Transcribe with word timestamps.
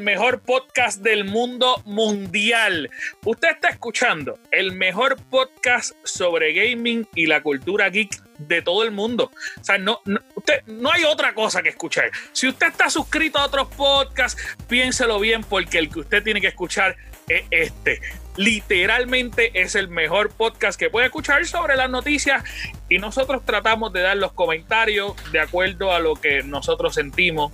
mejor 0.00 0.40
podcast 0.40 1.00
del 1.02 1.24
mundo 1.24 1.82
mundial. 1.84 2.90
Usted 3.24 3.48
está 3.50 3.68
escuchando 3.68 4.38
el 4.50 4.72
mejor 4.72 5.16
podcast 5.30 5.92
sobre 6.04 6.52
gaming 6.52 7.06
y 7.14 7.26
la 7.26 7.42
cultura 7.42 7.88
geek 7.88 8.22
de 8.38 8.62
todo 8.62 8.84
el 8.84 8.90
mundo. 8.90 9.30
O 9.60 9.64
sea, 9.64 9.78
no, 9.78 10.00
no, 10.04 10.20
usted, 10.34 10.62
no 10.66 10.92
hay 10.92 11.04
otra 11.04 11.34
cosa 11.34 11.62
que 11.62 11.70
escuchar. 11.70 12.10
Si 12.32 12.48
usted 12.48 12.68
está 12.68 12.90
suscrito 12.90 13.38
a 13.38 13.46
otros 13.46 13.68
podcasts, 13.74 14.40
piénselo 14.68 15.18
bien 15.20 15.42
porque 15.42 15.78
el 15.78 15.90
que 15.90 16.00
usted 16.00 16.22
tiene 16.22 16.40
que 16.40 16.48
escuchar 16.48 16.96
es 17.28 17.44
este. 17.50 18.00
Literalmente 18.36 19.50
es 19.54 19.74
el 19.74 19.88
mejor 19.88 20.30
podcast 20.30 20.78
que 20.78 20.90
puede 20.90 21.06
escuchar 21.06 21.46
sobre 21.46 21.76
las 21.76 21.88
noticias 21.88 22.44
y 22.88 22.98
nosotros 22.98 23.44
tratamos 23.44 23.92
de 23.92 24.02
dar 24.02 24.16
los 24.16 24.32
comentarios 24.32 25.14
de 25.32 25.40
acuerdo 25.40 25.92
a 25.92 26.00
lo 26.00 26.16
que 26.16 26.42
nosotros 26.42 26.94
sentimos 26.94 27.52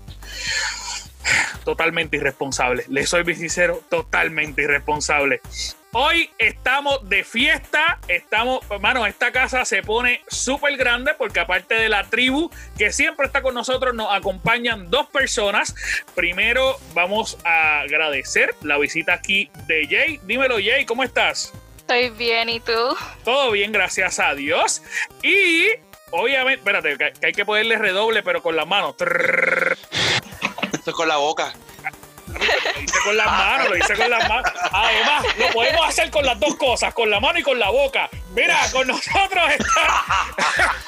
totalmente 1.65 2.17
irresponsable. 2.17 2.85
Le 2.89 3.07
soy 3.07 3.23
sincero, 3.35 3.83
totalmente 3.89 4.63
irresponsable. 4.63 5.41
Hoy 5.95 6.31
estamos 6.39 7.07
de 7.07 7.23
fiesta, 7.23 7.99
estamos, 8.09 8.65
hermano, 8.71 9.07
esta 9.07 9.31
casa 9.31 9.67
se 9.67 9.83
pone 9.83 10.23
súper 10.27 10.79
grande 10.79 11.13
porque 11.19 11.41
aparte 11.41 11.75
de 11.75 11.91
la 11.91 12.05
tribu 12.05 12.51
que 12.79 12.91
siempre 12.93 13.27
está 13.27 13.43
con 13.43 13.55
nosotros, 13.55 13.95
nos 13.95 14.11
acompañan 14.11 14.91
dos 14.91 15.07
personas. 15.09 15.75
Primero 16.15 16.79
vamos 16.95 17.37
a 17.45 17.81
agradecer 17.81 18.55
la 18.63 18.79
visita 18.79 19.13
aquí 19.13 19.51
de 19.67 19.87
Jay. 19.87 20.19
Dímelo 20.23 20.55
Jay, 20.55 20.87
¿cómo 20.87 21.05
estás? 21.05 21.53
Estoy 21.77 22.09
bien, 22.09 22.49
¿y 22.49 22.61
tú? 22.61 22.97
Todo 23.23 23.51
bien, 23.51 23.71
gracias 23.71 24.19
a 24.19 24.35
Dios. 24.35 24.83
Y 25.23 25.67
obviamente, 26.11 26.61
espérate, 26.61 26.97
que 26.97 27.27
hay 27.27 27.33
que 27.35 27.45
ponerle 27.45 27.77
redoble, 27.77 28.23
pero 28.23 28.43
con 28.43 28.57
las 28.57 28.67
manos. 28.67 28.95
Esto 30.73 30.91
es 30.91 30.97
con 30.97 31.09
la 31.09 31.17
boca. 31.17 31.53
Lo 32.29 32.83
hice 32.83 32.99
con 33.05 33.17
las 33.17 33.27
manos, 33.27 33.69
lo 33.71 33.77
hice 33.77 33.95
con 33.95 34.11
las 34.11 34.29
manos. 34.29 34.53
Además, 34.71 35.25
lo 35.39 35.51
podemos 35.51 35.87
hacer 35.87 36.11
con 36.11 36.25
las 36.25 36.39
dos 36.41 36.55
cosas, 36.57 36.95
con 36.95 37.11
la 37.11 37.21
mano 37.21 37.39
y 37.39 37.43
con 37.43 37.59
la 37.59 37.71
boca. 37.71 38.09
Mira, 38.35 38.59
con 38.73 38.87
nosotros 38.87 39.43
está 39.59 40.05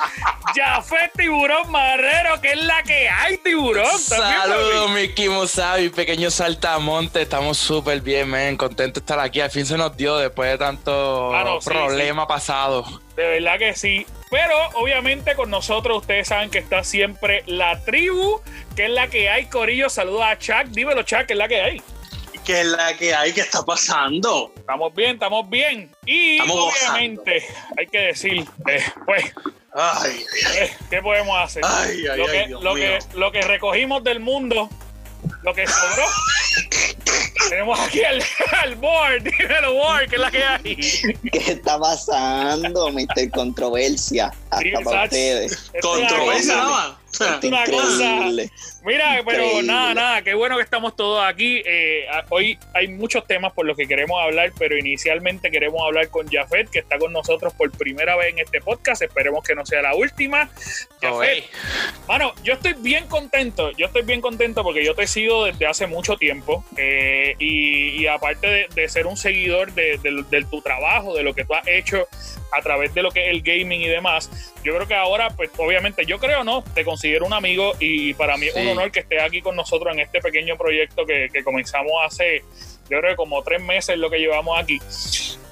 Jafet 0.55 1.13
Tiburón 1.17 1.71
Marrero, 1.71 2.41
que 2.41 2.53
es 2.53 2.63
la 2.63 2.83
que 2.83 3.09
hay, 3.09 3.37
tiburón. 3.39 3.99
Saludos, 3.99 4.91
Miki 4.93 5.29
Musabi, 5.29 5.89
pequeño 5.91 6.31
saltamonte. 6.31 7.23
Estamos 7.23 7.59
súper 7.59 8.01
bien, 8.01 8.31
men. 8.31 8.57
Contento 8.57 9.01
de 9.01 9.05
estar 9.05 9.19
aquí. 9.19 9.41
Al 9.41 9.51
fin 9.51 9.67
se 9.67 9.77
nos 9.77 9.97
dio 9.97 10.17
después 10.17 10.51
de 10.53 10.59
tanto 10.59 11.29
Claro, 11.31 11.61
sí, 11.61 11.69
problema 11.69 12.23
sí. 12.23 12.29
pasado. 12.29 13.01
De 13.17 13.27
verdad 13.27 13.59
que 13.59 13.75
sí. 13.75 14.07
Pero 14.31 14.55
obviamente 14.75 15.35
con 15.35 15.51
nosotros 15.51 15.99
ustedes 15.99 16.29
saben 16.29 16.51
que 16.51 16.59
está 16.59 16.83
siempre 16.83 17.43
la 17.47 17.81
tribu, 17.85 18.41
que 18.75 18.85
es 18.87 18.91
la 18.91 19.09
que 19.09 19.29
hay, 19.29 19.47
Corillo. 19.47 19.89
Saludos 19.89 20.23
a 20.25 20.39
Chuck. 20.39 20.65
Dímelo, 20.69 21.03
Chuck, 21.03 21.27
que 21.27 21.35
es 21.35 21.39
la 21.39 21.49
que 21.49 21.61
hay. 21.61 21.83
¿Qué 22.45 22.61
es 22.61 22.67
la 22.67 22.95
que 22.97 23.15
hay? 23.15 23.33
¿Qué 23.33 23.41
está 23.41 23.63
pasando? 23.65 24.53
Estamos 24.57 24.95
bien, 24.95 25.13
estamos 25.15 25.49
bien. 25.49 25.91
Y 26.05 26.37
Estamos 26.37 26.75
obviamente 26.75 27.45
hay 27.79 27.87
que 27.87 27.99
decir, 27.99 28.47
eh, 28.69 28.85
pues, 29.07 29.33
Ay, 29.73 30.25
eh, 30.59 30.71
¿qué 30.91 31.03
podemos 31.03 31.37
hacer? 31.43 31.63
ay, 31.67 32.07
ay, 32.07 32.19
lo, 32.19 32.27
que, 32.27 32.47
lo, 32.49 32.75
que, 32.75 32.99
lo 33.15 33.33
que 33.33 33.43
recogimos 33.43 34.05
del 34.05 34.21
mundo, 34.21 34.69
lo 35.43 35.55
que 35.55 35.67
sobró. 35.67 36.05
Tenemos 37.49 37.79
aquí 37.81 38.03
al, 38.05 38.23
al 38.63 38.75
board, 38.77 39.23
dímelo, 39.23 39.75
board, 39.75 40.09
que 40.09 40.15
es 40.17 40.21
la 40.21 40.31
que 40.31 40.45
hay. 40.45 40.77
¿Qué 41.33 41.53
está 41.53 41.79
pasando, 41.79 42.91
Mr. 42.91 43.31
Controversia? 43.33 44.33
Hasta 44.51 44.59
Sí, 44.63 44.71
para 44.85 45.05
ustedes. 45.05 45.71
Controversia 45.81 46.97
una 47.21 47.65
cosa. 47.65 48.05
increíble. 48.17 48.51
Mira, 48.85 49.23
pero 49.27 49.45
Increíble. 49.45 49.67
nada, 49.73 49.95
nada, 49.95 50.23
qué 50.23 50.35
bueno 50.35 50.57
que 50.57 50.63
estamos 50.63 50.95
todos 50.97 51.25
aquí. 51.25 51.63
Eh, 51.65 52.07
a- 52.11 52.25
hoy 52.31 52.59
hay 52.75 52.89
muchos 52.89 53.27
temas 53.27 53.53
por 53.53 53.67
los 53.67 53.77
que 53.77 53.87
queremos 53.87 54.21
hablar, 54.23 54.53
pero 54.59 54.77
inicialmente 54.77 55.51
queremos 55.51 55.83
hablar 55.85 56.09
con 56.09 56.29
Jafet, 56.29 56.69
que 56.71 56.81
está 56.81 56.99
con 56.99 57.13
nosotros 57.13 57.53
por 57.55 57.71
primera 57.73 58.17
vez 58.17 58.33
en 58.33 58.39
este 58.41 58.61
podcast. 58.61 59.03
Esperemos 59.03 59.43
que 59.45 59.55
no 59.55 59.65
sea 59.65 59.83
la 59.83 59.95
última. 59.95 60.51
Jafet, 61.01 61.45
Mano, 62.09 62.33
yo 62.43 62.55
estoy 62.55 62.75
bien 62.79 63.07
contento. 63.07 63.71
Yo 63.73 63.87
estoy 63.87 64.03
bien 64.03 64.21
contento 64.21 64.63
porque 64.63 64.85
yo 64.85 64.95
te 64.95 65.07
sigo 65.07 65.45
desde 65.47 65.67
hace 65.67 65.87
mucho 65.87 66.17
tiempo. 66.17 66.65
eh, 66.77 67.35
y, 67.39 68.03
y 68.03 68.07
aparte 68.07 68.47
de, 68.47 68.67
de 68.75 68.89
ser 68.89 69.07
un 69.07 69.17
seguidor 69.17 69.73
de, 69.73 69.99
de- 69.99 70.25
de 70.31 70.45
tu 70.45 70.61
trabajo, 70.61 71.15
de 71.15 71.23
lo 71.23 71.35
que 71.35 71.45
tú 71.45 71.55
has 71.55 71.67
hecho 71.67 72.07
a 72.53 72.63
través 72.63 72.95
de 72.95 73.03
lo 73.03 73.11
que 73.11 73.27
es 73.27 73.31
el 73.31 73.43
gaming 73.43 73.83
y 73.83 73.89
demás, 73.89 74.31
yo 74.63 74.75
creo 74.75 74.87
que 74.87 74.95
ahora, 74.95 75.31
pues 75.31 75.51
obviamente, 75.57 76.07
yo 76.07 76.19
creo 76.19 76.45
no, 76.45 76.63
te 76.63 76.85
considero 76.85 77.27
un 77.27 77.33
amigo 77.33 77.73
y 77.81 78.15
para 78.15 78.37
mí 78.37 78.47
es 78.47 78.55
un 78.55 78.69
honor 78.69 78.91
que 78.91 79.01
estés 79.01 79.23
aquí 79.23 79.43
con 79.43 79.57
nosotros 79.57 79.93
en 79.93 80.01
este 80.01 80.21
pequeño 80.21 80.57
proyecto 80.57 81.05
que, 81.05 81.29
que 81.33 81.45
comenzamos 81.45 81.93
hace, 82.05 82.43
yo 82.89 82.99
creo 83.01 83.11
que 83.11 83.17
como 83.17 83.43
tres 83.43 83.63
meses 83.63 83.99
lo 83.99 84.11
que 84.11 84.19
llevamos 84.19 84.59
aquí. 84.59 84.81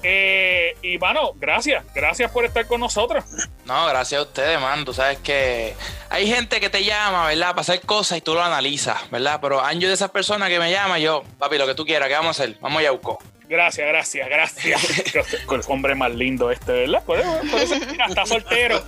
Eh, 0.05 0.75
y 0.81 0.97
mano, 0.97 1.31
gracias, 1.35 1.85
gracias 1.95 2.29
por 2.29 2.43
estar 2.43 2.67
con 2.67 2.81
nosotros. 2.81 3.23
No, 3.65 3.87
gracias 3.87 4.19
a 4.19 4.23
ustedes, 4.23 4.59
man. 4.59 4.83
Tú 4.83 4.93
sabes 4.93 5.17
que 5.19 5.73
hay 6.09 6.27
gente 6.27 6.59
que 6.59 6.69
te 6.69 6.83
llama, 6.83 7.27
¿verdad? 7.27 7.51
Para 7.51 7.61
hacer 7.61 7.81
cosas 7.81 8.17
y 8.17 8.21
tú 8.21 8.33
lo 8.33 8.43
analizas, 8.43 9.09
¿verdad? 9.09 9.39
Pero 9.41 9.63
año 9.63 9.87
de 9.87 9.93
esas 9.93 10.11
personas 10.11 10.49
que 10.49 10.59
me 10.59 10.69
llaman, 10.69 10.99
yo, 10.99 11.23
papi, 11.39 11.57
lo 11.57 11.65
que 11.65 11.73
tú 11.73 11.85
quieras, 11.85 12.09
¿qué 12.09 12.15
vamos 12.15 12.37
a 12.39 12.43
hacer? 12.43 12.57
Vamos 12.59 12.81
a 12.81 12.83
Yauco. 12.83 13.17
Gracias, 13.49 13.87
gracias, 13.87 14.29
gracias. 14.29 15.13
el 15.51 15.61
hombre 15.67 15.95
más 15.95 16.13
lindo 16.13 16.49
este, 16.51 16.71
¿verdad? 16.71 17.03
Por 17.03 17.19
eso, 17.19 17.39
por 17.51 17.59
eso 17.61 17.75
mira, 17.91 18.05
está 18.07 18.25
soltero. 18.25 18.83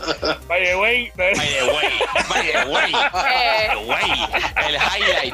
By 0.48 0.64
the 0.66 0.76
way, 0.76 1.12
By 1.16 1.34
the 1.34 1.40
way, 1.40 1.92
by 2.30 2.48
the 2.48 2.72
way, 2.72 2.92
by 3.12 3.68
the 3.70 3.86
way, 3.86 4.12
el 4.68 4.76
highlight. 4.76 5.34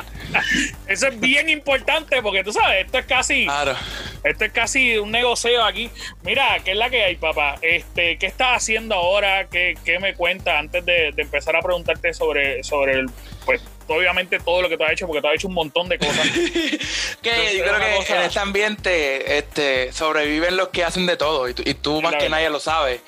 eso 0.87 1.07
es 1.07 1.19
bien 1.19 1.49
importante 1.49 2.21
porque 2.21 2.43
tú 2.43 2.51
sabes, 2.53 2.85
esto 2.85 2.97
es 2.99 3.05
casi, 3.05 3.45
Claro. 3.45 3.75
esto 4.23 4.45
es 4.45 4.51
casi 4.51 4.97
un 4.97 5.11
negocio 5.11 5.63
aquí. 5.63 5.89
Mira, 6.23 6.57
¿qué 6.63 6.71
es 6.71 6.77
la 6.77 6.89
que 6.89 7.03
hay, 7.03 7.15
papá? 7.17 7.55
Este, 7.61 8.17
¿qué 8.17 8.27
estás 8.27 8.57
haciendo 8.57 8.95
ahora? 8.95 9.47
¿Qué, 9.49 9.75
qué 9.85 9.99
me 9.99 10.13
cuentas 10.13 10.55
antes 10.55 10.83
de, 10.85 11.11
de 11.11 11.21
empezar 11.21 11.55
a 11.55 11.61
preguntarte 11.61 12.13
sobre, 12.13 12.63
sobre 12.63 12.93
el, 12.93 13.05
pues, 13.45 13.61
obviamente 13.94 14.40
todo 14.40 14.62
lo 14.62 14.69
que 14.69 14.78
tú 14.78 14.84
has 14.84 14.91
hecho, 14.94 15.07
porque 15.07 15.22
tú 15.22 15.28
has 15.28 15.35
hecho 15.35 15.47
un 15.47 15.53
montón 15.53 15.88
de 15.90 15.97
cosas. 16.00 16.28
Que 17.22 17.56
yo 17.57 17.63
creo 17.63 17.79
que 17.79 17.96
cosa- 17.97 18.16
en 18.18 18.22
este 18.24 18.40
ambiente 18.40 19.38
este, 19.38 19.91
sobreviven 19.94 20.57
los 20.57 20.69
que 20.69 20.84
hacen 20.84 21.06
de 21.06 21.18
todo 21.18 21.47
y 21.50 21.53
tú, 21.53 21.63
y 21.66 21.74
tú 21.75 22.01
más 22.01 22.16
que 22.16 22.30
nadie 22.30 22.50
lo 22.50 22.59
sabes. 22.59 23.01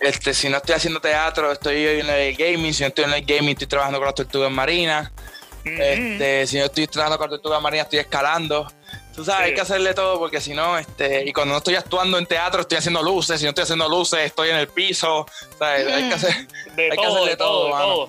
Este, 0.00 0.34
si 0.34 0.48
no 0.48 0.56
estoy 0.56 0.74
haciendo 0.74 1.00
teatro, 1.00 1.52
estoy 1.52 1.86
en 1.86 2.08
el 2.10 2.34
gaming. 2.36 2.74
Si 2.74 2.82
no 2.82 2.88
estoy 2.88 3.04
en 3.04 3.12
el 3.14 3.24
gaming, 3.24 3.50
estoy 3.50 3.66
trabajando 3.68 3.98
con 3.98 4.06
las 4.06 4.14
tortugas 4.14 4.50
marinas. 4.50 5.10
Ujú. 5.64 5.68
Este, 5.80 6.46
si 6.46 6.58
no 6.58 6.64
estoy 6.64 6.86
trabajando 6.86 7.18
con 7.18 7.30
las 7.30 7.36
tortugas 7.40 7.62
marinas, 7.62 7.86
estoy 7.86 8.00
escalando. 8.00 8.66
Tú 9.14 9.24
sabes, 9.24 9.42
Sí. 9.42 9.48
hay 9.50 9.54
que 9.54 9.60
hacerle 9.60 9.92
todo 9.92 10.18
porque 10.18 10.40
si 10.40 10.54
no, 10.54 10.78
este, 10.78 11.24
y 11.28 11.32
cuando 11.32 11.52
no 11.52 11.58
estoy 11.58 11.74
actuando 11.74 12.16
en 12.16 12.26
teatro, 12.26 12.62
estoy 12.62 12.78
haciendo 12.78 13.02
luces. 13.02 13.38
Si 13.38 13.44
no 13.44 13.50
estoy 13.50 13.64
haciendo 13.64 13.88
luces, 13.88 14.20
estoy 14.20 14.50
en 14.50 14.56
el 14.56 14.68
piso. 14.68 15.26
¿sabes? 15.58 15.86
Hay 15.86 16.08
que 16.08 16.14
hacer. 16.14 16.34
de 16.74 16.84
Hay 16.90 16.96
que 16.96 17.06
hacerle 17.06 17.30
de 17.30 17.36
todo, 17.36 17.48
todo, 17.48 17.64
de 17.66 17.70
mano. 17.72 17.84
todo. 17.86 18.08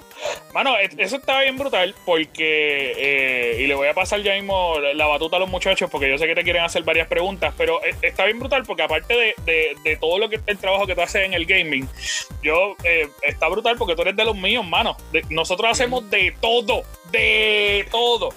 Mano, 0.54 0.78
es- 0.78 0.96
eso 0.98 1.16
está 1.18 1.40
bien 1.42 1.58
brutal 1.58 1.96
porque, 2.06 2.94
eh, 2.98 3.58
y 3.62 3.68
le 3.68 3.74
voy 3.76 3.88
a 3.88 3.94
pasar 3.94 4.22
ya 4.22 4.34
mismo 4.34 4.78
la 4.80 5.06
batuta 5.08 5.38
a 5.38 5.40
los 5.40 5.50
muchachos 5.50 5.90
porque 5.90 6.10
yo 6.10 6.18
sé 6.18 6.28
que 6.28 6.36
te 6.36 6.44
quieren 6.44 6.64
hacer 6.64 6.84
varias 6.84 7.08
preguntas, 7.08 7.54
pero 7.58 7.84
eh, 7.84 7.96
está 8.02 8.26
bien 8.26 8.40
brutal 8.40 8.64
porque 8.64 8.84
aparte 8.84 9.14
de, 9.16 9.36
de- 9.46 9.76
de 9.84 9.98
todo 9.98 10.18
lo 10.20 10.30
que 10.30 10.40
el 10.46 10.58
trabajo 10.58 10.86
que 10.86 10.96
tú 10.96 11.02
haces 11.02 11.24
en 11.26 11.34
el 11.34 11.46
gaming, 11.46 11.88
yo, 12.44 12.76
eh, 12.84 13.08
está 13.24 13.48
brutal 13.48 13.78
porque 13.78 13.96
tú 13.96 14.02
eres 14.02 14.16
de 14.16 14.26
los 14.26 14.36
míos, 14.36 14.66
mano. 14.66 14.98
De- 15.12 15.24
nosotros 15.30 15.72
hacemos 15.72 16.10
de 16.10 16.34
todo, 16.42 16.84
de 17.12 17.86
todo. 17.90 18.30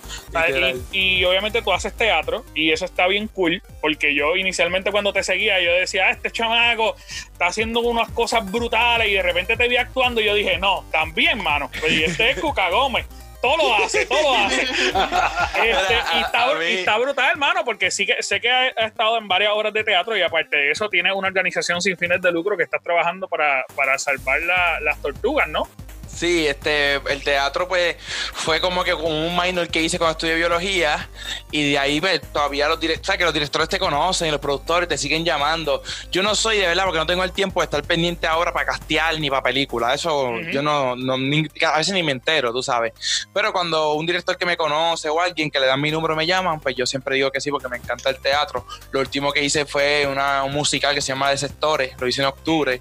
Y, 0.92 1.18
y 1.20 1.24
obviamente 1.24 1.62
tú 1.62 1.72
haces 1.72 1.92
teatro 1.96 2.44
y 2.54 2.70
eso 2.72 2.84
está 2.84 3.06
bien 3.06 3.28
cool 3.28 3.62
porque 3.80 4.14
yo 4.14 4.36
inicialmente 4.36 4.90
cuando 4.90 5.12
te 5.12 5.22
seguía 5.22 5.60
yo 5.60 5.72
decía, 5.72 6.06
ah, 6.06 6.10
este 6.12 6.30
chamaco 6.30 6.96
está 7.32 7.46
haciendo 7.46 7.80
unas 7.80 8.10
cosas 8.10 8.50
brutales 8.50 9.08
y 9.08 9.12
de 9.14 9.22
repente 9.22 9.56
te 9.56 9.68
vi 9.68 9.76
actuando 9.76 10.20
y 10.20 10.24
yo 10.26 10.34
dije, 10.34 10.58
no, 10.58 10.84
también, 10.92 11.42
mano. 11.42 11.70
Y 11.88 12.02
este 12.04 12.30
es 12.30 12.40
Cuca 12.40 12.70
Gómez. 12.70 13.06
Todo 13.42 13.56
lo 13.58 13.74
hace, 13.84 14.06
todo 14.06 14.22
lo 14.22 14.34
hace. 14.46 14.62
Este, 15.64 15.94
y, 16.14 16.20
está, 16.20 16.46
y 16.68 16.74
está 16.78 16.98
brutal, 16.98 17.30
hermano, 17.30 17.62
porque 17.64 17.90
sí 17.90 18.06
que 18.06 18.22
sé 18.22 18.40
que 18.40 18.50
ha, 18.50 18.72
ha 18.76 18.86
estado 18.86 19.18
en 19.18 19.28
varias 19.28 19.52
obras 19.52 19.72
de 19.72 19.84
teatro 19.84 20.16
y 20.16 20.22
aparte 20.22 20.56
de 20.56 20.70
eso 20.70 20.88
tiene 20.88 21.12
una 21.12 21.28
organización 21.28 21.80
sin 21.82 21.96
fines 21.98 22.20
de 22.22 22.32
lucro 22.32 22.56
que 22.56 22.62
está 22.62 22.78
trabajando 22.78 23.28
para, 23.28 23.64
para 23.76 23.98
salvar 23.98 24.40
la- 24.42 24.80
las 24.80 25.00
tortugas, 25.02 25.46
¿no? 25.48 25.68
Sí, 26.14 26.46
este, 26.46 26.94
el 26.94 27.22
teatro 27.24 27.66
pues 27.66 27.96
fue 28.32 28.60
como 28.60 28.84
que 28.84 28.92
con 28.92 29.06
un 29.12 29.36
minor 29.36 29.68
que 29.68 29.82
hice 29.82 29.98
cuando 29.98 30.12
estudié 30.12 30.34
biología 30.36 31.08
y 31.50 31.72
de 31.72 31.78
ahí 31.78 32.00
pues, 32.00 32.20
todavía 32.32 32.68
los 32.68 32.78
directores, 32.78 33.18
que 33.18 33.24
los 33.24 33.34
directores 33.34 33.68
te 33.68 33.78
conocen 33.78 34.28
y 34.28 34.30
los 34.30 34.40
productores 34.40 34.88
te 34.88 34.96
siguen 34.96 35.24
llamando. 35.24 35.82
Yo 36.12 36.22
no 36.22 36.34
soy 36.34 36.58
de 36.58 36.66
verdad 36.68 36.84
porque 36.84 36.98
no 36.98 37.06
tengo 37.06 37.24
el 37.24 37.32
tiempo 37.32 37.60
de 37.60 37.64
estar 37.64 37.82
pendiente 37.82 38.26
ahora 38.26 38.52
para 38.52 38.66
castear 38.66 39.18
ni 39.18 39.28
para 39.28 39.42
películas, 39.42 39.94
eso 39.96 40.30
yo 40.52 40.62
no, 40.62 40.94
no 40.96 41.18
ni- 41.18 41.48
a 41.66 41.78
veces 41.78 41.92
ni 41.94 42.02
me 42.02 42.12
entero, 42.12 42.52
tú 42.52 42.62
sabes. 42.62 42.92
Pero 43.32 43.52
cuando 43.52 43.94
un 43.94 44.06
director 44.06 44.36
que 44.36 44.46
me 44.46 44.56
conoce 44.56 45.08
o 45.08 45.20
alguien 45.20 45.50
que 45.50 45.58
le 45.58 45.66
dan 45.66 45.80
mi 45.80 45.90
número 45.90 46.14
me 46.14 46.26
llaman, 46.26 46.60
pues 46.60 46.76
yo 46.76 46.86
siempre 46.86 47.16
digo 47.16 47.30
que 47.32 47.40
sí 47.40 47.50
porque 47.50 47.68
me 47.68 47.76
encanta 47.78 48.10
el 48.10 48.18
teatro. 48.18 48.66
Lo 48.92 49.00
último 49.00 49.32
que 49.32 49.42
hice 49.42 49.64
fue 49.66 50.06
una, 50.06 50.44
un 50.44 50.52
musical 50.52 50.94
que 50.94 51.00
se 51.00 51.08
llama 51.08 51.30
De 51.30 51.38
Sectores, 51.38 51.94
lo 51.98 52.06
hice 52.06 52.20
en 52.22 52.28
octubre 52.28 52.80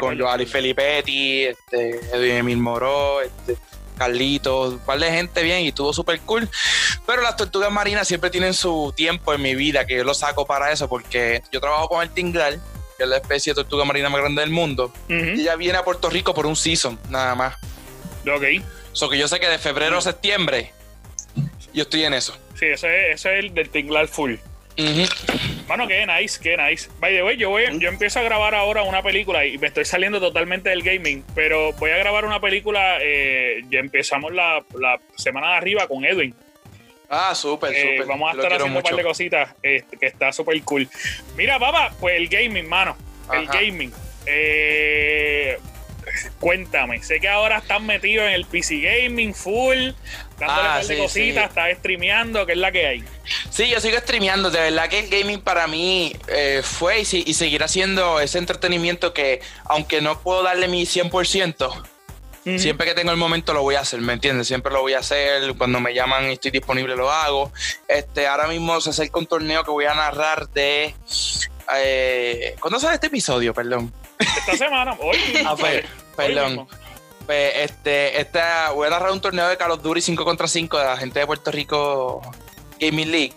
con. 0.00 0.18
Joali 0.18 0.46
Felipetti, 0.46 1.44
este, 1.44 1.90
Edwin 2.12 2.32
Emil 2.36 2.58
Moró, 2.58 3.20
este, 3.22 3.56
Carlitos, 3.98 4.74
un 4.74 4.78
par 4.80 4.98
de 4.98 5.10
gente 5.10 5.42
bien 5.42 5.60
y 5.62 5.68
estuvo 5.68 5.92
súper 5.92 6.20
cool. 6.20 6.48
Pero 7.06 7.22
las 7.22 7.36
tortugas 7.36 7.70
marinas 7.72 8.06
siempre 8.06 8.28
tienen 8.30 8.52
su 8.54 8.92
tiempo 8.96 9.32
en 9.32 9.40
mi 9.42 9.54
vida, 9.54 9.86
que 9.86 9.96
yo 9.96 10.04
lo 10.04 10.12
saco 10.14 10.46
para 10.46 10.70
eso, 10.72 10.88
porque 10.88 11.42
yo 11.50 11.60
trabajo 11.60 11.88
con 11.88 12.02
el 12.02 12.10
tinglar, 12.10 12.58
que 12.98 13.04
es 13.04 13.08
la 13.08 13.16
especie 13.16 13.52
de 13.52 13.54
tortuga 13.56 13.84
marina 13.84 14.08
más 14.10 14.20
grande 14.20 14.42
del 14.42 14.50
mundo. 14.50 14.92
Y 15.08 15.40
ella 15.42 15.56
viene 15.56 15.78
a 15.78 15.84
Puerto 15.84 16.10
Rico 16.10 16.34
por 16.34 16.46
un 16.46 16.56
season, 16.56 16.98
nada 17.08 17.34
más. 17.34 17.54
Ok. 18.30 18.44
So 18.92 19.08
que 19.08 19.18
yo 19.18 19.28
sé 19.28 19.38
que 19.40 19.48
de 19.48 19.58
febrero 19.58 19.98
a 19.98 20.00
septiembre 20.02 20.72
yo 21.74 21.82
estoy 21.82 22.04
en 22.04 22.14
eso. 22.14 22.34
Sí, 22.58 22.64
ese, 22.66 23.10
es- 23.12 23.20
ese 23.20 23.38
es 23.38 23.44
el 23.44 23.54
del 23.54 23.68
Tinglar 23.68 24.08
Full. 24.08 24.34
Ujú. 24.78 25.04
Mano, 25.68 25.88
qué 25.88 26.06
nice, 26.06 26.38
qué 26.40 26.56
nice. 26.56 26.88
By 27.00 27.12
the 27.14 27.22
way, 27.24 27.36
yo, 27.36 27.50
voy, 27.50 27.64
yo 27.80 27.88
empiezo 27.88 28.20
a 28.20 28.22
grabar 28.22 28.54
ahora 28.54 28.82
una 28.84 29.02
película 29.02 29.44
y 29.44 29.58
me 29.58 29.66
estoy 29.66 29.84
saliendo 29.84 30.20
totalmente 30.20 30.70
del 30.70 30.82
gaming, 30.82 31.24
pero 31.34 31.72
voy 31.72 31.90
a 31.90 31.96
grabar 31.98 32.24
una 32.24 32.40
película, 32.40 32.98
eh, 33.02 33.62
ya 33.68 33.80
empezamos 33.80 34.32
la, 34.32 34.64
la 34.78 35.00
semana 35.16 35.50
de 35.50 35.56
arriba 35.56 35.88
con 35.88 36.04
Edwin. 36.04 36.34
Ah, 37.08 37.34
súper, 37.34 37.72
Eh, 37.74 37.94
súper. 37.98 38.06
vamos 38.06 38.28
a 38.28 38.36
estar 38.36 38.52
haciendo 38.52 38.78
un 38.78 38.82
par 38.82 38.94
de 38.96 39.02
cositas 39.02 39.54
este, 39.62 39.96
que 39.96 40.06
está 40.06 40.32
súper 40.32 40.60
cool. 40.62 40.88
Mira, 41.36 41.58
papá, 41.58 41.92
pues 42.00 42.14
el 42.16 42.28
gaming, 42.28 42.68
mano. 42.68 42.96
El 43.32 43.46
gaming. 43.46 43.92
Eh, 44.24 45.58
cuéntame, 46.40 47.02
sé 47.02 47.20
que 47.20 47.28
ahora 47.28 47.58
estás 47.58 47.80
metido 47.82 48.24
en 48.24 48.32
el 48.32 48.44
PC 48.44 48.80
Gaming 48.80 49.34
full, 49.34 49.90
dándole 50.38 50.68
Ah, 50.68 50.78
de 50.78 50.84
sí, 50.84 50.96
cositas, 50.96 51.44
sí. 51.44 51.48
estás 51.48 51.78
streameando, 51.78 52.46
¿qué 52.46 52.52
es 52.52 52.58
la 52.58 52.72
que 52.72 52.86
hay? 52.86 53.04
Sí, 53.50 53.68
yo 53.68 53.80
sigo 53.80 53.98
streameando. 53.98 54.50
De 54.50 54.60
verdad 54.60 54.88
que 54.88 55.00
el 55.00 55.08
gaming 55.08 55.40
para 55.40 55.66
mí 55.66 56.14
eh, 56.28 56.60
fue 56.62 57.00
y, 57.00 57.06
y 57.26 57.34
seguirá 57.34 57.68
siendo 57.68 58.20
ese 58.20 58.38
entretenimiento 58.38 59.12
que, 59.12 59.40
aunque 59.64 60.00
no 60.00 60.20
puedo 60.20 60.42
darle 60.42 60.68
mi 60.68 60.84
100%, 60.84 61.82
siempre 62.58 62.86
que 62.86 62.94
tengo 62.94 63.10
el 63.10 63.16
momento 63.16 63.52
lo 63.52 63.62
voy 63.62 63.74
a 63.74 63.80
hacer, 63.80 64.00
¿me 64.00 64.12
entiendes? 64.12 64.46
Siempre 64.46 64.72
lo 64.72 64.80
voy 64.80 64.92
a 64.92 65.00
hacer. 65.00 65.54
Cuando 65.58 65.80
me 65.80 65.92
llaman 65.92 66.30
y 66.30 66.34
estoy 66.34 66.52
disponible 66.52 66.94
lo 66.94 67.10
hago. 67.10 67.52
Este, 67.88 68.28
ahora 68.28 68.46
mismo 68.46 68.80
se 68.80 68.90
acerca 68.90 69.18
un 69.18 69.26
torneo 69.26 69.64
que 69.64 69.70
voy 69.72 69.86
a 69.86 69.94
narrar 69.94 70.48
de... 70.50 70.94
Eh, 71.76 72.54
¿Cuándo 72.60 72.78
sale 72.78 72.94
este 72.94 73.08
episodio? 73.08 73.52
Perdón. 73.52 73.92
Esta 74.18 74.56
semana, 74.56 74.96
hoy 75.00 75.16
mismo, 75.32 75.50
Ah, 75.50 75.56
pues, 75.56 75.84
Perdón. 76.16 76.68
Pues, 77.26 77.52
este, 77.56 78.20
esta, 78.20 78.70
voy 78.70 78.86
a 78.86 78.90
narrar 78.90 79.10
un 79.10 79.20
torneo 79.20 79.48
de 79.48 79.56
Call 79.56 79.72
of 79.72 79.82
Duty 79.82 80.00
5 80.00 80.24
contra 80.24 80.46
5 80.46 80.78
de 80.78 80.84
la 80.84 80.96
gente 80.96 81.18
de 81.18 81.26
Puerto 81.26 81.50
Rico 81.50 82.22
Gaming 82.78 83.10
League. 83.10 83.32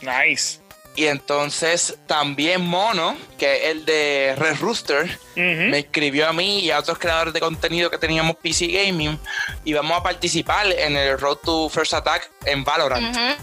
Nice. 0.00 0.60
Y 0.96 1.06
entonces 1.06 1.98
también 2.06 2.60
Mono, 2.62 3.16
que 3.36 3.56
es 3.56 3.70
el 3.72 3.84
de 3.84 4.34
Red 4.38 4.60
Rooster, 4.60 5.18
me 5.34 5.80
escribió 5.80 6.28
a 6.28 6.32
mí 6.32 6.60
y 6.60 6.70
a 6.70 6.78
otros 6.78 6.98
creadores 6.98 7.34
de 7.34 7.40
contenido 7.40 7.90
que 7.90 7.98
teníamos 7.98 8.36
PC 8.36 8.68
Gaming 8.68 9.18
y 9.64 9.72
vamos 9.72 9.98
a 9.98 10.02
participar 10.04 10.66
en 10.70 10.96
el 10.96 11.18
Road 11.18 11.38
to 11.44 11.68
First 11.68 11.94
Attack 11.94 12.30
en 12.46 12.62
Valorant. 12.62 13.14
Ujú. 13.14 13.34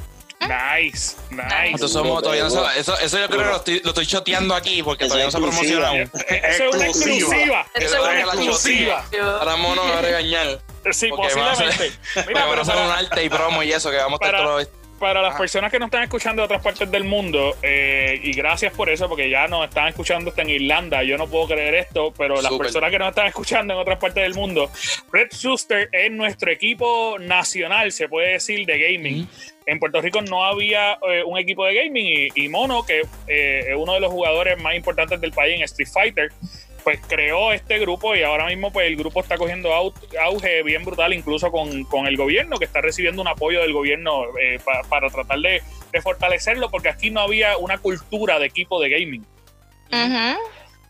Nice, 0.42 1.16
nice. 1.30 1.88
Somos, 1.88 2.22
todavía 2.24 2.44
no 2.46 2.50
se- 2.50 2.80
eso, 2.80 2.98
eso 3.00 3.20
yo 3.20 3.28
creo 3.28 3.40
que 3.40 3.46
lo 3.46 3.56
estoy, 3.58 3.82
lo 3.84 3.90
estoy 3.90 4.06
choteando 4.08 4.56
aquí 4.56 4.82
porque 4.84 5.06
todavía 5.06 5.26
no 5.26 5.32
se 5.32 5.38
ha 5.38 5.42
promocionado. 5.42 5.96
exclusiva. 5.96 6.48
Eso 6.48 6.64
es 6.70 6.76
una 6.76 6.86
Exclusiva. 6.88 7.66
Eso 7.76 7.96
es 7.96 8.02
una 8.02 8.20
exclusiva. 8.20 9.06
Ahora 9.40 9.56
Mono 9.58 9.84
me 9.86 9.92
va 9.92 10.00
a 10.00 10.02
regañar. 10.02 10.60
Sí, 10.92 11.10
posiblemente. 11.10 11.92
Mira, 12.28 12.46
pero 12.50 12.62
hacer 12.62 12.76
un 12.76 12.92
arte 12.92 13.24
y 13.24 13.30
promo 13.30 13.62
y 13.64 13.72
eso, 13.72 13.92
que 13.92 13.98
vamos 13.98 14.20
a 14.22 14.26
estar 14.26 14.42
todos 14.44 14.68
para 15.00 15.20
las 15.24 15.34
Ah. 15.34 15.38
personas 15.40 15.72
que 15.72 15.80
nos 15.80 15.88
están 15.88 16.04
escuchando 16.04 16.44
de 16.44 16.46
otras 16.46 16.62
partes 16.62 16.92
del 16.92 17.04
mundo, 17.06 17.58
eh, 17.64 18.20
y 18.22 18.34
gracias 18.34 18.72
por 18.72 18.88
eso, 18.88 19.10
porque 19.10 19.32
ya 19.32 19.48
nos 19.48 19.68
están 19.68 19.88
escuchando 19.88 20.30
hasta 20.30 20.44
en 20.44 20.52
Irlanda, 20.52 21.02
yo 21.02 21.18
no 21.18 21.26
puedo 21.28 21.48
creer 21.48 21.74
esto, 21.74 22.14
pero 22.16 22.40
las 22.40 22.52
personas 22.54 22.92
que 22.92 23.00
nos 23.00 23.10
están 23.10 23.26
escuchando 23.26 23.74
en 23.74 23.80
otras 23.80 23.98
partes 23.98 24.22
del 24.22 24.36
mundo, 24.36 24.70
Red 25.12 25.30
Schuster 25.32 25.90
es 25.92 26.12
nuestro 26.12 26.52
equipo 26.52 27.18
nacional, 27.20 27.92
se 27.92 28.08
puede 28.10 28.34
decir, 28.34 28.64
de 28.68 28.78
gaming. 28.78 29.28
En 29.72 29.80
Puerto 29.80 30.02
Rico 30.02 30.22
no 30.22 30.44
había 30.44 31.00
eh, 31.08 31.24
un 31.26 31.38
equipo 31.38 31.66
de 31.66 31.76
gaming 31.76 32.06
y, 32.36 32.44
y 32.46 32.50
Mono, 32.50 32.86
que 32.86 33.02
eh, 33.28 33.66
es 33.70 33.76
uno 33.78 33.94
de 33.94 34.02
los 34.02 34.12
jugadores 34.12 34.62
más 34.62 34.76
importantes 34.76 35.22
del 35.22 35.32
país 35.32 35.56
en 35.56 35.64
Street 35.64 35.88
Fighter, 35.92 36.30
pues 36.84 37.00
creó 37.08 37.54
este 37.54 37.80
grupo 37.80 38.14
y 38.16 38.24
ahora 38.24 38.48
mismo 38.48 38.72
pues 38.74 38.88
el 38.88 38.98
grupo 38.98 39.22
está 39.22 39.38
cogiendo 39.38 39.70
au- 39.72 39.94
auge 40.20 40.62
bien 40.64 40.84
brutal 40.84 41.14
incluso 41.14 41.52
con, 41.52 41.86
con 41.86 42.06
el 42.08 42.18
gobierno 42.18 42.58
que 42.58 42.66
está 42.66 42.82
recibiendo 42.82 43.22
un 43.22 43.28
apoyo 43.30 43.62
del 43.62 43.72
gobierno 43.72 44.24
eh, 44.42 44.60
pa- 44.66 44.82
para 44.90 45.10
tratar 45.10 45.40
de, 45.40 45.62
de 45.92 46.02
fortalecerlo 46.02 46.70
porque 46.70 46.90
aquí 46.90 47.10
no 47.10 47.22
había 47.22 47.56
una 47.58 47.78
cultura 47.78 48.40
de 48.40 48.48
equipo 48.48 48.82
de 48.82 48.90
gaming. 48.90 49.26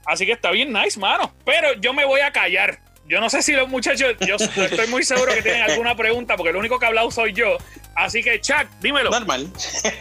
Así 0.05 0.25
que 0.25 0.31
está 0.31 0.49
bien 0.49 0.73
nice, 0.73 0.99
mano. 0.99 1.31
Pero 1.45 1.73
yo 1.75 1.93
me 1.93 2.05
voy 2.05 2.21
a 2.21 2.31
callar. 2.31 2.79
Yo 3.07 3.19
no 3.19 3.29
sé 3.29 3.41
si 3.41 3.51
los 3.53 3.67
muchachos, 3.67 4.15
yo 4.25 4.35
estoy 4.63 4.87
muy 4.87 5.03
seguro 5.03 5.33
que 5.33 5.41
tienen 5.41 5.63
alguna 5.63 5.95
pregunta 5.95 6.37
porque 6.37 6.51
el 6.51 6.55
único 6.55 6.79
que 6.79 6.85
ha 6.85 6.87
hablado 6.89 7.11
soy 7.11 7.33
yo. 7.33 7.57
Así 7.93 8.23
que, 8.23 8.39
Chuck, 8.39 8.67
dímelo. 8.79 9.09
Normal. 9.09 9.51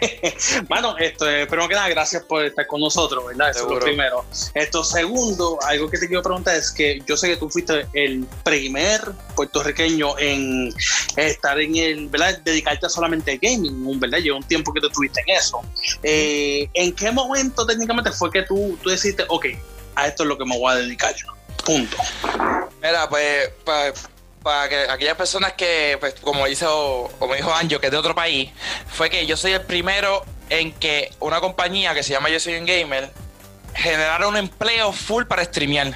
Mano, 0.68 0.96
esto, 0.96 1.28
eh, 1.28 1.44
primero 1.46 1.68
que 1.68 1.74
nada, 1.74 1.88
gracias 1.88 2.22
por 2.22 2.44
estar 2.44 2.66
con 2.68 2.80
nosotros, 2.80 3.26
¿verdad? 3.26 3.50
Eso 3.50 3.66
es 3.66 3.74
lo 3.74 3.80
primero. 3.80 4.24
Esto, 4.54 4.84
segundo, 4.84 5.58
algo 5.66 5.90
que 5.90 5.98
te 5.98 6.06
quiero 6.06 6.22
preguntar 6.22 6.54
es 6.54 6.70
que 6.70 7.02
yo 7.04 7.16
sé 7.16 7.28
que 7.28 7.36
tú 7.36 7.50
fuiste 7.50 7.86
el 7.94 8.24
primer 8.44 9.00
puertorriqueño 9.34 10.16
en 10.18 10.72
estar 11.16 11.60
en 11.60 11.76
el, 11.76 12.08
¿verdad? 12.08 12.38
Dedicarte 12.44 12.88
solamente 12.88 13.32
al 13.32 13.38
gaming, 13.38 13.98
¿verdad? 13.98 14.18
Lleva 14.18 14.36
un 14.36 14.44
tiempo 14.44 14.72
que 14.72 14.80
tú 14.80 14.86
estuviste 14.86 15.20
en 15.26 15.36
eso. 15.36 15.60
Eh, 16.04 16.68
¿En 16.74 16.94
qué 16.94 17.10
momento 17.10 17.66
técnicamente 17.66 18.12
fue 18.12 18.30
que 18.30 18.42
tú, 18.42 18.78
tú 18.80 18.90
decidiste, 18.90 19.24
ok, 19.28 19.46
a 19.96 20.06
esto 20.06 20.22
es 20.22 20.28
lo 20.28 20.38
que 20.38 20.44
me 20.44 20.56
voy 20.56 20.72
a 20.72 20.76
dedicar 20.76 21.12
yo? 21.16 21.39
Punto. 21.64 21.96
Mira, 22.82 23.08
pues 23.08 23.50
para 24.42 24.68
que 24.68 24.76
aquellas 24.90 25.16
personas 25.16 25.52
que, 25.52 25.96
pues, 26.00 26.14
como 26.20 26.46
hizo, 26.46 27.10
como 27.18 27.34
dijo 27.34 27.52
Anjo, 27.52 27.78
que 27.78 27.86
es 27.86 27.92
de 27.92 27.98
otro 27.98 28.14
país, 28.14 28.50
fue 28.88 29.10
que 29.10 29.26
yo 29.26 29.36
soy 29.36 29.52
el 29.52 29.62
primero 29.62 30.24
en 30.48 30.72
que 30.72 31.12
una 31.20 31.40
compañía 31.40 31.94
que 31.94 32.02
se 32.02 32.12
llama 32.12 32.28
Yo 32.30 32.40
Soy 32.40 32.56
un 32.56 32.66
Gamer 32.66 33.10
generara 33.74 34.26
un 34.26 34.36
empleo 34.36 34.92
full 34.92 35.24
para 35.24 35.44
streamear. 35.44 35.88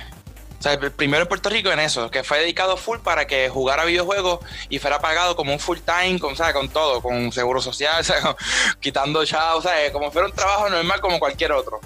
O 0.58 0.62
sea, 0.62 0.72
el 0.74 0.92
primero 0.92 1.22
en 1.22 1.28
Puerto 1.28 1.50
Rico 1.50 1.70
en 1.70 1.80
eso, 1.80 2.10
que 2.10 2.24
fue 2.24 2.38
dedicado 2.38 2.76
full 2.78 2.98
para 3.00 3.26
que 3.26 3.50
jugara 3.50 3.84
videojuegos 3.84 4.40
y 4.70 4.78
fuera 4.78 4.98
pagado 4.98 5.36
como 5.36 5.52
un 5.52 5.58
full 5.58 5.78
time, 5.78 6.18
con, 6.18 6.36
¿sabes? 6.36 6.54
con 6.54 6.70
todo, 6.70 7.02
con 7.02 7.32
seguro 7.32 7.60
social, 7.60 7.96
o 8.00 8.04
sea, 8.04 8.36
quitando 8.80 9.24
chavos, 9.26 9.64
¿sabes? 9.64 9.90
como 9.90 10.10
fuera 10.10 10.28
un 10.28 10.34
trabajo 10.34 10.70
normal 10.70 11.00
como 11.00 11.18
cualquier 11.18 11.52
otro. 11.52 11.80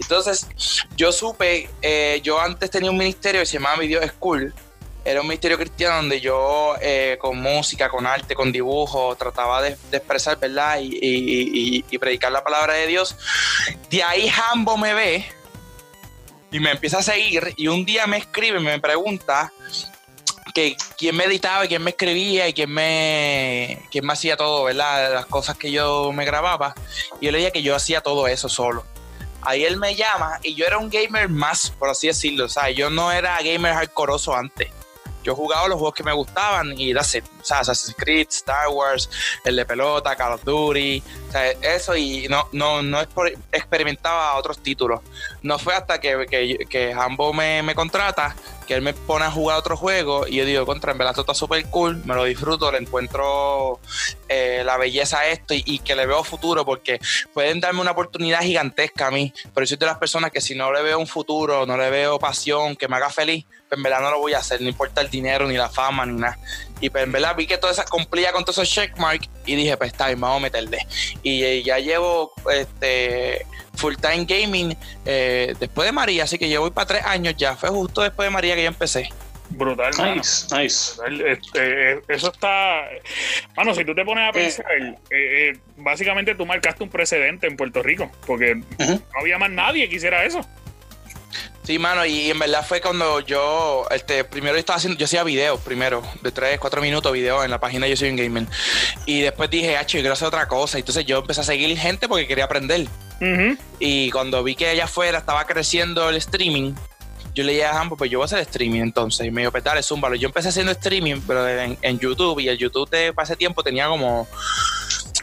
Entonces, 0.00 0.46
yo 0.96 1.12
supe, 1.12 1.68
eh, 1.82 2.20
yo 2.22 2.40
antes 2.40 2.70
tenía 2.70 2.90
un 2.90 2.98
ministerio 2.98 3.40
que 3.40 3.46
se 3.46 3.54
llamaba 3.54 3.78
Video 3.78 4.06
School, 4.08 4.54
era 5.04 5.20
un 5.20 5.28
ministerio 5.28 5.56
cristiano 5.56 5.96
donde 5.96 6.20
yo 6.20 6.74
eh, 6.80 7.16
con 7.20 7.40
música, 7.40 7.88
con 7.88 8.06
arte, 8.06 8.34
con 8.34 8.50
dibujo, 8.50 9.14
trataba 9.14 9.62
de, 9.62 9.76
expresar, 9.92 10.38
¿verdad? 10.38 10.78
Y 10.80 11.82
predicar 11.98 12.32
la 12.32 12.42
palabra 12.42 12.74
de 12.74 12.88
Dios. 12.88 13.16
De 13.88 14.02
ahí 14.02 14.28
Jambo 14.28 14.76
me 14.76 14.94
ve 14.94 15.24
y 16.50 16.60
me 16.60 16.72
empieza 16.72 16.98
a 16.98 17.02
seguir 17.02 17.54
y 17.56 17.68
un 17.68 17.84
día 17.84 18.06
me 18.06 18.16
escribe 18.16 18.58
y 18.58 18.62
me 18.62 18.80
pregunta 18.80 19.52
que 20.54 20.76
quién 20.96 21.14
me 21.14 21.24
editaba 21.24 21.66
y 21.66 21.68
quién 21.68 21.82
me 21.82 21.90
escribía 21.90 22.48
y 22.48 22.54
quién 22.54 22.70
me, 22.70 23.82
quién 23.90 24.06
me 24.06 24.14
hacía 24.14 24.36
todo, 24.36 24.64
¿verdad? 24.64 25.12
Las 25.12 25.26
cosas 25.26 25.58
que 25.58 25.70
yo 25.70 26.12
me 26.12 26.24
grababa. 26.24 26.74
Y 27.20 27.26
yo 27.26 27.32
le 27.32 27.38
dije 27.38 27.52
que 27.52 27.62
yo 27.62 27.76
hacía 27.76 28.00
todo 28.00 28.26
eso 28.26 28.48
solo. 28.48 28.84
Ahí 29.46 29.64
él 29.64 29.76
me 29.76 29.94
llama 29.94 30.40
y 30.42 30.54
yo 30.56 30.66
era 30.66 30.76
un 30.76 30.90
gamer 30.90 31.28
más, 31.28 31.70
por 31.70 31.88
así 31.88 32.08
decirlo. 32.08 32.46
O 32.46 32.48
sea, 32.48 32.68
yo 32.70 32.90
no 32.90 33.12
era 33.12 33.38
gamer 33.42 33.72
hardcoreoso 33.74 34.34
antes. 34.34 34.68
Yo 35.22 35.34
jugaba 35.34 35.66
los 35.66 35.78
juegos 35.78 35.94
que 35.94 36.04
me 36.04 36.12
gustaban 36.12 36.74
y 36.78 36.92
that's 36.92 37.14
it. 37.14 37.24
O 37.40 37.44
sea, 37.44 37.58
Assassin's 37.60 37.96
Creed, 37.96 38.28
Star 38.30 38.68
Wars, 38.68 39.08
el 39.44 39.56
de 39.56 39.64
pelota, 39.64 40.14
Call 40.14 40.32
of 40.34 40.44
Duty, 40.44 41.02
o 41.28 41.32
sea, 41.32 41.50
eso 41.50 41.96
y 41.96 42.28
no, 42.28 42.48
no, 42.52 42.80
no 42.82 43.00
exper- 43.00 43.36
experimentaba 43.50 44.34
otros 44.36 44.58
títulos. 44.62 45.00
No 45.42 45.58
fue 45.58 45.74
hasta 45.74 46.00
que, 46.00 46.26
que, 46.28 46.66
que 46.68 46.94
me, 47.34 47.62
me 47.62 47.74
contrata 47.74 48.36
que 48.66 48.74
él 48.74 48.82
me 48.82 48.92
pone 48.92 49.24
a 49.24 49.30
jugar 49.30 49.58
otro 49.58 49.76
juego 49.76 50.26
y 50.26 50.36
yo 50.36 50.44
digo, 50.44 50.66
contra, 50.66 50.92
en 50.92 50.98
verdad 50.98 51.12
esto 51.12 51.22
está 51.22 51.34
súper 51.34 51.64
cool, 51.66 52.02
me 52.04 52.14
lo 52.14 52.24
disfruto, 52.24 52.70
le 52.70 52.78
encuentro 52.78 53.80
eh, 54.28 54.62
la 54.64 54.76
belleza 54.76 55.20
a 55.20 55.28
esto 55.28 55.54
y, 55.54 55.78
que 55.78 55.94
le 55.94 56.06
veo 56.06 56.24
futuro 56.24 56.64
porque 56.64 56.98
pueden 57.32 57.60
darme 57.60 57.80
una 57.80 57.92
oportunidad 57.92 58.40
gigantesca 58.40 59.06
a 59.06 59.10
mí, 59.10 59.32
pero 59.54 59.66
soy 59.66 59.76
de 59.76 59.86
las 59.86 59.98
personas 59.98 60.30
que 60.30 60.40
si 60.40 60.54
no 60.54 60.72
le 60.72 60.82
veo 60.82 60.98
un 60.98 61.06
futuro, 61.06 61.64
no 61.64 61.76
le 61.76 61.90
veo 61.90 62.18
pasión, 62.18 62.74
que 62.76 62.88
me 62.88 62.96
haga 62.96 63.10
feliz, 63.10 63.46
pues 63.68 63.78
en 63.78 63.82
verdad 63.82 64.00
no 64.00 64.10
lo 64.10 64.18
voy 64.18 64.34
a 64.34 64.38
hacer, 64.38 64.60
no 64.60 64.68
importa 64.68 65.00
el 65.00 65.10
dinero, 65.10 65.46
ni 65.46 65.56
la 65.56 65.68
fama, 65.68 66.06
ni 66.06 66.20
nada. 66.20 66.38
Y 66.80 66.90
pues 66.90 67.04
en 67.04 67.12
verdad 67.12 67.34
vi 67.36 67.46
que 67.46 67.58
toda 67.58 67.72
esa 67.72 67.84
cumplía 67.84 68.32
con 68.32 68.44
todos 68.44 68.58
esos 68.58 68.70
checkmarks 68.70 69.28
y 69.44 69.56
dije, 69.56 69.76
pues 69.76 69.92
está 69.92 70.06
bien, 70.06 70.20
vamos 70.20 70.38
a 70.38 70.40
meterle. 70.40 70.78
Y 71.22 71.42
eh, 71.42 71.62
ya 71.62 71.78
llevo 71.78 72.32
este 72.52 73.46
full 73.74 73.94
time 73.96 74.24
gaming 74.24 74.76
eh, 75.04 75.54
después 75.58 75.86
de 75.86 75.92
María, 75.92 76.24
así 76.24 76.38
que 76.38 76.48
yo 76.48 76.60
voy 76.60 76.70
para 76.70 76.86
tres 76.86 77.04
años 77.04 77.34
ya. 77.36 77.56
Fue 77.56 77.70
justo 77.70 78.02
después 78.02 78.26
de 78.26 78.30
María 78.30 78.54
que 78.54 78.62
yo 78.62 78.68
empecé. 78.68 79.08
Brutal, 79.50 79.92
mano. 79.98 80.16
Nice, 80.16 80.54
nice. 80.54 80.96
Brutal. 80.96 81.20
Este, 81.28 81.92
eh, 81.92 82.00
eso 82.08 82.32
está. 82.32 82.82
Mano, 83.56 83.74
si 83.74 83.84
tú 83.84 83.94
te 83.94 84.04
pones 84.04 84.28
a 84.28 84.32
pensar, 84.32 84.66
eh, 84.70 84.96
eh, 85.10 85.58
básicamente 85.76 86.34
tú 86.34 86.44
marcaste 86.44 86.82
un 86.82 86.90
precedente 86.90 87.46
en 87.46 87.56
Puerto 87.56 87.82
Rico, 87.82 88.10
porque 88.26 88.56
no 88.56 89.00
había 89.20 89.38
más 89.38 89.50
nadie 89.50 89.88
que 89.88 89.96
hiciera 89.96 90.24
eso. 90.24 90.40
Sí, 91.66 91.80
mano, 91.80 92.06
y 92.06 92.30
en 92.30 92.38
verdad 92.38 92.64
fue 92.64 92.80
cuando 92.80 93.18
yo, 93.18 93.88
este, 93.90 94.22
primero 94.22 94.54
yo 94.54 94.60
estaba 94.60 94.76
haciendo, 94.76 94.96
yo 94.96 95.04
hacía 95.04 95.24
videos 95.24 95.60
primero, 95.62 96.00
de 96.22 96.30
3, 96.30 96.60
4 96.60 96.80
minutos 96.80 97.12
videos 97.12 97.44
en 97.44 97.50
la 97.50 97.58
página 97.58 97.88
Yo 97.88 97.96
Soy 97.96 98.10
un 98.10 98.14
Gamer. 98.14 98.46
Y 99.04 99.22
después 99.22 99.50
dije, 99.50 99.76
ah, 99.76 99.82
yo 99.82 99.98
quiero 99.98 100.12
hacer 100.12 100.28
otra 100.28 100.46
cosa. 100.46 100.78
Entonces 100.78 101.04
yo 101.06 101.18
empecé 101.18 101.40
a 101.40 101.44
seguir 101.44 101.76
gente 101.76 102.06
porque 102.06 102.28
quería 102.28 102.44
aprender. 102.44 102.86
Y 103.80 104.12
cuando 104.12 104.44
vi 104.44 104.54
que 104.54 104.68
allá 104.68 104.84
afuera 104.84 105.18
estaba 105.18 105.44
creciendo 105.44 106.08
el 106.08 106.14
streaming, 106.18 106.72
yo 107.34 107.42
le 107.42 107.54
dije 107.54 107.64
a 107.64 107.74
Jambo, 107.74 107.96
pues 107.96 108.12
yo 108.12 108.20
voy 108.20 108.26
a 108.26 108.26
hacer 108.26 108.38
streaming 108.42 108.82
entonces. 108.82 109.26
Y 109.26 109.32
me 109.32 109.40
dijo, 109.40 109.50
pues 109.50 109.64
dale, 109.64 109.82
zúmbalo. 109.82 110.14
Yo 110.14 110.28
empecé 110.28 110.50
haciendo 110.50 110.70
streaming, 110.70 111.20
pero 111.26 111.48
en, 111.48 111.76
en 111.82 111.98
YouTube. 111.98 112.38
Y 112.38 112.48
el 112.48 112.58
YouTube 112.58 112.88
de 112.90 113.12
para 113.12 113.24
ese 113.24 113.34
tiempo 113.34 113.64
tenía 113.64 113.88
como, 113.88 114.28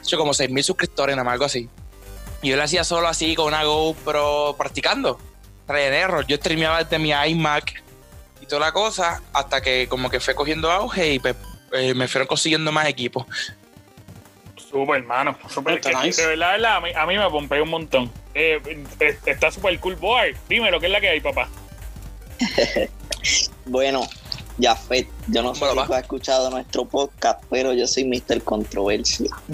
yo 0.05 0.17
como 0.17 0.33
6 0.33 0.49
mil 0.49 0.63
suscriptores, 0.65 1.15
nada 1.15 1.23
más, 1.23 1.31
algo 1.31 1.45
así. 1.45 1.69
Y 2.41 2.49
yo 2.49 2.57
lo 2.57 2.63
hacía 2.63 2.83
solo 2.83 3.07
así, 3.07 3.33
con 3.33 3.45
una 3.45 3.63
GoPro, 3.63 4.55
practicando. 4.57 5.17
Try 5.67 5.83
and 5.83 5.93
error. 5.95 6.25
Yo 6.27 6.35
streameaba 6.37 6.83
desde 6.83 6.99
mi 6.99 7.11
iMac 7.11 7.81
y 8.41 8.45
toda 8.45 8.61
la 8.61 8.71
cosa, 8.71 9.21
hasta 9.33 9.61
que 9.61 9.87
como 9.87 10.09
que 10.09 10.19
fue 10.19 10.35
cogiendo 10.35 10.71
auge 10.71 11.13
y 11.13 11.19
pues, 11.19 11.35
eh, 11.71 11.93
me 11.93 12.07
fueron 12.07 12.27
consiguiendo 12.27 12.71
más 12.71 12.87
equipos. 12.87 13.25
Súper, 14.55 15.01
hermano. 15.01 15.37
Que- 15.37 15.93
nice. 16.03 16.21
De 16.21 16.27
verdad, 16.29 16.51
de 16.53 16.57
verdad, 16.61 16.75
a 16.77 16.81
mí, 16.81 16.89
a 16.95 17.05
mí 17.05 17.17
me 17.17 17.29
pompea 17.29 17.61
un 17.63 17.69
montón. 17.69 18.11
Eh, 18.33 18.59
eh, 18.99 19.17
está 19.25 19.51
súper 19.51 19.79
cool, 19.79 19.95
boy. 19.95 20.35
Dime 20.49 20.71
lo 20.71 20.79
que 20.79 20.87
es 20.87 20.91
la 20.91 20.99
que 20.99 21.09
hay, 21.09 21.21
papá. 21.21 21.47
Bueno, 23.65 24.01
Jafet, 24.59 25.07
yo 25.27 25.41
no 25.41 25.55
sé 25.55 25.65
Bueno, 25.65 25.81
si 25.81 25.87
tú 25.87 25.93
has 25.93 26.01
escuchado 26.01 26.49
nuestro 26.49 26.85
podcast, 26.85 27.43
pero 27.49 27.73
yo 27.73 27.87
soy 27.87 28.05
Mr. 28.05 28.41
Controversia. 28.43 29.29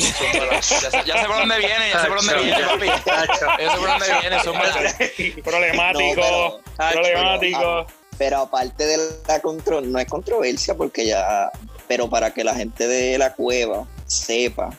Ya, 0.50 0.62
sé, 0.62 0.76
ya 1.06 1.22
sé 1.22 1.28
por 1.28 1.38
dónde 1.38 1.58
viene, 1.58 1.90
ya 1.92 2.02
sé 2.02 2.08
por 2.08 2.18
dónde 2.18 2.44
viene, 2.44 2.62
papi. 2.66 2.86
Ya 2.86 3.72
sé 3.72 3.78
por 3.78 3.88
dónde 3.88 4.06
viene, 4.20 4.44
zúmbalo. 4.44 5.44
Problemático. 5.44 6.62
No, 6.78 6.92
problemático. 6.92 7.88
Pero 8.18 8.38
aparte 8.40 8.86
de 8.86 8.98
la 9.28 9.40
control, 9.40 9.92
no 9.92 10.00
es 10.00 10.08
controversia 10.08 10.76
porque 10.76 11.06
ya, 11.06 11.50
pero 11.88 12.10
para 12.10 12.34
que 12.34 12.44
la 12.44 12.54
gente 12.54 12.88
de 12.88 13.18
la 13.18 13.34
cueva 13.34 13.88
sepa 14.06 14.78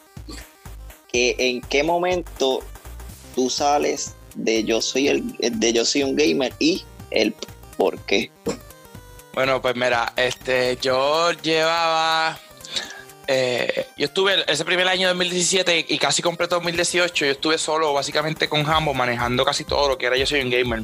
que 1.10 1.34
en 1.38 1.62
qué 1.62 1.82
momento 1.82 2.60
tú 3.34 3.48
sales 3.48 4.14
de 4.34 4.64
yo 4.64 4.82
soy 4.82 5.08
el 5.08 5.36
de 5.38 5.72
yo 5.72 5.84
soy 5.84 6.02
un 6.02 6.14
gamer 6.16 6.52
y 6.58 6.84
el 7.10 7.34
por 7.76 7.98
qué. 8.00 8.30
Bueno, 9.32 9.62
pues 9.62 9.76
mira, 9.76 10.12
este, 10.16 10.76
yo 10.80 11.30
llevaba. 11.32 12.38
eh, 13.26 13.86
yo 13.96 14.06
estuve 14.06 14.44
ese 14.50 14.64
primer 14.64 14.88
año 14.88 15.02
de 15.02 15.14
2017 15.14 15.86
y 15.88 15.98
casi 15.98 16.20
completo 16.22 16.56
2018. 16.56 17.26
Yo 17.26 17.30
estuve 17.32 17.58
solo, 17.58 17.92
básicamente 17.92 18.48
con 18.48 18.68
Hambo, 18.68 18.92
manejando 18.92 19.44
casi 19.44 19.64
todo 19.64 19.88
lo 19.88 19.98
que 19.98 20.06
era 20.06 20.16
Yo 20.16 20.26
Soy 20.26 20.40
un 20.40 20.50
Gamer. 20.50 20.82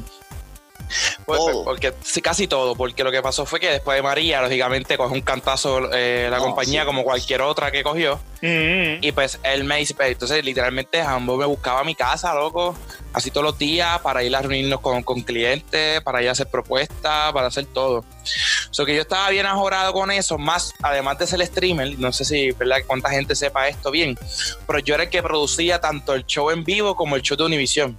Pues, 1.25 1.39
Todo. 1.39 1.63
porque 1.65 1.93
sí, 2.03 2.21
casi 2.21 2.47
todo, 2.47 2.75
porque 2.75 3.03
lo 3.03 3.11
que 3.11 3.21
pasó 3.21 3.45
fue 3.45 3.59
que 3.59 3.69
después 3.69 3.97
de 3.97 4.01
María, 4.01 4.41
lógicamente, 4.41 4.97
cogió 4.97 5.13
un 5.13 5.21
cantazo 5.21 5.91
eh, 5.93 6.27
la 6.31 6.37
No, 6.37 6.43
compañía 6.45 6.81
sí. 6.81 6.85
como 6.87 7.03
cualquier 7.03 7.41
otra 7.41 7.71
que 7.71 7.83
cogió. 7.83 8.19
Mm, 8.41 9.01
Y 9.03 9.11
pues 9.11 9.39
él 9.43 9.63
me 9.65 9.77
dice, 9.77 9.93
pues, 9.95 10.11
entonces 10.11 10.43
literalmente 10.45 11.01
Hambo 11.01 11.35
me 11.37 11.45
buscaba 11.45 11.81
a 11.81 11.83
mi 11.83 11.95
casa, 11.95 12.33
loco, 12.33 12.75
así 13.13 13.31
todos 13.31 13.43
los 13.45 13.57
días 13.57 13.99
para 14.01 14.23
ir 14.23 14.35
a 14.35 14.41
reunirnos 14.41 14.79
con, 14.79 15.03
con 15.03 15.21
clientes, 15.21 16.01
para 16.01 16.21
ir 16.21 16.29
a 16.29 16.31
hacer 16.33 16.47
propuestas, 16.47 17.33
para 17.33 17.47
hacer 17.47 17.65
todo. 17.65 18.05
So 18.71 18.85
que 18.85 18.95
yo 18.95 19.01
estaba 19.01 19.29
bien 19.29 19.45
ajorado 19.45 19.91
con 19.93 20.11
eso, 20.11 20.37
más 20.37 20.73
además 20.81 21.17
de 21.17 21.27
ser 21.27 21.45
streamer, 21.45 21.97
no 21.99 22.11
sé 22.13 22.23
si, 22.25 22.51
¿verdad? 22.51 22.77
Cuánta 22.85 23.09
gente 23.09 23.35
sepa 23.35 23.67
esto 23.67 23.91
bien, 23.91 24.17
pero 24.67 24.79
yo 24.79 24.93
era 24.95 25.03
el 25.03 25.09
que 25.09 25.21
producía 25.23 25.81
tanto 25.81 26.13
el 26.13 26.25
show 26.25 26.51
en 26.51 26.63
vivo 26.63 26.95
como 26.95 27.15
el 27.15 27.21
show 27.21 27.35
de 27.37 27.43
Univision. 27.45 27.97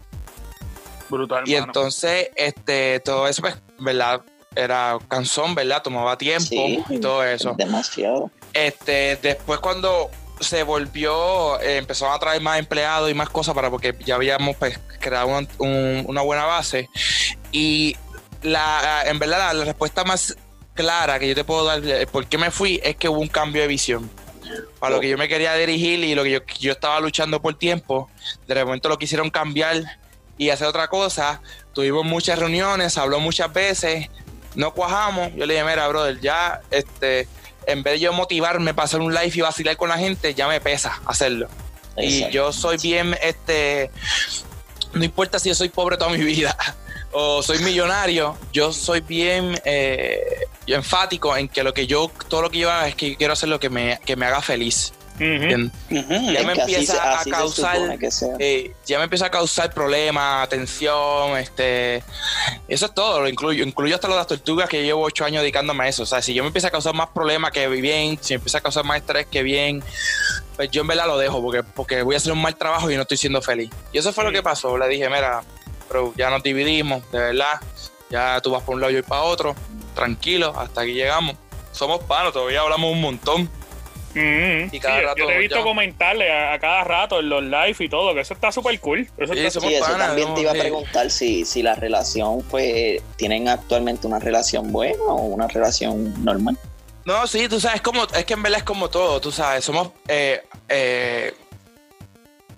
Brutal, 1.09 1.45
Y 1.49 1.55
hermano. 1.55 1.71
entonces, 1.73 2.31
este, 2.37 3.01
todo 3.01 3.27
eso, 3.29 3.43
pues, 3.43 3.57
¿verdad? 3.79 4.21
Era 4.55 4.99
cansón, 5.09 5.55
¿verdad? 5.55 5.83
Tomaba 5.83 6.17
tiempo 6.19 6.47
Sí. 6.49 6.83
y 6.89 6.99
todo 6.99 7.23
eso. 7.25 7.55
Demasiado. 7.57 8.31
Este, 8.53 9.17
después 9.23 9.61
cuando 9.61 10.11
se 10.41 10.63
volvió, 10.63 11.61
eh, 11.61 11.77
empezaron 11.79 12.15
a 12.15 12.19
traer 12.19 12.41
más 12.41 12.59
empleados 12.59 13.11
y 13.11 13.15
más 13.15 13.29
cosas 13.29 13.55
para 13.55 13.71
porque 13.71 13.95
ya 14.05 14.15
habíamos 14.15 14.57
pues, 14.57 14.79
creado 15.01 15.29
un- 15.29 15.49
un- 15.59 16.05
una 16.07 16.23
buena 16.23 16.45
base. 16.45 16.89
Y 17.53 17.97
la, 18.43 19.03
en 19.07 19.19
verdad 19.19 19.39
la, 19.39 19.53
la 19.53 19.65
respuesta 19.65 20.05
más 20.05 20.37
clara 20.75 21.19
que 21.19 21.29
yo 21.29 21.35
te 21.35 21.43
puedo 21.45 21.65
dar 21.65 21.83
por 22.13 22.27
qué 22.27 22.39
me 22.39 22.51
fui 22.53 22.81
es 22.85 22.95
que 22.97 23.09
hubo 23.09 23.19
un 23.21 23.29
cambio 23.29 23.63
de 23.63 23.69
visión. 23.69 24.09
Para 24.79 24.95
lo 24.95 25.01
que 25.01 25.09
yo 25.11 25.19
me 25.19 25.29
quería 25.29 25.55
dirigir 25.55 26.03
y 26.05 26.15
lo 26.15 26.23
que 26.23 26.31
yo, 26.31 26.39
yo 26.59 26.73
estaba 26.73 26.99
luchando 27.01 27.43
por 27.43 27.59
tiempo, 27.59 28.09
de 28.47 28.65
momento 28.65 28.89
lo 28.89 28.97
quisieron 28.97 29.29
cambiar 29.31 29.83
y 30.39 30.51
hacer 30.51 30.69
otra 30.69 30.89
cosa. 30.89 31.43
Tuvimos 31.75 32.05
muchas 32.05 32.39
reuniones, 32.39 32.97
habló 32.97 33.21
muchas 33.21 33.53
veces, 33.53 34.09
no 34.55 34.73
cuajamos. 34.73 35.33
Yo 35.35 35.45
le 35.45 35.55
dije, 35.55 35.67
mira, 35.67 35.87
brother, 35.89 36.19
ya 36.21 36.61
este, 36.71 37.29
en 37.67 37.83
vez 37.83 37.95
de 37.95 38.01
yo 38.01 38.13
motivarme 38.13 38.73
para 38.73 38.87
hacer 38.87 39.01
un 39.01 39.13
live 39.13 39.33
y 39.35 39.41
vacilar 39.41 39.77
con 39.77 39.91
la 39.91 39.99
gente, 39.99 40.33
ya 40.35 40.49
me 40.49 40.61
pesa 40.61 41.01
hacerlo. 41.05 41.49
Y 42.01 42.31
yo 42.31 42.53
soy 42.53 42.79
bien, 42.79 43.17
este, 43.23 43.91
no 44.93 45.05
importa 45.05 45.39
si 45.39 45.49
yo 45.49 45.55
soy 45.55 45.69
pobre 45.69 45.97
toda 45.97 46.11
mi 46.11 46.23
vida 46.25 46.57
o 47.13 47.43
soy 47.43 47.59
millonario, 47.59 48.37
yo 48.53 48.73
soy 48.73 49.01
bien 49.01 49.61
eh, 49.65 50.47
enfático 50.67 51.37
en 51.37 51.49
que 51.49 51.63
lo 51.63 51.75
que 51.75 51.87
yo, 51.87 52.11
todo 52.29 52.43
lo 52.43 52.51
que 52.51 52.59
yo 52.59 52.71
haga 52.71 52.89
es 52.89 52.95
que 52.95 53.11
yo 53.11 53.17
quiero 53.17 53.33
hacer 53.33 53.49
lo 53.49 53.59
que 53.59 53.69
me, 53.69 53.99
que 54.05 54.17
me 54.17 54.27
haga 54.27 54.41
feliz. 54.41 54.93
Ujú. 55.21 56.33
Ya 56.33 56.43
me 56.43 56.53
así 56.53 56.61
empieza 56.61 57.21
a 57.21 57.25
causar-. 57.25 57.99
Eh, 58.39 58.73
ya 58.87 58.99
me 58.99 59.05
empieza 59.05 59.27
a 59.27 59.31
causar 59.31 59.73
problemas, 59.73 60.49
tensión, 60.49 61.37
este, 61.39 62.05
eso 62.69 62.87
es 62.87 62.95
todo, 62.95 63.21
lo 63.21 63.29
incluyo, 63.29 63.65
incluyo 63.65 63.95
hasta 63.95 64.07
lo 64.09 64.15
de 64.15 64.21
las 64.21 64.27
tortugas 64.27 64.69
que 64.69 64.79
yo 64.79 64.85
llevo 64.85 65.03
ocho 65.03 65.25
años 65.25 65.43
dedicándome 65.43 65.85
a 65.85 65.89
eso, 65.89 66.05
o 66.05 66.07
sea, 66.07 66.23
si 66.23 66.35
yo 66.35 66.43
me 66.43 66.49
empieza 66.49 66.69
a 66.69 66.71
causar 66.71 66.95
más 66.95 67.09
problemas 67.09 67.51
que 67.51 67.67
bien, 67.69 68.19
si 68.21 68.35
me 68.35 68.37
empieza 68.37 68.59
a 68.59 68.61
causar 68.61 68.85
más 68.85 68.99
estrés 68.99 69.27
que 69.27 69.43
bien, 69.43 69.83
pues 70.57 70.71
yo 70.71 70.83
en 70.83 70.87
verdad 70.87 71.07
lo 71.07 71.19
dejo 71.19 71.43
porque, 71.43 71.63
porque 71.63 72.03
voy 72.03 72.15
a 72.15 72.19
hacer 72.19 72.33
un 72.33 72.41
mal 72.41 72.57
trabajo 72.57 72.91
y 72.91 72.97
no 72.97 73.03
estoy 73.03 73.17
siendo 73.17 73.43
feliz. 73.43 73.71
Y 73.93 73.99
eso 73.99 74.13
fue 74.13 74.25
lo 74.25 74.33
que 74.33 74.43
pasó, 74.43 74.79
le 74.79 74.89
dije, 74.89 75.09
mira, 75.09 75.43
pero 75.89 76.13
ya 76.17 76.31
nos 76.31 76.43
dividimos, 76.43 77.11
de 77.11 77.19
verdad, 77.19 77.61
ya 78.11 78.41
tú 78.41 78.51
vas 78.51 78.63
por 78.63 78.75
un 78.77 78.81
lado 78.81 78.93
y 78.93 78.97
yo 78.97 79.03
para 79.03 79.23
otro, 79.23 79.55
tranquilo, 79.95 80.55
hasta 80.57 80.83
aquí 80.83 80.93
llegamos. 80.93 81.37
Somos 81.73 82.03
panos, 82.05 82.33
todavía 82.33 82.61
hablamos 82.61 82.93
un 82.93 83.01
montón. 83.01 83.51
Mm, 84.19 84.75
Y 84.75 84.81
cada 84.81 84.99
sí, 84.99 85.05
rato 85.05 85.19
yo 85.19 85.27
te 85.27 85.35
he 85.35 85.39
visto 85.39 85.63
comentarle 85.63 86.33
a, 86.33 86.53
a 86.55 86.59
cada 86.59 86.85
rato 86.85 87.21
en 87.21 87.29
los 87.29 87.43
live 87.43 87.77
y 87.79 87.89
todo, 87.89 88.15
que 88.15 88.21
eso 88.21 88.35
está 88.35 88.51
súper 88.53 88.79
cool. 88.81 89.09
Eso 89.19 89.33
Sí, 89.35 89.41
está 89.47 89.61
Sí, 89.61 89.75
eso 89.75 89.85
panas, 89.85 90.07
también 90.09 90.29
¿no? 90.29 90.35
te 90.35 90.41
iba 90.43 90.51
a 90.51 90.55
preguntar 90.55 91.11
si, 91.11 91.45
si 91.45 91.63
la 91.63 91.75
relación, 91.75 92.43
pues, 92.51 93.01
tienen 93.17 93.49
actualmente 93.49 94.07
una 94.07 94.19
relación 94.19 94.73
buena 94.73 95.03
o 95.05 95.23
una 95.27 95.47
relación 95.49 96.25
normal. 96.25 96.57
No, 97.05 97.27
sí, 97.27 97.49
tú 97.49 97.59
sabes, 97.61 97.81
como, 97.81 98.05
es 98.05 98.25
que 98.25 98.35
en 98.35 98.43
verdad 98.43 98.59
es 98.59 98.65
como 98.65 98.91
todo, 98.91 99.21
tú 99.21 99.33
sabes, 99.33 99.65
somos... 99.65 99.91
eh, 100.09 100.43
eh, 100.69 101.33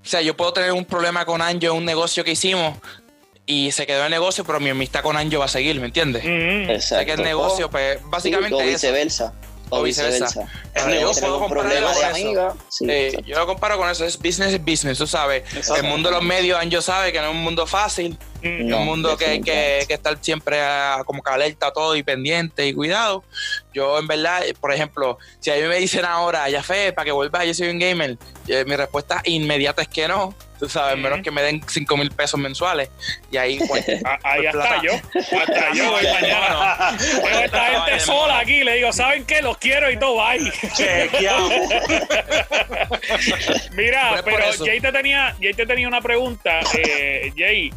o 0.03 0.07
sea, 0.07 0.23
yo 0.23 0.35
puedo 0.37 0.53
tener 0.53 0.73
un 0.73 0.85
problema 0.85 1.25
con 1.27 1.43
Anjo 1.43 1.67
en 1.67 1.73
un 1.73 1.85
negocio 1.85 2.25
que 2.25 2.33
hicimos 2.33 2.77
y 3.47 3.71
se 3.73 3.87
quedó 3.87 4.05
el 4.07 4.11
negocio, 4.11 4.45
pero 4.45 4.59
mi 4.59 4.71
amistad 4.71 5.03
con 5.03 5.17
Anjo 5.17 5.39
va 5.41 5.45
a 5.45 5.49
seguir, 5.49 5.79
¿me 5.79 5.87
entiendes? 5.87 6.25
Mm, 6.25 6.71
Exacto. 6.71 6.75
O 6.77 6.81
sea, 6.81 7.05
que 7.05 7.13
el 7.13 7.23
negocio, 7.23 7.71
pues, 7.71 7.99
básicamente 8.05 8.79
sí, 8.79 8.87
o 8.87 8.95
eso. 8.97 9.33
O 9.71 9.83
viceversa. 9.83 10.49
Yo 10.75 10.87
negocio, 10.87 11.49
problema 11.49 11.95
de 11.95 11.95
con 11.95 12.05
amiga. 12.05 12.55
Sí, 12.69 12.87
Eh, 12.89 13.17
yo 13.25 13.39
lo 13.39 13.47
comparo 13.47 13.77
con 13.79 13.89
eso, 13.89 14.05
es 14.05 14.19
business 14.19 14.53
es 14.53 14.65
business, 14.65 14.99
tú 14.99 15.07
sabes. 15.07 15.45
El 15.77 15.85
mundo 15.85 16.09
de 16.09 16.17
los 16.17 16.25
medios, 16.25 16.59
Anjo 16.61 16.83
sabe 16.83 17.13
que 17.13 17.21
no 17.21 17.27
es 17.27 17.31
un 17.33 17.43
mundo 17.43 17.67
fácil, 17.67 18.19
No, 18.43 18.79
un 18.81 18.85
mundo 18.87 19.17
que 19.17 19.27
hay 19.27 19.41
que, 19.41 19.85
que 19.87 19.95
estar 19.95 20.17
siempre 20.21 20.61
ah, 20.61 21.03
como 21.05 21.23
que 21.23 21.31
alerta 21.31 21.67
a 21.69 21.73
todo 21.73 21.95
y 21.97 22.03
pendiente 22.03 22.67
y 22.67 22.73
cuidado. 22.75 23.23
Yo, 23.75 23.99
en 23.99 24.07
verdad, 24.07 24.43
por 24.61 24.73
ejemplo, 24.73 25.19
si 25.41 25.51
a 25.51 25.55
mí 25.57 25.63
me 25.63 25.77
dicen 25.77 26.05
ahora, 26.05 26.49
ya 26.49 26.63
fe, 26.63 26.93
para 26.93 27.05
que 27.07 27.13
vuelva, 27.13 27.45
yo 27.45 27.53
soy 27.55 27.69
un 27.69 27.79
gamer, 27.79 28.17
eh, 28.49 28.65
mi 28.67 28.77
respuesta 28.77 29.21
inmediata 29.25 29.83
es 29.83 29.89
que 29.89 30.09
no. 30.09 30.35
Tú 30.59 30.69
sabes, 30.69 30.93
Ujú. 30.95 31.03
menos 31.05 31.21
que 31.23 31.31
me 31.31 31.41
den 31.41 31.63
5 31.67 31.97
mil 31.97 32.11
pesos 32.11 32.39
mensuales. 32.39 32.91
Y 33.33 33.39
ahí, 33.39 33.59
pues, 33.67 33.83
a- 34.05 34.19
ahí 34.25 34.43
Pues 34.43 34.55
hasta 34.55 34.69
plata. 34.69 34.83
yo. 34.83 34.93
Hasta 35.39 35.73
yo 35.75 35.91
voy 35.91 36.05
mañana. 36.05 36.99
Tengo 36.99 37.39
esta 37.41 37.65
gente 37.65 38.01
sola 38.01 38.39
aquí, 38.41 38.63
le 38.63 38.75
digo, 38.75 38.93
¿saben 38.93 39.25
qué? 39.25 39.41
Los 39.41 39.57
quiero 39.57 39.91
y 39.91 39.99
todo, 39.99 40.17
bye. 40.23 40.39
Mira, 43.73 44.11
Pues 44.11 44.23
pero. 44.25 44.65
Jay 44.67 44.81
te 44.81 44.93
tenía, 44.93 45.35
Jay 45.41 45.55
te 45.55 45.67
tenía 45.67 45.89
una 45.89 46.01
pregunta. 46.03 46.61
Eh, 46.77 47.33
Jay, 47.37 47.73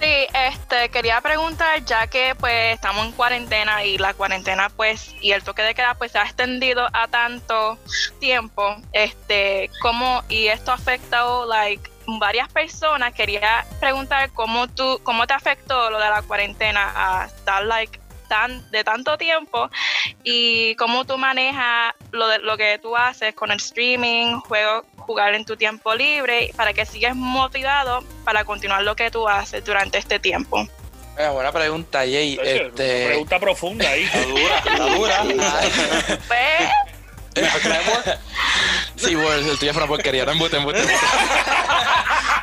Sí, 0.00 0.26
este, 0.34 0.90
quería 0.90 1.20
preguntar, 1.22 1.82
ya 1.84 2.06
que 2.06 2.34
pues 2.34 2.74
estamos 2.74 3.06
en 3.06 3.12
cuarentena 3.12 3.82
y 3.82 3.96
la 3.96 4.12
cuarentena 4.12 4.68
pues 4.68 5.14
y 5.22 5.32
el 5.32 5.42
toque 5.42 5.62
de 5.62 5.74
queda 5.74 5.94
pues 5.94 6.12
se 6.12 6.18
ha 6.18 6.24
extendido 6.24 6.86
a 6.92 7.08
tanto 7.08 7.78
tiempo, 8.20 8.76
este, 8.92 9.70
cómo 9.80 10.22
y 10.28 10.48
esto 10.48 10.70
ha 10.70 10.74
afectado 10.74 11.46
like 11.46 11.90
varias 12.06 12.52
personas, 12.52 13.14
quería 13.14 13.64
preguntar 13.80 14.30
cómo 14.32 14.68
tú, 14.68 15.00
cómo 15.02 15.26
te 15.26 15.32
afectó 15.32 15.88
lo 15.90 15.98
de 15.98 16.10
la 16.10 16.20
cuarentena 16.22 16.92
a 16.94 17.26
estar 17.26 17.64
like 17.64 17.98
tan, 18.28 18.70
de 18.70 18.84
tanto 18.84 19.16
tiempo 19.16 19.70
y 20.24 20.74
cómo 20.76 21.04
tú 21.04 21.16
manejas 21.16 21.94
lo 22.10 22.28
de 22.28 22.38
lo 22.40 22.56
que 22.56 22.78
tú 22.78 22.96
haces 22.96 23.34
con 23.34 23.50
el 23.50 23.56
streaming, 23.56 24.40
juego, 24.40 24.84
jugar 25.06 25.34
en 25.34 25.44
tu 25.44 25.56
tiempo 25.56 25.94
libre 25.94 26.52
para 26.56 26.72
que 26.72 26.84
sigas 26.84 27.14
motivado 27.14 28.04
para 28.24 28.44
continuar 28.44 28.82
lo 28.82 28.96
que 28.96 29.10
tú 29.10 29.28
haces 29.28 29.64
durante 29.64 29.98
este 29.98 30.18
tiempo. 30.18 30.66
Eh, 31.18 31.28
buena 31.28 31.50
pregunta, 31.50 32.00
Jay. 32.00 32.38
Este, 32.42 33.06
Pregunta 33.06 33.38
profunda 33.38 33.88
ahí. 33.88 34.04
Está 34.04 34.22
dura, 34.26 34.58
está 34.58 34.84
dura. 34.94 35.24
Pues, 36.28 37.42
Mejor 37.42 37.60
que 37.60 37.68
Trevor. 37.68 38.18
sí, 38.96 39.14
bueno, 39.14 39.50
el 39.52 39.58
tuyo 39.58 39.72
fue 39.72 39.82
una 39.82 39.88
porquería. 39.88 40.24
No 40.24 40.32
embuste, 40.32 40.56
embuste, 40.56 40.80
embuste. 40.80 41.06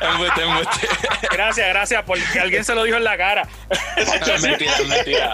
embuste, 0.00 0.42
embuste. 0.42 0.88
Gracias, 1.32 1.68
gracias, 1.68 2.04
porque 2.04 2.38
alguien 2.40 2.64
se 2.64 2.74
lo 2.74 2.84
dijo 2.84 2.96
en 2.96 3.04
la 3.04 3.16
cara. 3.16 3.48
Es 3.96 4.42
mentira, 4.42 4.72
es 4.76 4.86
mentira. 4.86 5.32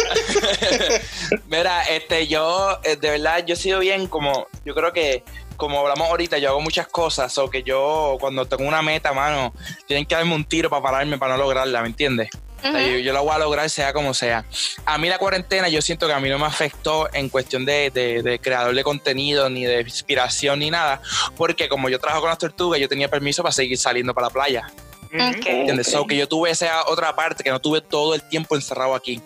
Mira, 1.49 1.83
este, 1.85 2.27
yo, 2.27 2.79
eh, 2.85 2.97
de 2.97 3.11
verdad, 3.11 3.45
yo 3.47 3.53
he 3.55 3.57
sido 3.57 3.81
bien 3.81 4.07
como, 4.07 4.49
yo 4.65 4.75
creo 4.75 4.93
que, 4.95 5.25
como 5.61 5.79
hablamos 5.79 6.09
ahorita, 6.09 6.39
yo 6.39 6.49
hago 6.49 6.61
muchas 6.61 6.89
cosas, 6.89 7.37
o 7.39 7.49
que 7.49 7.63
yo, 7.63 8.17
cuando 8.19 8.45
tengo 8.47 8.65
una 8.67 8.83
meta, 8.83 9.13
mano, 9.13 9.55
tienen 9.87 10.05
que 10.07 10.17
darme 10.17 10.35
un 10.35 10.45
tiro 10.45 10.69
para 10.69 10.83
pararme 10.83 11.17
para 11.19 11.35
no 11.37 11.43
lograrla, 11.45 11.83
¿me 11.83 11.89
entiendes? 11.89 12.31
O 12.59 12.63
sea, 12.63 12.73
yo, 12.87 12.99
yo 12.99 13.13
la 13.15 13.21
voy 13.21 13.33
a 13.33 13.39
lograr 13.39 13.71
sea 13.71 13.93
como 13.95 14.13
sea. 14.13 14.45
A 14.85 14.99
mí 14.99 15.09
la 15.09 15.17
cuarentena 15.19 15.69
yo 15.71 15.81
siento 15.81 16.07
que 16.07 16.13
a 16.13 16.21
mí 16.21 16.29
no 16.29 16.39
me 16.39 16.45
afectó 16.45 17.09
en 17.15 17.29
cuestión 17.31 17.65
de, 17.65 17.91
de- 17.91 18.23
de 18.23 18.39
creador 18.39 18.75
de 18.75 18.83
contenido, 18.83 19.49
ni 19.49 19.65
de 19.65 19.81
inspiración, 19.81 20.59
ni 20.59 20.71
nada, 20.71 21.01
porque 21.37 21.69
como 21.71 21.89
yo 21.89 21.99
trabajo 21.99 22.21
con 22.23 22.29
las 22.31 22.39
tortugas, 22.39 22.79
yo 22.81 22.89
tenía 22.89 23.09
permiso 23.09 23.43
para 23.43 23.53
seguir 23.53 23.79
saliendo 23.79 24.13
para 24.13 24.27
la 24.27 24.33
playa. 24.33 24.67
Ok. 25.13 25.47
¿Entiendes? 25.47 25.91
So, 25.91 26.07
que 26.07 26.17
yo 26.17 26.29
tuve 26.29 26.51
esa 26.51 26.87
otra 26.87 27.15
parte, 27.17 27.43
que 27.45 27.51
no 27.51 27.61
tuve 27.61 27.81
todo 27.81 28.15
el 28.15 28.23
tiempo 28.29 28.55
encerrado 28.57 28.95
aquí. 28.95 29.21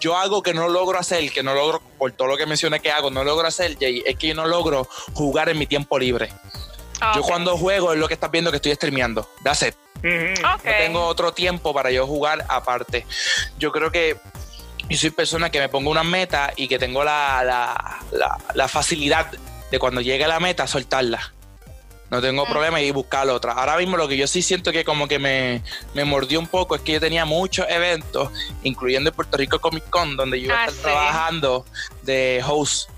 Yo 0.00 0.16
algo 0.16 0.42
que 0.42 0.52
no 0.54 0.68
logro 0.68 0.98
hacer, 0.98 1.30
que 1.32 1.42
no 1.42 1.54
logro, 1.54 1.80
por 1.98 2.12
todo 2.12 2.28
lo 2.28 2.36
que 2.36 2.46
mencioné 2.46 2.80
que 2.80 2.90
hago, 2.90 3.10
no 3.10 3.24
logro 3.24 3.46
hacer, 3.48 3.76
Jay, 3.78 4.02
es 4.06 4.16
que 4.16 4.28
yo 4.28 4.34
no 4.34 4.46
logro 4.46 4.88
jugar 5.14 5.48
en 5.48 5.58
mi 5.58 5.66
tiempo 5.66 5.98
libre. 5.98 6.32
Yo 7.14 7.22
cuando 7.22 7.56
juego 7.56 7.92
es 7.94 7.98
lo 7.98 8.06
que 8.08 8.14
estás 8.14 8.30
viendo 8.30 8.50
que 8.50 8.56
estoy 8.56 8.74
streameando. 8.74 9.26
That's 9.42 9.62
it. 9.62 9.74
No 10.42 10.72
tengo 10.78 11.04
otro 11.06 11.32
tiempo 11.32 11.72
para 11.72 11.90
yo 11.90 12.06
jugar 12.06 12.44
aparte. 12.48 13.06
Yo 13.58 13.72
creo 13.72 13.90
que 13.90 14.16
yo 14.88 14.98
soy 14.98 15.10
persona 15.10 15.50
que 15.50 15.60
me 15.60 15.68
pongo 15.70 15.90
una 15.90 16.02
meta 16.04 16.52
y 16.56 16.68
que 16.68 16.78
tengo 16.78 17.02
la, 17.04 17.42
la, 17.44 17.98
la- 18.12 18.38
la 18.54 18.68
facilidad 18.68 19.30
de 19.70 19.78
cuando 19.78 20.00
llegue 20.02 20.24
a 20.24 20.28
la 20.28 20.40
meta 20.40 20.66
soltarla. 20.66 21.32
No 22.10 22.20
tengo 22.20 22.44
Mm. 22.44 22.50
problema 22.50 22.80
y 22.80 22.90
buscar 22.90 23.28
otra. 23.28 23.52
Ahora 23.52 23.76
mismo 23.76 23.96
lo 23.96 24.08
que 24.08 24.16
yo 24.16 24.26
sí 24.26 24.42
siento 24.42 24.72
que 24.72 24.84
como 24.84 25.06
que 25.06 25.18
me, 25.18 25.62
me 25.94 26.04
mordió 26.04 26.38
un 26.40 26.46
poco 26.48 26.74
es 26.74 26.80
que 26.82 26.92
yo 26.92 27.00
tenía 27.00 27.24
muchos 27.24 27.66
eventos, 27.68 28.30
incluyendo 28.62 29.10
el 29.10 29.14
Puerto 29.16 29.36
Rico 29.36 29.60
Comic 29.60 29.88
Con, 29.90 30.16
donde 30.16 30.40
yo 30.40 30.46
iba 30.46 30.56
a 30.56 30.62
Ah, 30.62 30.66
estar 30.66 30.74
sí. 30.76 30.82
trabajando 30.82 31.64
de 32.02 32.42
host. 32.46 32.90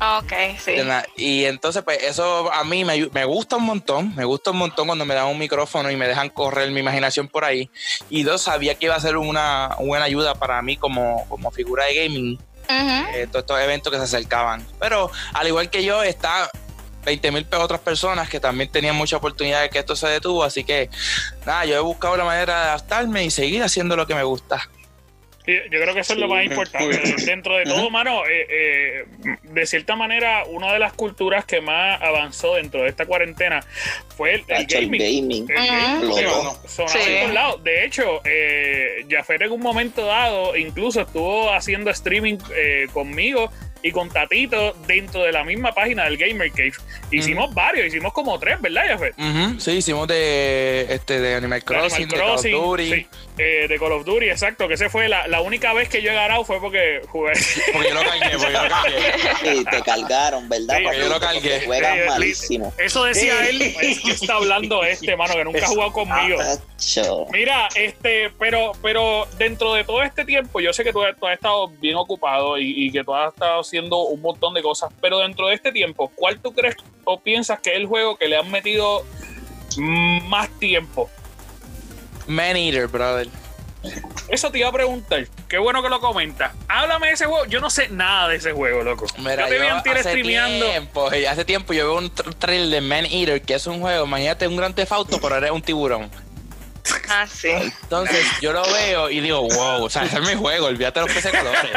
Ok, 0.00 0.32
sí. 0.58 0.72
Y 1.16 1.44
entonces, 1.44 1.82
pues 1.84 2.02
eso 2.02 2.52
a 2.52 2.64
mí 2.64 2.84
me, 2.84 3.06
me 3.12 3.24
gusta 3.24 3.56
un 3.56 3.62
montón. 3.64 4.12
Me 4.16 4.24
gusta 4.24 4.50
un 4.50 4.56
montón 4.58 4.86
cuando 4.88 5.04
me 5.06 5.14
dan 5.14 5.26
un 5.26 5.38
micrófono 5.38 5.88
y 5.90 5.96
me 5.96 6.08
dejan 6.08 6.28
correr 6.30 6.70
mi 6.72 6.80
imaginación 6.80 7.28
por 7.28 7.44
ahí. 7.44 7.70
Y 8.10 8.24
dos, 8.24 8.42
sabía 8.42 8.74
que 8.74 8.86
iba 8.86 8.96
a 8.96 9.00
ser 9.00 9.16
una 9.16 9.76
buena 9.78 10.04
ayuda 10.04 10.34
para 10.34 10.60
mí 10.62 10.76
como, 10.76 11.24
como 11.28 11.50
figura 11.52 11.84
de 11.84 11.94
gaming, 11.94 12.38
eh, 12.68 13.28
todos 13.30 13.44
estos 13.44 13.60
eventos 13.60 13.92
que 13.92 13.98
se 13.98 14.04
acercaban. 14.04 14.66
Pero 14.80 15.10
al 15.32 15.46
igual 15.46 15.70
que 15.70 15.84
yo, 15.84 16.02
está 16.02 16.50
20 17.04 17.30
mil 17.32 17.46
otras 17.58 17.80
personas 17.80 18.28
que 18.28 18.40
también 18.40 18.70
tenían 18.70 18.96
mucha 18.96 19.16
oportunidad 19.16 19.62
de 19.62 19.70
que 19.70 19.78
esto 19.78 19.96
se 19.96 20.08
detuvo. 20.08 20.42
Así 20.44 20.64
que, 20.64 20.88
nada, 21.46 21.64
yo 21.64 21.76
he 21.76 21.80
buscado 21.80 22.16
la 22.16 22.24
manera 22.24 22.54
de 22.60 22.66
adaptarme 22.68 23.24
y 23.24 23.30
seguir 23.30 23.62
haciendo 23.62 23.96
lo 23.96 24.06
que 24.06 24.14
me 24.14 24.22
gusta. 24.22 24.68
Sí, 25.44 25.52
Yo 25.70 25.78
creo 25.78 25.92
que 25.92 26.00
eso 26.00 26.14
es 26.14 26.18
lo 26.18 26.28
más 26.28 26.42
importante. 26.42 27.14
Dentro 27.26 27.56
de 27.58 27.64
todo, 27.64 27.90
mano, 27.90 28.24
eh, 28.26 28.46
eh, 28.48 29.04
de 29.42 29.66
cierta 29.66 29.94
manera, 29.94 30.44
una 30.46 30.72
de 30.72 30.78
las 30.78 30.94
culturas 30.94 31.44
que 31.44 31.60
más 31.60 32.00
avanzó 32.00 32.54
dentro 32.54 32.82
de 32.82 32.88
esta 32.88 33.04
cuarentena 33.04 33.60
fue 34.16 34.36
el, 34.36 34.44
el 34.48 34.66
gaming. 34.66 35.46
El 35.50 36.12
Sí. 36.66 37.32
lados. 37.34 37.62
De 37.62 37.84
hecho, 37.84 38.22
eh, 38.24 39.04
Jafet 39.10 39.42
en 39.42 39.52
un 39.52 39.60
momento 39.60 40.06
dado 40.06 40.56
incluso 40.56 41.02
estuvo 41.02 41.52
haciendo 41.52 41.90
streaming 41.90 42.38
eh, 42.54 42.86
conmigo 42.94 43.50
y 43.84 43.92
con 43.92 44.08
Tatito 44.08 44.74
dentro 44.86 45.22
de 45.24 45.30
la 45.30 45.44
misma 45.44 45.70
página 45.72 46.04
del 46.04 46.16
Gamer 46.16 46.50
Cave. 46.50 46.72
Hicimos 47.10 47.54
varios, 47.54 47.86
hicimos 47.86 48.14
como 48.14 48.38
tres, 48.38 48.58
¿verdad, 48.58 48.84
Jafet? 48.88 49.14
Sí, 49.58 49.72
hicimos 49.72 50.08
de, 50.08 50.86
este, 50.88 51.20
de 51.20 51.34
Animal 51.34 51.62
Crossing, 51.62 52.04
Animal 52.04 52.08
de 52.08 52.50
Call 52.50 52.62
of 52.62 52.68
Duty. 52.68 52.86
sí, 52.86 53.06
eh, 53.36 53.66
de 53.68 53.78
Call 53.80 53.90
of 53.92 54.04
Duty, 54.04 54.28
exacto, 54.28 54.68
que 54.68 54.74
ese 54.74 54.88
fue 54.88 55.08
la, 55.08 55.26
la 55.26 55.40
única 55.40 55.72
vez 55.72 55.88
que 55.88 56.00
yo 56.02 56.10
he 56.12 56.14
ganado 56.14 56.44
fue 56.44 56.60
porque 56.60 57.00
jugué. 57.08 57.32
Porque 57.72 57.88
yo 57.88 57.94
lo 57.94 58.02
cargué, 58.04 58.30
porque 58.38 58.52
yo 58.52 58.62
lo 58.62 58.68
cargué. 58.68 58.94
Sí, 59.42 59.64
te 59.70 59.82
cargaron, 59.82 60.48
¿verdad? 60.48 60.76
Sí, 60.78 60.84
papi? 60.84 60.96
yo 60.98 61.08
lo 61.08 61.20
cargué. 61.20 61.40
Porque 61.50 61.66
Juegas 61.66 61.94
Sí, 61.94 62.00
li- 62.02 62.08
malísimo. 62.08 62.72
Eso 62.78 63.04
decía 63.04 63.48
él, 63.48 63.60
es 63.62 64.00
que 64.00 64.10
está 64.12 64.34
hablando 64.34 64.84
este, 64.84 65.16
mano, 65.16 65.34
que 65.34 65.44
nunca 65.44 65.64
ha 65.64 65.68
jugado 65.68 65.92
conmigo. 65.92 66.38
Mira, 67.32 67.68
este, 67.74 68.30
pero, 68.38 68.72
pero 68.82 69.26
dentro 69.36 69.74
de 69.74 69.82
todo 69.84 70.02
este 70.02 70.24
tiempo, 70.24 70.60
yo 70.60 70.72
sé 70.72 70.84
que 70.84 70.92
tú, 70.92 71.00
tú 71.18 71.26
has 71.26 71.34
estado 71.34 71.68
bien 71.68 71.96
ocupado 71.96 72.56
y, 72.58 72.86
y 72.86 72.92
que 72.92 73.02
tú 73.02 73.14
has 73.14 73.32
estado 73.32 73.60
haciendo 73.62 73.98
un 74.04 74.20
montón 74.20 74.54
de 74.54 74.62
cosas, 74.62 74.92
pero 75.00 75.18
dentro 75.18 75.48
de 75.48 75.54
este 75.54 75.72
tiempo, 75.72 76.12
¿cuál 76.14 76.38
tú 76.40 76.52
crees 76.52 76.76
o 77.04 77.18
piensas 77.20 77.58
que 77.60 77.70
es 77.70 77.76
el 77.76 77.86
juego 77.86 78.16
que 78.16 78.28
le 78.28 78.36
han 78.36 78.50
metido 78.50 79.04
más 80.28 80.48
tiempo? 80.58 81.10
Man 82.26 82.56
Eater, 82.56 82.86
brother. 82.88 83.28
Eso 84.28 84.50
te 84.50 84.58
iba 84.58 84.68
a 84.68 84.72
preguntar. 84.72 85.26
Qué 85.46 85.58
bueno 85.58 85.82
que 85.82 85.90
lo 85.90 86.00
comentas. 86.00 86.52
Háblame 86.68 87.08
de 87.08 87.12
ese 87.12 87.26
juego. 87.26 87.44
Yo 87.44 87.60
no 87.60 87.68
sé 87.68 87.88
nada 87.90 88.28
de 88.28 88.36
ese 88.36 88.52
juego, 88.52 88.82
loco. 88.82 89.04
Mira, 89.18 89.46
yo 89.48 89.82
te 89.82 89.92
vi 89.92 90.00
streameando. 90.00 90.64
tiempo, 90.66 91.12
eh, 91.12 91.28
hace 91.28 91.44
tiempo 91.44 91.74
yo 91.74 91.84
veo 91.90 91.98
un 91.98 92.10
tr- 92.14 92.34
trailer 92.38 92.68
de 92.70 92.80
Man 92.80 93.04
Eater, 93.04 93.42
que 93.42 93.54
es 93.54 93.66
un 93.66 93.80
juego, 93.80 94.06
imagínate 94.06 94.48
un 94.48 94.56
gran 94.56 94.74
tefauto, 94.74 95.20
pero 95.20 95.36
eres 95.36 95.50
un 95.50 95.60
tiburón. 95.60 96.10
Ah, 97.08 97.26
sí. 97.26 97.48
Entonces 97.50 98.26
yo 98.40 98.52
lo 98.52 98.62
veo 98.72 99.08
y 99.10 99.20
digo, 99.20 99.40
wow, 99.42 99.84
o 99.84 99.90
sea, 99.90 100.04
ese 100.04 100.16
es 100.16 100.22
mi 100.28 100.34
juego, 100.34 100.66
olvídate 100.66 101.00
los 101.00 101.10
peces 101.12 101.32
colores. 101.32 101.70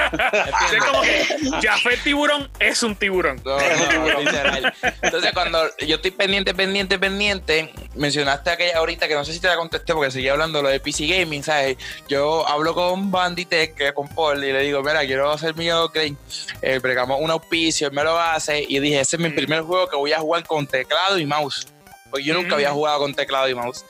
Es 0.74 0.84
como 0.84 1.02
que 1.02 1.26
Jafet 1.68 2.04
Tiburón 2.04 2.50
es 2.60 2.82
un 2.84 2.96
tiburón. 2.96 3.42
No, 3.46 3.58
no, 3.58 4.20
literal. 4.20 4.74
Entonces, 5.02 5.32
cuando 5.34 5.64
yo 5.86 5.96
estoy 5.98 6.12
pendiente, 6.12 6.54
pendiente, 6.54 6.98
pendiente, 7.00 7.74
mencionaste 7.96 8.50
aquella 8.50 8.78
ahorita 8.78 9.08
que 9.08 9.16
no 9.16 9.24
sé 9.26 9.34
si 9.34 9.40
te 9.40 9.48
la 9.48 9.56
contesté 9.58 9.94
porque 9.94 10.12
seguía 10.12 10.32
hablando 10.34 10.62
lo 10.62 10.70
de 10.70 10.80
PC 10.80 11.08
Gaming, 11.08 11.44
¿sabes? 11.44 11.78
Yo 12.10 12.48
hablo 12.48 12.74
con 12.74 13.12
Banditech, 13.12 13.76
que 13.76 13.88
es 13.88 13.94
con 13.94 14.08
Paul, 14.10 14.44
y 14.44 14.52
le 14.52 14.62
digo, 14.64 14.82
mira, 14.82 15.06
quiero 15.06 15.32
hacer 15.32 15.56
mi 15.56 15.72
upgrade. 15.72 16.16
Eh, 16.62 16.80
pregamos 16.82 17.20
un 17.22 17.32
auspicio, 17.32 17.88
él 17.88 17.94
me 17.94 18.04
lo 18.04 18.20
hace, 18.20 18.66
y 18.68 18.80
dije, 18.80 19.00
ese 19.02 19.16
es 19.16 19.22
mi 19.22 19.30
Mm. 19.30 19.36
primer 19.36 19.62
juego 19.62 19.88
que 19.88 19.96
voy 19.96 20.12
a 20.14 20.20
jugar 20.20 20.46
con 20.46 20.66
teclado 20.68 21.18
y 21.18 21.26
mouse. 21.26 21.68
Porque 22.10 22.26
yo 22.26 22.34
nunca 22.34 22.52
Mm. 22.52 22.54
había 22.54 22.72
jugado 22.72 23.00
con 23.00 23.14
teclado 23.14 23.50
y 23.50 23.54
mouse. 23.56 23.84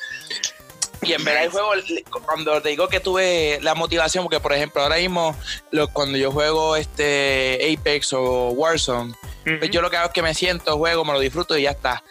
Y 1.04 1.14
en 1.14 1.24
verdad 1.24 1.44
el 1.44 1.50
juego, 1.52 1.72
cuando 2.26 2.62
te 2.62 2.70
digo 2.70 2.88
que 2.88 3.00
tuve 3.00 3.60
la 3.62 3.76
motivación, 3.76 4.24
porque 4.24 4.40
por 4.40 4.54
ejemplo 4.54 4.82
ahora 4.82 4.98
mismo 4.98 5.36
lo- 5.72 5.88
cuando 5.90 6.18
yo 6.18 6.32
juego 6.32 6.76
este 6.76 7.76
Apex 7.80 8.14
o 8.14 8.50
Warzone, 8.50 9.14
pues 9.60 9.70
yo 9.72 9.82
lo 9.82 9.90
que 9.90 9.98
hago 9.98 10.08
es 10.08 10.14
que 10.14 10.22
me 10.22 10.34
siento, 10.34 10.78
juego, 10.78 11.06
me 11.06 11.14
lo 11.14 11.20
disfruto 11.20 11.58
y 11.58 11.64
ya 11.64 11.72
está. 11.72 12.04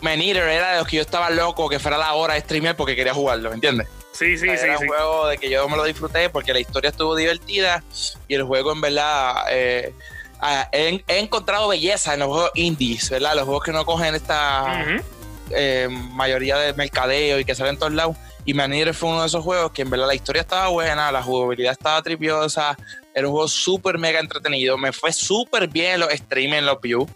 Man 0.00 0.20
Eater 0.20 0.44
era 0.48 0.72
de 0.72 0.78
los 0.78 0.86
que 0.88 0.96
yo 0.96 1.02
estaba 1.02 1.30
loco 1.30 1.68
que 1.68 1.78
fuera 1.78 1.96
la 1.98 2.12
hora 2.14 2.34
de 2.34 2.40
streamear 2.40 2.76
porque 2.76 2.94
quería 2.94 3.14
jugarlo, 3.14 3.52
¿entiendes? 3.52 3.88
Sí, 4.12 4.36
sí, 4.36 4.44
sí. 4.46 4.48
era 4.48 4.76
sí. 4.78 4.82
un 4.82 4.88
juego 4.88 5.26
de 5.28 5.38
que 5.38 5.48
yo 5.48 5.68
me 5.68 5.76
lo 5.76 5.84
disfruté 5.84 6.28
porque 6.28 6.52
la 6.52 6.60
historia 6.60 6.90
estuvo 6.90 7.14
divertida 7.16 7.82
y 8.26 8.34
el 8.34 8.42
juego 8.42 8.72
en 8.72 8.80
verdad 8.80 9.44
eh, 9.50 9.94
ah, 10.40 10.68
he, 10.72 11.02
he 11.06 11.18
encontrado 11.18 11.68
belleza 11.68 12.14
en 12.14 12.20
los 12.20 12.28
juegos 12.28 12.50
indies, 12.54 13.10
¿verdad? 13.10 13.34
Los 13.36 13.44
juegos 13.44 13.64
que 13.64 13.72
no 13.72 13.84
cogen 13.84 14.14
esta 14.14 14.64
Ujú. 14.84 15.04
Eh, 15.50 15.88
mayoría 15.90 16.56
de 16.56 16.72
mercadeo 16.74 17.38
y 17.38 17.44
que 17.44 17.54
salen 17.54 17.74
en 17.74 17.78
todos 17.78 17.92
lados. 17.92 18.16
Y 18.44 18.54
Man 18.54 18.72
Eater 18.72 18.94
fue 18.94 19.10
uno 19.10 19.20
de 19.20 19.26
esos 19.26 19.44
juegos 19.44 19.72
que 19.72 19.82
en 19.82 19.90
verdad 19.90 20.06
la 20.06 20.14
historia 20.14 20.40
estaba 20.42 20.68
buena, 20.68 21.12
la 21.12 21.22
jugabilidad 21.22 21.72
estaba 21.72 22.00
tripiosa, 22.02 22.76
era 23.14 23.26
un 23.26 23.32
juego 23.32 23.48
súper 23.48 23.98
mega 23.98 24.20
entretenido, 24.20 24.78
me 24.78 24.92
fue 24.92 25.12
súper 25.12 25.68
bien 25.68 25.94
en 25.94 26.00
los 26.00 26.10
streams, 26.10 26.56
en 26.56 26.66
los 26.66 26.80
views. 26.80 27.08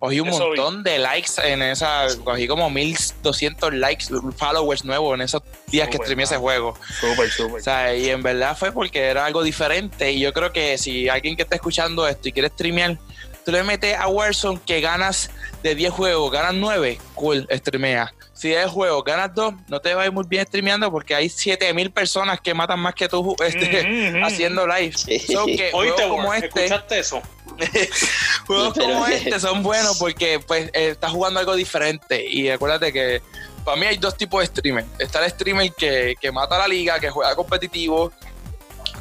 Cogí 0.00 0.20
un 0.20 0.28
Eso 0.28 0.50
vi. 0.50 0.58
montón 0.58 0.82
de 0.82 0.98
likes 0.98 1.32
en 1.42 1.62
esa, 1.62 2.06
cogí 2.24 2.46
como 2.46 2.68
1200 2.68 3.72
likes, 3.72 4.06
followers 4.36 4.84
nuevos 4.84 5.14
en 5.14 5.22
esos 5.22 5.42
días 5.68 5.88
que 5.88 5.96
streamé 5.96 6.24
ese 6.24 6.36
juego. 6.36 6.76
Súper, 7.00 7.30
súper. 7.30 7.60
O 7.60 7.64
sea, 7.64 7.96
y 7.96 8.10
en 8.10 8.22
verdad 8.22 8.54
fue 8.54 8.70
porque 8.70 9.00
era 9.00 9.24
algo 9.24 9.42
diferente. 9.42 10.12
Y 10.12 10.20
yo 10.20 10.34
creo 10.34 10.52
que 10.52 10.76
si 10.76 11.08
alguien 11.08 11.36
que 11.36 11.42
está 11.42 11.54
escuchando 11.54 12.06
esto 12.06 12.28
y 12.28 12.32
quiere 12.32 12.48
streamear, 12.48 12.98
tú 13.44 13.52
le 13.52 13.62
metes 13.62 13.96
a 13.96 14.08
Warzone 14.08 14.60
que 14.66 14.80
ganas 14.80 15.30
de 15.62 15.74
10 15.74 15.92
juegos, 15.92 16.30
ganas 16.32 16.54
9, 16.54 16.98
cool, 17.14 17.46
streamea. 17.50 18.12
Si 18.32 18.48
de 18.48 18.56
10 18.58 18.70
juegos 18.70 19.04
ganas 19.04 19.34
2, 19.34 19.54
no 19.68 19.80
te 19.80 19.94
va 19.94 20.02
a 20.02 20.06
ir 20.06 20.12
muy 20.12 20.24
bien 20.26 20.44
streameando 20.46 20.90
porque 20.90 21.14
hay 21.14 21.28
7000 21.28 21.90
personas 21.92 22.40
que 22.40 22.52
matan 22.54 22.80
más 22.80 22.94
que 22.94 23.08
tú 23.08 23.34
este, 23.44 23.80
Ujú, 24.10 24.16
ujú. 24.18 24.26
haciendo 24.26 24.66
live. 24.66 24.92
Sí. 24.96 25.18
So 25.20 25.46
que 25.46 25.70
Oíste, 25.72 26.02
juegos 26.02 26.16
como 26.16 26.34
este, 26.34 26.64
¿escuchaste 26.64 26.98
eso? 26.98 27.22
juegos 28.46 28.72
Pero- 28.74 28.86
como 28.88 29.06
este 29.06 29.38
son 29.40 29.62
buenos 29.62 29.98
porque 29.98 30.40
pues 30.46 30.66
eh, 30.72 30.90
estás 30.90 31.12
jugando 31.12 31.40
algo 31.40 31.54
diferente 31.54 32.24
y 32.28 32.48
acuérdate 32.50 32.92
que 32.92 33.22
para 33.64 33.76
mí 33.78 33.86
hay 33.86 33.96
dos 33.96 34.16
tipos 34.16 34.40
de 34.40 34.46
streamer. 34.46 34.84
Está 34.98 35.24
el 35.24 35.30
streamer 35.30 35.72
que, 35.72 36.14
que 36.20 36.30
mata 36.32 36.58
la 36.58 36.68
liga, 36.68 36.98
que 37.00 37.08
juega 37.10 37.34
competitivo, 37.34 38.12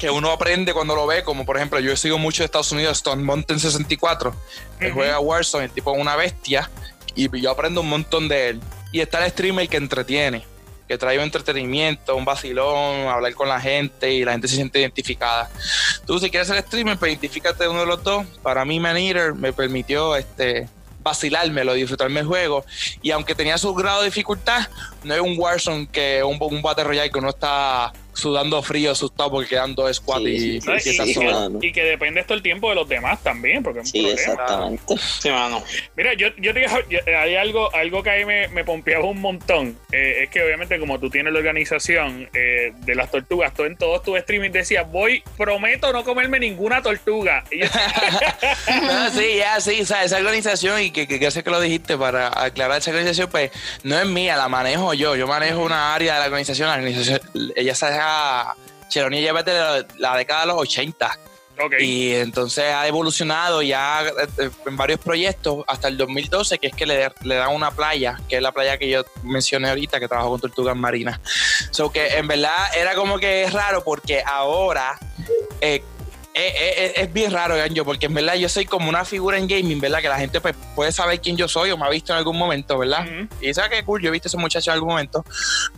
que 0.04 0.10
uno 0.10 0.32
aprende 0.32 0.74
cuando 0.74 0.98
lo 0.98 1.08
ve, 1.08 1.24
como 1.24 1.46
por 1.46 1.56
ejemplo 1.56 1.80
yo 1.80 1.96
sigo 1.96 2.18
mucho 2.18 2.44
de 2.44 2.48
Estados 2.48 2.74
Unidos, 2.74 2.98
Stone 2.98 3.24
Mountain 3.24 3.58
64, 3.58 4.36
que 4.78 4.92
juega 4.92 5.18
Warzone, 5.22 5.64
el 5.64 5.72
tipo 5.72 5.94
es 5.96 6.02
una 6.02 6.18
bestia, 6.18 6.70
y 7.16 7.30
yo 7.40 7.50
aprendo 7.50 7.80
un 7.80 7.88
montón 7.88 8.28
de 8.28 8.50
él. 8.50 8.62
Y 8.92 9.00
está 9.00 9.24
el 9.24 9.32
streamer 9.32 9.70
que 9.70 9.78
entretiene, 9.78 10.42
que 10.42 10.48
que 10.90 10.98
trae 10.98 11.18
un 11.18 11.24
entretenimiento, 11.24 12.18
un 12.18 12.26
vacilón, 12.26 13.08
hablar 13.08 13.34
con 13.34 13.48
la 13.48 13.62
gente 13.62 14.12
y 14.12 14.26
la 14.26 14.34
gente 14.34 14.50
se 14.50 14.56
siente 14.56 14.82
identificada. 14.82 15.50
Tú 16.06 16.20
si 16.20 16.30
quieres 16.30 16.50
ser 16.50 16.62
streamer, 16.64 16.98
pues 16.98 17.14
identifícate 17.14 17.66
uno 17.70 17.80
de 17.80 17.86
los 17.86 18.04
dos. 18.04 18.26
Para 18.42 18.66
mí 18.66 18.82
Man 18.82 18.98
Eater 18.98 19.34
me 19.34 19.54
permitió 19.54 20.18
este 20.18 20.68
vacilármelo, 21.00 21.76
disfrutarme 21.76 22.20
el 22.20 22.26
juego. 22.26 22.66
Y 23.02 23.12
aunque 23.12 23.36
tenía 23.36 23.58
su 23.58 23.74
grado 23.74 24.02
de 24.02 24.08
dificultad, 24.08 24.68
no 25.06 25.14
es 25.14 25.22
un 25.22 25.40
Warzone 25.40 25.88
que 25.88 26.22
un, 26.26 26.38
un 26.42 26.62
Battle 26.62 26.84
Royale 26.84 27.10
que 27.10 27.20
uno 27.20 27.30
está 27.30 27.94
sudando 28.14 28.62
frío, 28.62 28.92
asustado 28.92 29.32
porque 29.32 29.50
quedan 29.50 29.76
dos 29.76 29.96
squads 29.98 30.24
Sí, 30.24 30.30
y, 30.58 30.62
sí, 30.62 30.68
No, 30.70 30.78
y 30.78 31.60
que, 31.60 31.68
y 31.68 31.72
que 31.72 31.84
depende 31.84 32.22
esto 32.22 32.34
el 32.34 32.42
tiempo 32.42 32.70
de 32.70 32.76
los 32.76 32.88
demás 32.88 33.22
también, 33.24 33.64
porque 33.64 33.80
es 33.80 33.86
un 33.88 33.92
Sí, 33.92 34.02
problema. 34.04 34.22
exactamente. 34.34 34.98
Sí, 34.98 35.30
mano. 35.30 35.64
Mira, 35.96 36.14
yo, 36.14 36.28
yo 36.38 36.54
te 36.54 36.60
digo, 36.62 36.72
hay 37.20 37.36
algo, 37.36 37.74
algo 37.74 38.04
que 38.04 38.10
ahí 38.10 38.26
me, 38.26 38.48
me 38.50 38.64
pompeaba 38.64 39.06
un 39.06 39.20
montón. 39.20 39.78
Eh, 39.92 40.24
es 40.24 40.30
que 40.30 40.44
obviamente 40.44 40.80
como 40.80 41.00
tú 41.00 41.10
tienes 41.10 41.34
la 41.34 41.40
organización 41.40 42.30
eh, 42.34 42.72
de 42.86 42.96
las 42.96 43.10
tortugas, 43.12 43.54
tú 43.54 43.64
en 43.64 43.76
todos 43.78 44.04
tus 44.04 44.18
streaming 44.18 44.52
decías, 44.52 44.90
voy, 44.92 45.24
prometo 45.38 45.92
no 45.92 46.04
comerme 46.04 46.40
ninguna 46.40 46.82
tortuga. 46.82 47.44
Y 47.52 47.60
yo- 47.62 47.68
No, 48.84 49.10
sí, 49.12 49.36
ya, 49.38 49.60
sí, 49.60 49.82
o 49.82 49.86
sea, 49.86 50.04
esa 50.04 50.18
organización, 50.18 50.82
y 50.82 50.92
que, 50.92 51.08
que, 51.08 51.20
que 51.20 51.32
sé 51.32 51.44
que 51.44 51.50
lo 51.50 51.60
dijiste 51.60 51.98
para 51.98 52.28
aclarar 52.44 52.78
esa 52.80 52.92
organización, 52.92 53.30
pues 53.30 53.52
no 53.84 53.98
es 54.00 54.06
mía, 54.06 54.36
la 54.36 54.48
manejo 54.50 54.94
yo. 54.94 55.16
Yo 55.16 55.28
manejo 55.28 55.62
una 55.62 55.94
área 55.94 56.14
de 56.16 56.20
la 56.22 56.26
organización. 56.26 56.68
La 56.70 56.76
organización 56.76 57.20
ella 57.56 57.76
se 57.76 57.86
deja. 58.04 58.56
Cheroni 58.90 59.22
lleva 59.22 59.42
desde 59.42 59.88
la, 59.98 60.16
década 60.18 60.42
de 60.42 60.48
los 60.48 60.58
80 60.58 61.20
ok. 61.60 61.74
y 61.80 62.14
entonces 62.14 62.66
ha 62.66 62.88
evolucionado 62.88 63.64
ya 63.64 64.06
eh, 64.06 64.52
en 64.68 64.78
varios 64.78 65.00
proyectos 65.00 65.64
hasta 65.68 65.88
el 65.88 65.98
2012, 65.98 66.60
que 66.60 66.68
es 66.68 66.76
que 66.76 66.86
le, 66.86 67.12
le 67.24 67.36
dan 67.36 67.56
una 67.56 67.72
playa, 67.72 68.20
que 68.30 68.36
es 68.36 68.42
la 68.42 68.52
playa 68.52 68.78
que 68.78 68.90
yo 68.90 69.04
mencioné 69.24 69.70
ahorita, 69.70 70.00
que 70.00 70.08
trabajo 70.08 70.30
con 70.32 70.42
tortugas 70.42 70.76
marinas. 70.76 71.20
So 71.72 71.92
que 71.92 72.08
en 72.18 72.28
verdad 72.28 72.76
era 72.78 72.94
como 72.94 73.18
que 73.18 73.44
es 73.44 73.54
raro 73.54 73.84
porque 73.84 74.22
ahora 74.24 75.00
eh, 75.62 75.84
eh, 76.36 76.54
eh, 76.56 76.94
es 76.96 77.14
bien 77.14 77.32
raro, 77.32 77.56
Ganjo, 77.56 77.86
porque 77.86 78.08
en 78.08 78.14
verdad 78.14 78.36
yo 78.36 78.50
soy 78.50 78.66
como 78.66 78.90
una 78.90 79.06
figura 79.06 79.38
en 79.38 79.48
gaming, 79.48 79.80
¿verdad? 79.80 80.02
Que 80.02 80.08
la 80.08 80.18
gente 80.18 80.42
pues, 80.42 80.56
puede 80.76 80.92
saber 80.92 81.22
quién 81.22 81.38
yo 81.38 81.48
soy 81.48 81.72
o 81.72 81.78
me 81.78 81.86
ha 81.86 81.90
visto 81.90 82.12
en 82.12 82.18
algún 82.18 82.38
momento, 82.38 82.78
¿verdad? 82.78 83.06
Y 83.40 83.54
sabe 83.54 83.70
que 83.70 83.84
cool, 83.84 84.02
yo 84.02 84.10
he 84.10 84.12
visto 84.12 84.28
a 84.28 84.30
ese 84.30 84.38
muchacho 84.38 84.72
en 84.72 84.76
algún 84.76 84.90
momento, 84.90 85.24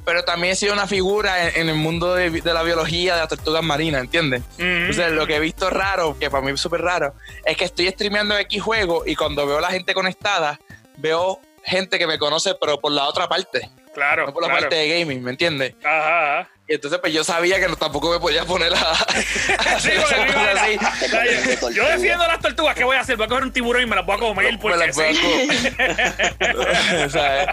pero 0.05 0.23
también 0.23 0.53
he 0.53 0.55
sido 0.55 0.73
una 0.73 0.87
figura 0.87 1.49
en, 1.49 1.61
en 1.61 1.69
el 1.69 1.75
mundo 1.75 2.15
de, 2.15 2.29
de 2.29 2.53
la 2.53 2.63
biología 2.63 3.15
de 3.15 3.19
las 3.21 3.29
tortugas 3.29 3.63
marinas, 3.63 4.01
¿entiendes? 4.01 4.43
Ujú. 4.53 4.63
Entonces, 4.63 5.11
lo 5.11 5.27
que 5.27 5.35
he 5.35 5.39
visto 5.39 5.69
raro, 5.69 6.17
que 6.17 6.29
para 6.29 6.45
mí 6.45 6.51
es 6.51 6.61
súper 6.61 6.81
raro, 6.81 7.13
es 7.43 7.57
que 7.57 7.65
estoy 7.65 7.89
streameando 7.89 8.37
X 8.37 8.61
juego 8.61 9.03
y 9.05 9.15
cuando 9.15 9.45
veo 9.45 9.57
a 9.57 9.61
la 9.61 9.71
gente 9.71 9.93
conectada, 9.93 10.59
veo 10.97 11.41
gente 11.65 11.97
que 11.97 12.07
me 12.07 12.17
conoce, 12.17 12.55
pero 12.59 12.79
por 12.79 12.91
la 12.91 13.07
otra 13.07 13.27
parte, 13.27 13.69
Claro, 13.95 14.27
no 14.27 14.33
por 14.33 14.43
la 14.43 14.49
claro. 14.49 14.61
parte 14.63 14.75
de 14.75 14.99
gaming, 14.99 15.23
¿me 15.23 15.31
entiendes? 15.31 15.73
Ajá, 15.83 16.39
ajá. 16.39 16.49
Y 16.67 16.73
entonces, 16.73 16.99
pues 16.99 17.13
yo 17.13 17.23
sabía 17.23 17.59
que 17.59 17.67
no, 17.67 17.75
tampoco 17.75 18.11
me 18.11 18.19
podía 18.19 18.43
poner 18.43 18.73
a, 18.73 18.77
Sí, 19.79 19.89
me 19.89 20.59
así. 20.59 20.77
Yo, 21.61 21.69
yo 21.69 21.87
defiendo 21.87 22.25
las 22.27 22.39
tortugas. 22.39 22.75
¿Qué 22.75 22.83
voy 22.83 22.97
a 22.97 23.01
hacer? 23.01 23.15
Voy 23.17 23.25
a 23.25 23.29
coger 23.29 23.43
un 23.43 23.53
tiburón 23.53 23.83
y 23.83 23.85
me 23.85 23.95
las 23.95 24.05
voy 24.05 24.15
a 24.15 24.19
comer 24.19 24.51
Me 24.51 24.57
porque 24.57 24.77
las 24.77 24.95
voy 24.95 25.05
a 25.05 25.21
comer. 25.21 27.09
¿Sabes? 27.11 27.47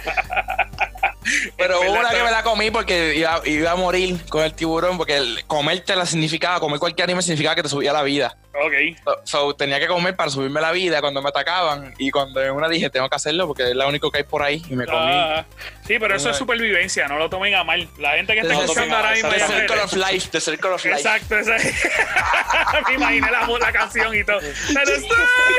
Pero 1.57 1.81
hubo 1.83 1.93
una 1.93 2.11
que 2.11 2.23
me 2.23 2.31
la 2.31 2.43
comí 2.43 2.71
porque 2.71 3.15
iba, 3.17 3.41
iba 3.45 3.71
a 3.71 3.77
morir 3.77 4.19
con 4.29 4.43
el 4.43 4.55
tiburón, 4.55 4.97
porque 4.97 5.19
el 5.19 5.45
comerte 5.47 5.95
la 5.95 6.07
significaba, 6.07 6.59
comer 6.59 6.81
cualquier 6.81 7.05
animal 7.05 7.23
significaba 7.23 7.55
que 7.55 7.63
te 7.63 7.69
subía 7.69 7.93
la 7.93 8.03
vida. 8.03 8.37
Ok. 8.55 8.73
So, 9.05 9.21
so, 9.25 9.55
tenía 9.55 9.81
que 9.81 9.87
comer 9.87 10.15
para 10.15 10.31
subirme 10.31 10.61
la 10.61 10.73
vida 10.73 11.01
cuando 11.01 11.23
me 11.23 11.31
atacaban. 11.31 11.95
Y 11.97 12.11
cuando 12.11 12.43
en 12.43 12.53
una 12.53 12.69
dije, 12.69 12.91
tengo 12.91 13.09
que 13.09 13.17
hacerlo 13.17 13.47
porque 13.47 13.71
es 13.71 13.75
la 13.75 13.87
único 13.87 14.11
que 14.11 14.19
hay 14.19 14.25
por 14.25 14.43
ahí. 14.43 14.63
Y 14.69 14.77
me 14.77 14.85
comí. 14.85 14.99
Ah, 14.99 15.47
sí, 15.87 15.97
pero 15.99 16.15
eso 16.15 16.29
es 16.31 16.37
supervivencia, 16.37 17.09
no 17.09 17.19
lo 17.19 17.31
tomen 17.31 17.55
a 17.55 17.65
mal. 17.65 17.89
La 17.99 18.13
gente 18.13 18.35
que 18.35 18.41
está 18.41 18.53
No 18.53 18.61
lo 18.61 18.67
escuchando 18.67 18.97
ahora 18.97 19.13
mismo. 19.13 19.31
The. 19.31 19.41
Circle 19.41 19.81
of 19.81 19.93
Life, 19.95 20.29
The 20.31 20.41
Circle 20.41 20.71
of 20.71 20.85
Life. 20.85 20.99
Exacto, 20.99 21.39
exacto. 21.39 21.69
Me 22.89 22.95
imaginé 22.95 23.31
la, 23.31 23.47
la 23.59 23.73
canción 23.73 24.15
y 24.15 24.25
todo. 24.25 24.41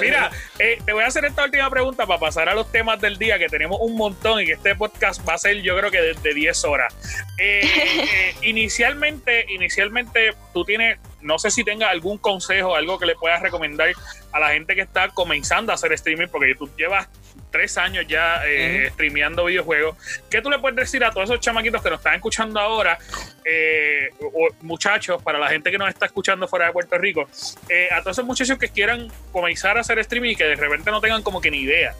Mira, 0.00 0.30
eh, 0.58 0.78
te 0.84 0.92
voy 0.92 1.04
a 1.04 1.06
hacer 1.06 1.24
esta 1.24 1.44
última 1.44 1.68
pregunta 1.70 2.06
para 2.06 2.20
pasar 2.20 2.48
a 2.48 2.54
los 2.54 2.70
temas 2.70 3.00
del 3.00 3.18
día, 3.18 3.38
que 3.38 3.48
tenemos 3.48 3.78
un 3.80 3.96
montón 3.96 4.40
y 4.40 4.46
que 4.46 4.52
este 4.52 4.74
podcast 4.74 5.26
va 5.26 5.34
a 5.34 5.38
ser, 5.38 5.62
yo 5.62 5.76
creo 5.76 5.90
que 5.90 6.00
de, 6.00 6.14
de 6.14 6.34
10 6.34 6.64
horas. 6.64 6.94
Eh, 7.38 7.60
eh, 7.64 8.34
inicialmente, 8.42 9.21
inicialmente, 9.48 10.34
tú 10.52 10.64
tienes, 10.64 10.98
no 11.20 11.38
sé 11.38 11.50
si 11.50 11.64
tengas 11.64 11.90
algún 11.90 12.18
consejo, 12.18 12.74
algo 12.74 12.98
que 12.98 13.06
le 13.06 13.14
puedas 13.14 13.40
recomendar 13.42 13.92
a 14.32 14.40
la 14.40 14.50
gente 14.50 14.74
que 14.74 14.82
está 14.82 15.08
comenzando 15.08 15.72
a 15.72 15.74
hacer 15.74 15.92
streaming, 15.92 16.28
porque 16.28 16.54
tú 16.54 16.70
llevas 16.76 17.08
tres 17.50 17.76
años 17.78 18.06
ya 18.08 18.42
eh, 18.46 18.90
streameando 18.92 19.44
videojuegos. 19.44 19.96
¿Qué 20.30 20.40
tú 20.40 20.50
le 20.50 20.58
puedes 20.58 20.76
decir 20.76 21.04
a 21.04 21.10
todos 21.10 21.30
esos 21.30 21.40
chamaquitos 21.40 21.82
que 21.82 21.90
nos 21.90 21.98
están 21.98 22.14
escuchando 22.14 22.58
ahora, 22.58 22.98
eh, 23.44 24.10
o 24.20 24.48
muchachos, 24.62 25.22
para 25.22 25.38
la 25.38 25.48
gente 25.48 25.70
que 25.70 25.78
nos 25.78 25.88
está 25.88 26.06
escuchando 26.06 26.48
fuera 26.48 26.66
de 26.66 26.72
Puerto 26.72 26.98
Rico, 26.98 27.28
eh, 27.68 27.88
a 27.92 28.00
todos 28.00 28.16
esos 28.16 28.24
muchachos 28.24 28.58
que 28.58 28.68
quieran 28.68 29.08
comenzar 29.30 29.76
a 29.76 29.80
hacer 29.80 29.98
streaming 30.00 30.30
y 30.30 30.36
que 30.36 30.44
de 30.44 30.56
repente 30.56 30.90
no 30.90 31.00
tengan 31.00 31.22
como 31.22 31.40
que 31.40 31.50
ni 31.50 31.58
idea? 31.58 31.94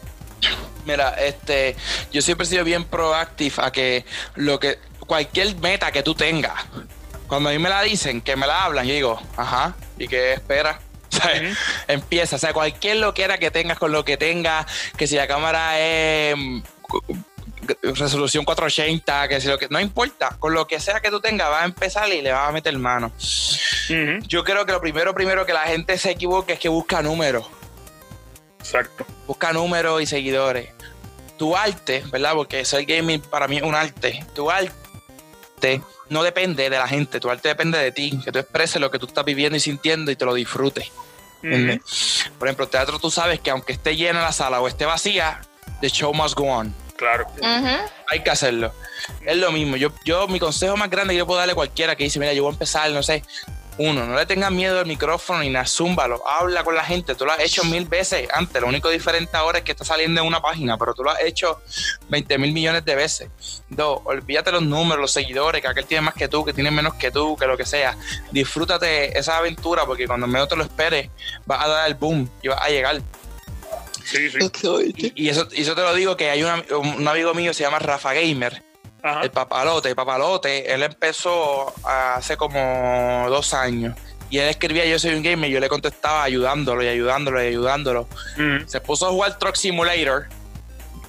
Mira, 0.85 1.11
este, 1.11 1.75
yo 2.11 2.21
siempre 2.21 2.45
he 2.45 2.49
sido 2.49 2.63
bien 2.65 2.83
proactive 2.83 3.55
a 3.57 3.71
que 3.71 4.05
lo 4.35 4.59
que 4.59 4.79
cualquier 5.05 5.55
meta 5.57 5.91
que 5.91 6.03
tú 6.03 6.15
tengas, 6.15 6.65
cuando 7.33 7.49
a 7.49 7.51
mí 7.51 7.57
me 7.57 7.69
la 7.69 7.81
dicen, 7.81 8.21
que 8.21 8.35
me 8.35 8.45
la 8.45 8.63
hablan, 8.63 8.85
yo 8.85 8.93
digo, 8.93 9.19
ajá, 9.37 9.75
¿y 9.97 10.07
qué 10.07 10.33
espera? 10.33 10.79
Empieza, 11.87 12.35
o 12.35 12.39
sea, 12.39 12.53
cualquier 12.53 12.97
loquera 12.97 13.39
que 13.39 13.49
tengas 13.49 13.79
con 13.79 13.91
lo 13.91 14.05
que 14.05 14.17
tengas, 14.17 14.67
que 14.95 15.07
si 15.07 15.15
la 15.15 15.25
cámara 15.25 15.79
es 15.79 16.37
mm, 16.37 16.61
resolución 17.95 18.45
480, 18.45 19.27
que 19.29 19.41
si 19.41 19.47
lo 19.47 19.57
que 19.57 19.67
no 19.67 19.79
importa, 19.79 20.35
con 20.37 20.53
lo 20.53 20.67
que 20.67 20.79
sea 20.79 20.99
que 20.99 21.09
tú 21.09 21.21
tengas, 21.21 21.49
vas 21.49 21.63
a 21.63 21.65
empezar 21.65 22.07
y 22.09 22.21
le 22.21 22.31
vas 22.31 22.49
a 22.49 22.51
meter 22.51 22.77
mano. 22.77 23.11
Yo 24.27 24.43
creo 24.43 24.67
que 24.67 24.71
lo 24.71 24.79
primero, 24.79 25.15
primero 25.15 25.43
que 25.47 25.53
la 25.53 25.61
gente 25.63 25.97
se 25.97 26.11
equivoque 26.11 26.53
es 26.53 26.59
que 26.59 26.69
busca 26.69 27.01
números. 27.01 27.47
Exacto. 28.59 29.07
busca 29.25 29.51
números 29.53 30.03
y 30.03 30.05
seguidores. 30.05 30.69
Tu 31.39 31.57
arte, 31.57 32.03
¿verdad? 32.11 32.33
Porque 32.35 32.63
ser 32.63 32.85
gaming 32.85 33.21
para 33.21 33.47
mí 33.47 33.57
es 33.57 33.63
un 33.63 33.73
arte. 33.73 34.23
Tu 34.35 34.51
arte 34.51 35.81
no 36.13 36.23
depende 36.23 36.69
de 36.69 36.77
la 36.77 36.87
gente, 36.87 37.19
tu 37.19 37.29
arte 37.29 37.49
depende 37.49 37.77
de 37.77 37.91
ti, 37.91 38.19
que 38.23 38.31
tú 38.31 38.39
expreses 38.39 38.79
lo 38.79 38.89
que 38.89 38.99
tú 38.99 39.07
estás 39.07 39.25
viviendo 39.25 39.57
y 39.57 39.59
sintiendo 39.59 40.11
y 40.11 40.15
te 40.15 40.23
lo 40.25 40.33
disfrutes. 40.33 40.91
Por 42.39 42.47
ejemplo, 42.47 42.69
teatro 42.69 42.99
tú 42.99 43.11
sabes 43.11 43.41
que 43.41 43.49
aunque 43.49 43.73
esté 43.73 43.97
llena 43.97 44.21
la 44.21 44.31
sala 44.31 44.61
o 44.61 44.67
esté 44.67 44.85
vacía, 44.85 45.41
the 45.81 45.89
show 45.89 46.13
must 46.13 46.37
go 46.37 46.45
on. 46.45 46.73
Claro. 46.95 47.27
Hay 48.09 48.23
que 48.23 48.29
hacerlo. 48.29 48.71
Es 49.25 49.35
lo 49.35 49.51
mismo. 49.51 49.75
Yo, 49.75 49.91
yo, 50.05 50.27
mi 50.27 50.39
consejo 50.39 50.77
más 50.77 50.89
grande 50.89 51.13
que 51.13 51.17
yo 51.17 51.25
puedo 51.25 51.39
darle 51.39 51.51
a 51.51 51.55
cualquiera 51.55 51.95
que 51.95 52.05
dice, 52.05 52.19
mira, 52.19 52.31
yo 52.31 52.43
voy 52.43 52.51
a 52.51 52.53
empezar, 52.53 52.89
no 52.91 53.03
sé. 53.03 53.23
Uno, 53.79 54.05
no 54.05 54.15
le 54.15 54.25
tengas 54.27 54.51
miedo 54.51 54.79
al 54.79 54.85
micrófono 54.85 55.39
ni 55.39 55.49
nada, 55.49 55.65
zúmbalo, 55.65 56.21
habla 56.27 56.63
con 56.63 56.75
la 56.75 56.83
gente. 56.83 57.15
Tú 57.15 57.25
lo 57.25 57.31
has 57.31 57.39
hecho 57.39 57.63
mil 57.63 57.85
veces 57.85 58.27
antes. 58.31 58.61
Lo 58.61 58.67
único 58.67 58.87
diferente 58.89 59.35
ahora 59.35 59.57
es 59.59 59.63
que 59.63 59.71
está 59.71 59.83
saliendo 59.83 60.21
en 60.21 60.27
una 60.27 60.41
página, 60.43 60.77
pero 60.77 60.93
tú 60.93 61.03
lo 61.03 61.09
has 61.09 61.21
hecho 61.23 61.59
20 62.09 62.37
mil 62.37 62.53
millones 62.53 62.85
de 62.85 62.93
veces. 62.93 63.29
Dos, 63.69 64.01
olvídate 64.03 64.51
los 64.51 64.61
números, 64.61 65.01
los 65.01 65.11
seguidores, 65.11 65.59
que 65.61 65.67
aquel 65.67 65.85
tiene 65.85 66.01
más 66.01 66.13
que 66.13 66.27
tú, 66.27 66.45
que 66.45 66.53
tiene 66.53 66.69
menos 66.69 66.93
que 66.95 67.09
tú, 67.09 67.35
que 67.35 67.47
lo 67.47 67.57
que 67.57 67.65
sea. 67.65 67.97
Disfrútate 68.31 69.17
esa 69.17 69.37
aventura 69.37 69.85
porque 69.87 70.05
cuando 70.05 70.27
menos 70.27 70.47
te 70.47 70.55
lo 70.55 70.63
esperes, 70.63 71.09
vas 71.47 71.63
a 71.63 71.67
dar 71.67 71.87
el 71.87 71.95
boom 71.95 72.29
y 72.43 72.49
vas 72.49 72.61
a 72.61 72.69
llegar. 72.69 73.01
Sí, 74.05 74.29
sí. 74.29 74.37
Y, 75.15 75.23
y 75.25 75.29
eso, 75.29 75.47
y 75.51 75.61
eso 75.63 75.73
te 75.73 75.81
lo 75.81 75.93
digo 75.95 76.15
que 76.15 76.29
hay 76.29 76.43
una- 76.43 76.63
un 76.77 77.07
amigo 77.07 77.33
mío, 77.33 77.53
se 77.53 77.63
llama 77.63 77.79
Rafa 77.79 78.13
Gamer, 78.13 78.61
Ajá. 79.03 79.21
el 79.21 79.31
papalote, 79.31 79.89
el 79.89 79.95
papalote, 79.95 80.73
él 80.73 80.81
empezó 80.81 81.73
hace 81.83 82.37
como 82.37 83.25
dos 83.29 83.53
años. 83.53 83.95
Y 84.29 84.39
él 84.39 84.49
escribía 84.49 84.85
Yo 84.85 84.97
soy 84.97 85.13
un 85.13 85.21
gamer, 85.21 85.49
y 85.49 85.53
yo 85.53 85.59
le 85.59 85.69
contestaba 85.69 86.23
ayudándolo 86.23 86.81
y 86.83 86.87
ayudándolo 86.87 87.43
y 87.43 87.47
ayudándolo. 87.47 88.07
Ujú. 88.33 88.67
Se 88.67 88.81
puso 88.81 89.07
a 89.07 89.11
jugar 89.11 89.37
Truck 89.37 89.55
Simulator 89.55 90.27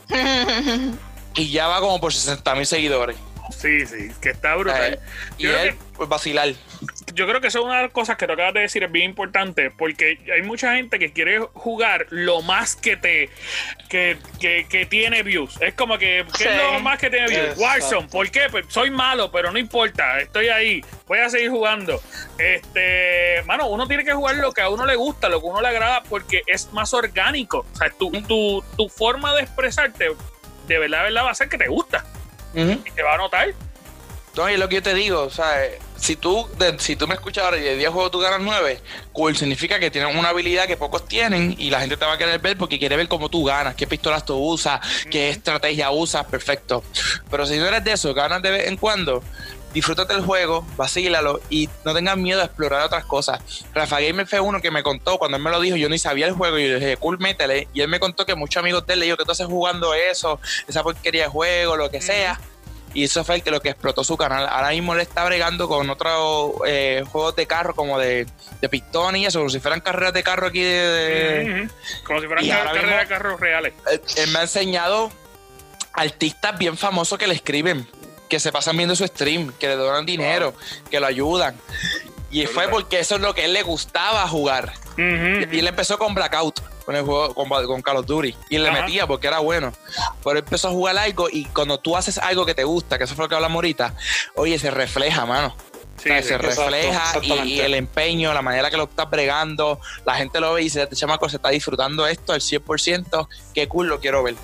y 1.34 1.50
ya 1.50 1.68
va 1.68 1.80
como 1.80 2.00
por 2.00 2.12
60 2.12 2.54
mil 2.54 2.66
seguidores. 2.66 3.16
Sí, 3.50 3.86
sí, 3.86 4.10
que 4.20 4.30
está 4.30 4.56
brutal. 4.56 4.94
Eh, 4.94 5.00
y 5.38 5.46
él, 5.46 5.76
pues 5.96 6.08
vacilar. 6.08 6.52
Yo 7.14 7.26
creo 7.28 7.40
que 7.40 7.46
eso 7.48 7.60
es 7.60 7.64
una 7.64 7.76
de 7.76 7.82
las 7.84 7.92
cosas 7.92 8.16
que 8.16 8.26
tú 8.26 8.32
acabas 8.32 8.54
de 8.54 8.60
decir, 8.60 8.82
es 8.82 8.90
bien 8.92 9.10
importante, 9.10 9.70
porque 9.70 10.18
hay 10.34 10.42
mucha 10.42 10.74
gente 10.74 10.98
que 10.98 11.12
quiere 11.12 11.38
jugar 11.54 12.06
lo 12.10 12.42
más 12.42 12.76
que 12.76 12.96
te 12.96 13.30
que, 13.88 14.18
que, 14.40 14.66
que 14.68 14.86
tiene 14.86 15.22
views. 15.22 15.56
Es 15.60 15.74
como 15.74 15.96
que, 15.98 16.24
¿qué 16.36 16.44
Sí. 16.44 16.48
es 16.48 16.56
lo 16.56 16.80
más 16.80 16.98
que 16.98 17.10
tiene 17.10 17.28
views? 17.28 17.42
Exacto. 17.50 17.62
Warzone, 17.62 18.08
¿por 18.08 18.30
qué? 18.30 18.42
Pues 18.50 18.66
soy 18.68 18.90
malo, 18.90 19.30
pero 19.30 19.50
no 19.52 19.58
importa, 19.58 20.18
estoy 20.20 20.48
ahí, 20.48 20.84
voy 21.06 21.18
a 21.20 21.30
seguir 21.30 21.50
jugando. 21.50 22.00
Este, 22.38 23.42
mano, 23.46 23.68
uno 23.68 23.86
tiene 23.86 24.04
que 24.04 24.12
jugar 24.12 24.36
lo 24.36 24.52
que 24.52 24.60
a 24.60 24.68
uno 24.68 24.84
le 24.86 24.96
gusta, 24.96 25.28
lo 25.28 25.40
que 25.40 25.46
a 25.46 25.50
uno 25.50 25.60
le 25.60 25.68
agrada, 25.68 26.02
porque 26.04 26.42
es 26.46 26.72
más 26.72 26.92
orgánico. 26.94 27.66
O 27.72 27.76
sea, 27.76 27.90
tu, 27.90 28.10
tu, 28.22 28.64
tu 28.76 28.88
forma 28.88 29.34
de 29.34 29.42
expresarte, 29.42 30.10
de 30.66 30.78
verdad, 30.78 30.98
de 30.98 31.04
verdad, 31.04 31.24
va 31.24 31.30
a 31.30 31.34
ser 31.34 31.48
que 31.48 31.58
te 31.58 31.68
gusta 31.68 32.04
Ujú. 32.54 32.72
y 32.84 32.90
te 32.90 33.02
va 33.02 33.14
a 33.14 33.18
notar. 33.18 33.48
No, 34.36 34.50
y 34.50 34.54
es 34.54 34.58
lo 34.58 34.68
que 34.68 34.76
yo 34.76 34.82
te 34.82 34.94
digo, 34.94 35.22
o 35.22 35.30
sea, 35.30 35.64
eh, 35.64 35.78
si 35.96 36.16
tú, 36.16 36.48
si 36.78 36.96
tú 36.96 37.06
me 37.06 37.14
escuchas 37.14 37.44
ahora 37.44 37.56
y 37.56 37.62
de 37.62 37.76
10 37.76 37.90
juegos 37.90 38.10
tú 38.10 38.18
ganas 38.18 38.40
9, 38.40 38.80
cool, 39.12 39.36
significa 39.36 39.78
que 39.78 39.92
tienes 39.92 40.14
una 40.16 40.30
habilidad 40.30 40.66
que 40.66 40.76
pocos 40.76 41.06
tienen 41.06 41.54
y 41.56 41.70
la 41.70 41.80
gente 41.80 41.96
te 41.96 42.04
va 42.04 42.14
a 42.14 42.18
querer 42.18 42.40
ver 42.40 42.58
porque 42.58 42.78
quiere 42.78 42.96
ver 42.96 43.06
cómo 43.06 43.28
tú 43.28 43.44
ganas, 43.44 43.76
qué 43.76 43.86
pistolas 43.86 44.24
tú 44.24 44.36
usas, 44.36 44.80
qué 45.08 45.30
estrategia 45.30 45.92
usas, 45.92 46.26
perfecto. 46.26 46.82
Pero 47.30 47.46
si 47.46 47.58
no 47.58 47.66
eres 47.66 47.84
de 47.84 47.92
eso, 47.92 48.12
ganas 48.12 48.42
de 48.42 48.50
vez 48.50 48.68
en 48.68 48.76
cuando, 48.76 49.22
disfrútate 49.72 50.14
el 50.14 50.22
juego, 50.22 50.66
vacílalo 50.76 51.40
y 51.48 51.68
no 51.84 51.94
tengas 51.94 52.16
miedo 52.16 52.42
a 52.42 52.46
explorar 52.46 52.82
otras 52.82 53.04
cosas. 53.04 53.40
Rafa 53.72 54.00
Gamer 54.00 54.26
fue 54.26 54.40
uno 54.40 54.60
que 54.60 54.72
me 54.72 54.82
contó, 54.82 55.16
cuando 55.18 55.36
él 55.36 55.44
me 55.44 55.50
lo 55.50 55.60
dijo, 55.60 55.76
yo 55.76 55.88
ni 55.88 55.98
sabía 55.98 56.26
el 56.26 56.32
juego 56.32 56.58
y 56.58 56.64
yo 56.64 56.68
le 56.74 56.80
dije, 56.80 56.96
cool, 56.96 57.18
métele. 57.20 57.68
Y 57.72 57.82
él 57.82 57.88
me 57.88 58.00
contó 58.00 58.26
que 58.26 58.34
muchos 58.34 58.60
amigos 58.60 58.84
de 58.84 58.94
él 58.94 58.98
le 58.98 59.06
dijo 59.06 59.16
que 59.16 59.24
tú 59.24 59.30
haces 59.30 59.46
jugando 59.46 59.94
eso, 59.94 60.40
esa 60.66 60.82
porquería 60.82 61.24
de 61.24 61.28
juego, 61.28 61.76
lo 61.76 61.88
que 61.88 62.00
sea 62.00 62.40
y 62.94 63.04
eso 63.04 63.24
fue 63.24 63.34
el 63.34 63.42
que 63.42 63.50
lo 63.50 63.60
que 63.60 63.70
explotó 63.70 64.04
su 64.04 64.16
canal. 64.16 64.46
Ahora 64.48 64.70
mismo 64.70 64.94
le 64.94 65.02
está 65.02 65.24
bregando 65.24 65.68
con 65.68 65.90
otros 65.90 66.52
eh, 66.66 67.02
juegos 67.10 67.34
de 67.34 67.46
carro 67.46 67.74
como 67.74 67.98
de, 67.98 68.26
de 68.60 68.68
pistón 68.68 69.16
y 69.16 69.26
eso, 69.26 69.40
como 69.40 69.50
si 69.50 69.58
fueran 69.58 69.80
carreras 69.80 70.14
de 70.14 70.22
carro 70.22 70.46
aquí 70.46 70.62
de... 70.62 71.68
Como 72.04 72.20
si 72.20 72.26
fueran 72.26 72.46
carreras 72.46 73.00
de 73.00 73.06
carros 73.08 73.40
reales. 73.40 73.74
Él, 74.16 74.30
me 74.30 74.38
ha 74.38 74.42
enseñado 74.42 75.10
artistas 75.92 76.56
bien 76.56 76.76
famosos 76.76 77.18
que 77.18 77.26
le 77.26 77.34
escriben, 77.34 77.86
que 78.28 78.38
se 78.38 78.52
pasan 78.52 78.76
viendo 78.76 78.94
su 78.94 79.04
stream, 79.04 79.52
que 79.58 79.66
le 79.66 79.74
donan 79.74 80.06
dinero, 80.06 80.54
que 80.88 81.00
lo 81.00 81.06
ayudan. 81.06 81.56
Y 82.30 82.46
fue 82.46 82.68
porque 82.68 83.00
eso 83.00 83.16
es 83.16 83.20
lo 83.20 83.34
que 83.34 83.44
él 83.44 83.52
le 83.52 83.62
gustaba 83.62 84.26
jugar. 84.28 84.72
y 84.96 85.58
él 85.58 85.66
empezó 85.66 85.98
con 85.98 86.14
Blackout 86.14 86.73
con 86.84 86.96
el 86.96 87.02
juego 87.02 87.34
con, 87.34 87.48
con 87.48 87.82
Call 87.82 87.96
of 87.96 88.06
Duty 88.06 88.34
y 88.48 88.58
le 88.58 88.70
metía 88.70 89.06
porque 89.06 89.26
era 89.26 89.38
bueno. 89.38 89.72
Pero 90.22 90.38
empezó 90.38 90.68
a 90.68 90.70
jugar 90.70 90.96
algo 90.98 91.28
y 91.30 91.44
cuando 91.46 91.78
tú 91.78 91.96
haces 91.96 92.18
algo 92.18 92.46
que 92.46 92.54
te 92.54 92.64
gusta, 92.64 92.98
que 92.98 93.04
eso 93.04 93.14
fue 93.14 93.24
lo 93.24 93.28
que 93.28 93.34
hablamos 93.34 93.56
ahorita, 93.56 93.94
oye, 94.36 94.58
se 94.58 94.70
refleja, 94.70 95.26
mano. 95.26 95.56
se 95.96 96.38
refleja 96.38 97.18
y, 97.22 97.60
el 97.60 97.74
empeño, 97.74 98.34
la 98.34 98.42
manera 98.42 98.70
que 98.70 98.76
lo 98.76 98.84
estás 98.84 99.08
bregando, 99.08 99.80
la 100.04 100.14
gente 100.14 100.40
lo 100.40 100.54
ve 100.54 100.62
y 100.62 100.64
dice, 100.64 100.82
este 100.82 100.96
chamaco 100.96 101.28
se 101.28 101.36
está 101.36 101.50
disfrutando 101.50 102.06
esto 102.06 102.32
al 102.32 102.40
100%, 102.40 103.28
qué 103.54 103.68
cool, 103.68 103.88
lo 103.88 104.00
quiero 104.00 104.22
ver. 104.22 104.34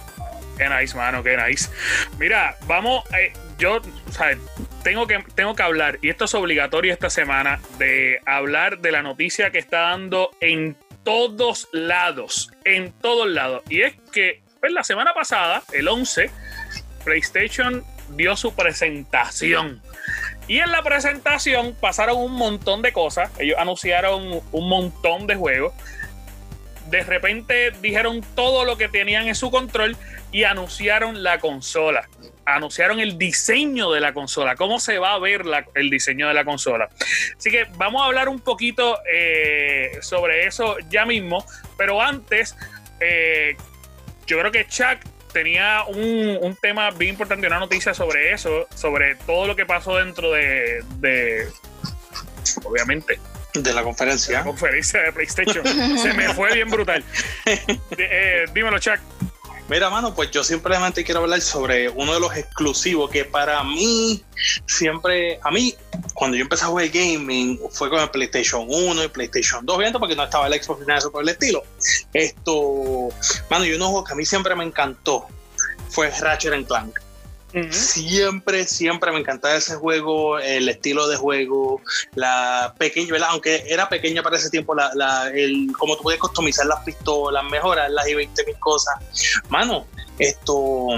Qué 0.57 0.69
nice, 0.69 0.95
mano, 0.95 1.23
qué 1.23 1.39
nice. 1.39 1.71
Mira, 2.19 2.55
vamos, 2.67 3.03
eh, 3.19 3.33
yo, 3.59 3.77
o 3.77 4.83
tengo 4.83 5.07
que, 5.07 5.25
tengo 5.35 5.55
que 5.55 5.63
hablar, 5.63 5.99
y 6.03 6.11
esto 6.11 6.27
es 6.27 6.35
obligatorio 6.35 6.93
esta 6.93 7.09
semana, 7.09 7.61
de 7.79 8.21
hablar 8.27 8.79
de 8.81 8.93
la 8.93 9.03
noticia 9.03 9.51
que 9.51 9.59
está 9.59 9.81
dando 9.81 10.31
en 10.41 10.77
todos 11.05 11.69
lados, 11.73 12.51
en 12.65 12.93
todos 12.93 13.29
lados. 13.29 13.63
Y 13.69 13.83
es 13.83 13.95
que 14.13 14.43
pues, 14.61 14.73
la 14.73 14.85
semana 14.85 15.15
pasada, 15.15 15.63
el 15.73 15.89
11, 15.89 16.31
PlayStation 17.05 17.85
dio 18.11 18.37
su 18.37 18.55
presentación. 18.55 19.83
Y 20.49 20.59
en 20.59 20.73
la 20.73 20.83
presentación 20.83 21.77
pasaron 21.81 22.19
un 22.19 22.33
montón 22.33 22.83
de 22.83 22.93
cosas. 22.93 23.31
Ellos 23.39 23.57
anunciaron 23.59 24.41
un 24.51 24.69
montón 24.69 25.27
de 25.27 25.37
juegos. 25.37 25.75
De 26.91 27.03
repente 27.05 27.73
dijeron 27.81 28.25
todo 28.35 28.65
lo 28.65 28.77
que 28.77 28.89
tenían 28.89 29.29
en 29.29 29.35
su 29.35 29.51
control 29.51 29.97
y 30.33 30.45
anunciaron 30.45 31.23
la 31.23 31.39
consola 31.39 32.09
anunciaron 32.45 33.01
el 33.01 33.19
diseño 33.19 33.91
de 33.91 34.01
la 34.01 34.13
consola, 34.13 34.57
cómo 34.57 34.81
se 34.81 34.99
va 34.99 35.15
a 35.15 35.19
ver 35.19 35.43
el 35.75 35.91
diseño 35.91 36.29
de 36.29 36.35
la 36.35 36.45
consola. 36.45 36.89
Así 37.37 37.51
que 37.51 37.67
vamos 37.77 38.03
a 38.03 38.07
hablar 38.07 38.29
un 38.29 38.41
poquito 38.41 38.99
eh, 39.13 39.99
sobre 40.01 40.47
eso 40.47 40.77
ya 40.89 41.05
mismo, 41.05 41.45
pero 41.77 42.01
antes, 42.01 42.57
eh, 43.01 43.57
yo 44.27 44.39
creo 44.39 44.53
que 44.53 44.67
Chuck 44.67 44.99
tenía 45.33 45.85
un, 45.87 46.57
tema 46.61 46.91
bien 46.91 47.13
importante, 47.13 47.47
una 47.47 47.61
noticia 47.61 47.95
sobre 47.95 48.33
eso, 48.33 48.67
sobre 48.75 49.15
todo 49.15 49.47
lo 49.47 49.57
que 49.57 49.65
pasó 49.65 49.97
dentro 49.97 50.33
de, 50.33 51.47
obviamente, 52.65 53.21
de 53.55 53.73
la 53.73 53.83
conferencia. 53.83 54.39
la 54.39 54.45
conferencia 54.45 55.01
de 55.03 55.13
PlayStation. 55.13 55.65
Se 55.99 56.13
me 56.15 56.33
fue 56.35 56.55
bien 56.55 56.71
brutal. 56.71 57.05
Eh, 57.97 58.45
dímelo, 58.55 58.79
Chuck. 58.79 58.99
Mira, 59.71 59.89
mano, 59.89 60.13
pues 60.13 60.33
yo 60.33 60.43
simplemente 60.43 61.05
quiero 61.05 61.21
hablar 61.21 61.41
sobre 61.41 61.89
uno 61.89 62.15
de 62.15 62.19
los 62.19 62.37
exclusivos 62.37 63.09
que 63.09 63.25
para 63.25 63.63
mí 63.63 64.21
siempre, 64.67 65.39
a 65.45 65.51
mí, 65.53 65.77
cuando 66.13 66.37
yo 66.37 66.43
empecé 66.43 66.65
a 66.65 66.69
jugar 66.69 66.89
gaming, 66.89 67.61
fue 67.71 67.89
con 67.89 68.01
el 68.01 68.11
PlayStation 68.11 68.67
1 68.69 69.05
y 69.05 69.09
PlayStation 69.09 69.65
2, 69.65 69.77
obviamente 69.77 70.01
porque 70.01 70.17
no 70.17 70.25
estaba 70.25 70.49
el 70.49 70.61
Xbox 70.61 70.81
ni 70.81 70.87
nada 70.87 70.95
de 70.95 70.99
eso 70.99 71.13
por 71.13 71.23
el 71.23 71.29
estilo. 71.29 71.63
Esto, 72.13 73.11
mano, 73.49 73.65
y 73.65 73.73
uno 73.73 73.91
juego 73.91 74.05
que 74.05 74.13
a 74.13 74.17
mí 74.17 74.25
siempre 74.25 74.57
me 74.57 74.65
encantó 74.65 75.29
fue 75.89 76.11
Ratchet 76.11 76.67
Clank. 76.67 76.99
Siempre, 77.71 78.65
siempre 78.67 79.11
me 79.13 79.19
encantaba 79.19 79.55
ese 79.55 79.75
juego, 79.75 80.39
el 80.39 80.69
estilo 80.69 81.09
de 81.09 81.17
juego, 81.17 81.81
la 82.15 82.75
pequeña. 82.79 83.15
Aunque 83.29 83.65
era 83.69 83.89
pequeña 83.89 84.23
para 84.23 84.37
ese 84.37 84.51
tiempo, 84.51 84.75
la, 84.75 84.93
la, 84.95 85.29
el, 85.31 85.73
como 85.79 85.97
tú 85.97 86.05
puedes 86.05 86.21
customizar 86.21 86.67
las 86.67 86.85
pistolas, 86.85 87.45
mejorarlas 87.51 88.09
y 88.09 88.15
20 88.15 88.45
mil 88.47 88.59
cosas. 88.59 88.95
Mano, 89.49 89.87
esto, 90.19 90.89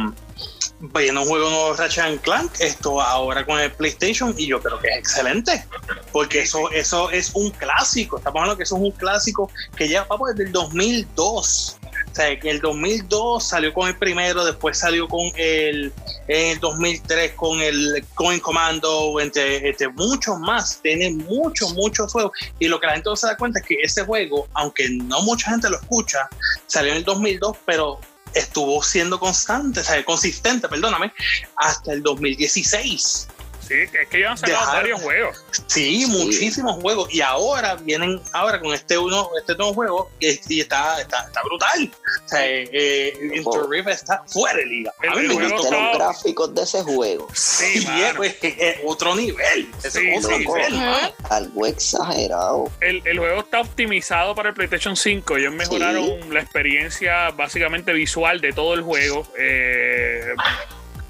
pues 0.90 1.12
no 1.12 1.24
juego 1.24 1.48
nuevo 1.48 1.74
Ratchet 1.74 2.20
Clank, 2.22 2.60
esto 2.60 3.00
ahora 3.00 3.46
con 3.46 3.58
el 3.60 3.70
PlayStation 3.72 4.34
y 4.36 4.46
yo 4.48 4.60
creo 4.60 4.78
que 4.80 4.88
es 4.88 4.98
excelente, 4.98 5.64
porque 6.10 6.40
eso, 6.40 6.70
eso 6.72 7.10
es 7.10 7.30
un 7.34 7.50
clásico, 7.50 8.18
estamos 8.18 8.40
hablando 8.40 8.56
que 8.56 8.64
eso 8.64 8.76
es 8.76 8.82
un 8.82 8.90
clásico 8.90 9.50
que 9.76 9.88
ya 9.88 10.04
va 10.04 10.18
desde 10.30 10.44
el 10.44 10.52
2002 10.52 11.78
o 12.12 12.14
sea, 12.14 12.28
en 12.28 12.46
el 12.46 12.60
2002 12.60 13.42
salió 13.42 13.72
con 13.72 13.88
el 13.88 13.96
primero, 13.96 14.44
después 14.44 14.78
salió 14.78 15.08
con 15.08 15.32
el, 15.34 15.90
en 16.28 16.46
el 16.52 16.60
2003 16.60 17.32
con 17.32 17.58
el 17.62 18.04
Coin 18.14 18.38
Commando, 18.38 19.18
entre, 19.18 19.66
entre 19.66 19.88
muchos 19.88 20.38
más. 20.38 20.78
Tiene 20.82 21.10
muchos, 21.10 21.72
muchos 21.72 22.12
juegos. 22.12 22.32
Y 22.58 22.68
lo 22.68 22.78
que 22.78 22.86
la 22.86 22.92
gente 22.92 23.08
no 23.08 23.16
se 23.16 23.28
da 23.28 23.36
cuenta 23.38 23.60
es 23.60 23.66
que 23.66 23.76
ese 23.82 24.04
juego, 24.04 24.46
aunque 24.52 24.90
no 24.90 25.22
mucha 25.22 25.50
gente 25.50 25.70
lo 25.70 25.80
escucha, 25.80 26.28
salió 26.66 26.92
en 26.92 26.98
el 26.98 27.04
2002, 27.04 27.56
pero 27.64 27.98
estuvo 28.34 28.82
siendo 28.82 29.18
constante, 29.18 29.80
o 29.80 29.84
sea, 29.84 30.04
consistente, 30.04 30.68
perdóname, 30.68 31.12
hasta 31.56 31.94
el 31.94 32.02
2016. 32.02 33.28
Sí, 33.72 33.96
es 33.98 34.08
que 34.08 34.20
ya 34.20 34.32
han 34.32 34.38
sacado 34.38 34.72
varios 34.72 35.00
juegos. 35.00 35.44
Sí, 35.66 36.04
muchísimos 36.06 36.76
juegos. 36.82 37.12
Y 37.12 37.22
ahora 37.22 37.76
vienen, 37.76 38.20
ahora 38.32 38.60
con 38.60 38.74
este 38.74 38.98
uno, 38.98 39.30
este 39.38 39.56
nuevo 39.56 39.72
juego, 39.72 40.10
y 40.20 40.26
está, 40.60 41.00
está, 41.00 41.24
está 41.26 41.42
brutal. 41.42 41.90
O 42.24 42.28
sea, 42.28 42.46
eh, 42.46 42.68
eh 42.70 43.30
Into 43.34 43.66
River 43.66 43.94
está 43.94 44.24
fuera 44.26 44.58
de 44.58 44.66
liga. 44.66 44.92
A 45.10 45.14
mí 45.14 45.26
me 45.26 45.34
gustan 45.34 45.72
los 45.72 45.96
gráficos 45.96 46.54
de 46.54 46.62
ese 46.62 46.82
juego. 46.82 47.28
Sí, 47.32 47.86
es, 47.86 48.14
pues, 48.14 48.36
otro 48.84 49.16
nivel. 49.16 49.70
Sí, 49.78 50.12
otro 50.18 50.38
nivel. 50.38 50.78
Algo 51.30 51.66
exagerado. 51.66 52.70
El, 52.80 53.00
el, 53.06 53.18
juego 53.18 53.40
está 53.40 53.60
optimizado 53.60 54.34
para 54.34 54.50
el 54.50 54.54
PlayStation 54.54 54.96
5. 54.96 55.38
Ellos 55.38 55.54
mejoraron 55.54 56.32
la 56.32 56.40
experiencia 56.40 57.30
básicamente 57.30 57.94
visual 57.94 58.42
de 58.42 58.52
todo 58.52 58.74
el 58.74 58.82
juego. 58.82 59.26
Eh, 59.38 60.34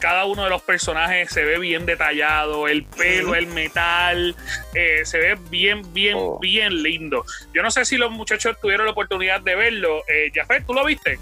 cada 0.02 0.24
uno 0.24 0.42
de 0.42 0.50
los 0.50 0.62
personajes 0.62 1.30
se 1.30 1.44
ve 1.44 1.60
bien 1.60 1.86
detallado, 1.86 2.66
el 2.66 2.84
pelo, 2.84 3.36
el 3.36 3.46
metal, 3.46 4.34
eh, 4.74 5.02
se 5.04 5.18
ve 5.18 5.38
bien, 5.48 5.94
bien, 5.94 6.16
oh. 6.18 6.40
bien 6.40 6.82
lindo. 6.82 7.24
Yo 7.54 7.62
no 7.62 7.70
sé 7.70 7.84
si 7.84 7.96
los 7.96 8.10
muchachos 8.10 8.56
tuvieron 8.60 8.84
la 8.84 8.90
oportunidad 8.92 9.40
de 9.42 9.54
verlo. 9.54 10.02
Eh, 10.08 10.32
Jafet, 10.34 10.66
¿tú 10.66 10.74
lo 10.74 10.84
viste? 10.84 11.20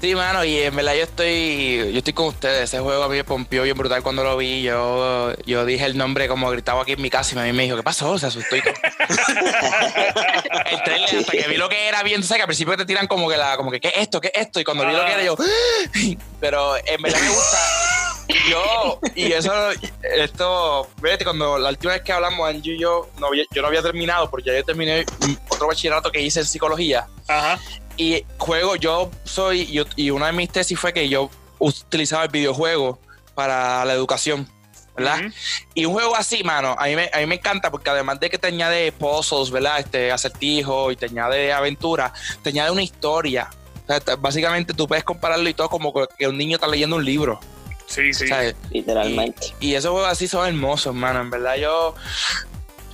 Sí, 0.00 0.14
mano, 0.14 0.42
y 0.44 0.56
en 0.58 0.74
verdad 0.74 0.94
yo 0.94 1.02
estoy, 1.02 1.92
yo 1.92 1.98
estoy 1.98 2.14
con 2.14 2.28
ustedes. 2.28 2.62
Ese 2.62 2.80
juego 2.80 3.02
a 3.02 3.08
mí 3.10 3.16
me 3.16 3.24
pompió 3.24 3.64
bien 3.64 3.76
brutal 3.76 4.02
cuando 4.02 4.24
lo 4.24 4.38
vi. 4.38 4.62
Yo, 4.62 5.34
yo 5.44 5.66
dije 5.66 5.84
el 5.84 5.98
nombre 5.98 6.26
como 6.26 6.50
gritaba 6.50 6.82
aquí 6.82 6.92
en 6.92 7.02
mi 7.02 7.10
casa 7.10 7.36
y 7.36 7.38
a 7.38 7.42
mí 7.42 7.52
me 7.52 7.64
dijo, 7.64 7.76
¿qué 7.76 7.82
pasó? 7.82 8.18
Se 8.18 8.26
asustó 8.26 8.56
y 8.56 8.62
todo. 8.62 8.72
el 10.70 10.82
trailer, 10.84 11.18
hasta 11.18 11.32
que 11.32 11.48
vi 11.48 11.56
lo 11.56 11.68
que 11.68 11.86
era 11.86 12.02
bien, 12.02 12.22
¿sabes? 12.22 12.38
Que 12.38 12.42
al 12.42 12.48
principio 12.48 12.78
te 12.78 12.86
tiran 12.86 13.06
como 13.06 13.28
que 13.28 13.36
la, 13.36 13.58
como 13.58 13.70
que, 13.70 13.78
¿qué 13.78 13.88
es 13.88 13.98
esto? 13.98 14.22
¿Qué 14.22 14.32
es 14.34 14.40
esto? 14.46 14.58
Y 14.58 14.64
cuando 14.64 14.86
vi 14.86 14.92
lo 14.94 15.04
que 15.04 15.12
era 15.12 15.22
yo, 15.22 15.36
pero 16.40 16.76
en 16.78 17.02
verdad 17.02 17.20
me 17.20 17.28
gusta 17.28 17.58
yo, 18.50 19.00
y 19.14 19.32
eso, 19.32 19.52
esto, 20.02 20.88
vete, 21.00 21.24
cuando 21.24 21.58
la 21.58 21.70
última 21.70 21.92
vez 21.92 22.02
que 22.02 22.12
hablamos, 22.12 22.48
Angie 22.48 22.74
y 22.74 22.78
yo, 22.78 23.08
no, 23.18 23.28
yo 23.34 23.62
no 23.62 23.68
había 23.68 23.82
terminado, 23.82 24.30
porque 24.30 24.50
ya 24.50 24.56
yo 24.56 24.64
terminé 24.64 25.04
otro 25.48 25.66
bachillerato 25.66 26.10
que 26.10 26.20
hice 26.20 26.40
en 26.40 26.46
psicología. 26.46 27.06
Ajá. 27.28 27.58
Y 27.96 28.24
juego, 28.38 28.76
yo 28.76 29.10
soy, 29.24 29.84
y 29.96 30.10
una 30.10 30.26
de 30.26 30.32
mis 30.32 30.50
tesis 30.50 30.78
fue 30.78 30.92
que 30.92 31.08
yo 31.08 31.30
utilizaba 31.58 32.24
el 32.24 32.30
videojuego 32.30 32.98
para 33.34 33.84
la 33.84 33.92
educación. 33.92 34.48
¿verdad? 34.94 35.20
Y 35.74 35.86
un 35.86 35.94
juego 35.94 36.14
así, 36.14 36.44
mano, 36.44 36.76
a 36.78 36.84
mí, 36.84 36.96
me, 36.96 37.10
a 37.12 37.18
mí 37.18 37.26
me 37.26 37.36
encanta 37.36 37.70
porque 37.70 37.88
además 37.88 38.20
de 38.20 38.28
que 38.28 38.36
te 38.36 38.48
añade 38.48 38.92
puzzles, 38.92 39.50
¿verdad? 39.50 39.80
Este 39.80 40.12
acertijo 40.12 40.90
y 40.92 40.96
te 40.96 41.06
añade 41.06 41.50
aventura, 41.50 42.12
te 42.42 42.50
añade 42.50 42.70
una 42.70 42.82
historia. 42.82 43.48
básicamente 44.18 44.74
tú 44.74 44.86
puedes 44.86 45.04
compararlo 45.04 45.48
y 45.48 45.54
todo 45.54 45.70
como 45.70 45.94
que 46.18 46.28
un 46.28 46.36
niño 46.36 46.56
está 46.56 46.66
leyendo 46.66 46.96
un 46.96 47.04
libro. 47.04 47.40
Sí, 47.92 48.14
sí. 48.14 48.24
Literalmente. 48.70 49.54
Y, 49.60 49.74
esos 49.74 49.90
juegos 49.90 50.10
así 50.10 50.26
son 50.26 50.46
hermosos, 50.46 50.94
mano. 50.94 51.20
En 51.20 51.30
verdad, 51.30 51.56
yo. 51.56 51.94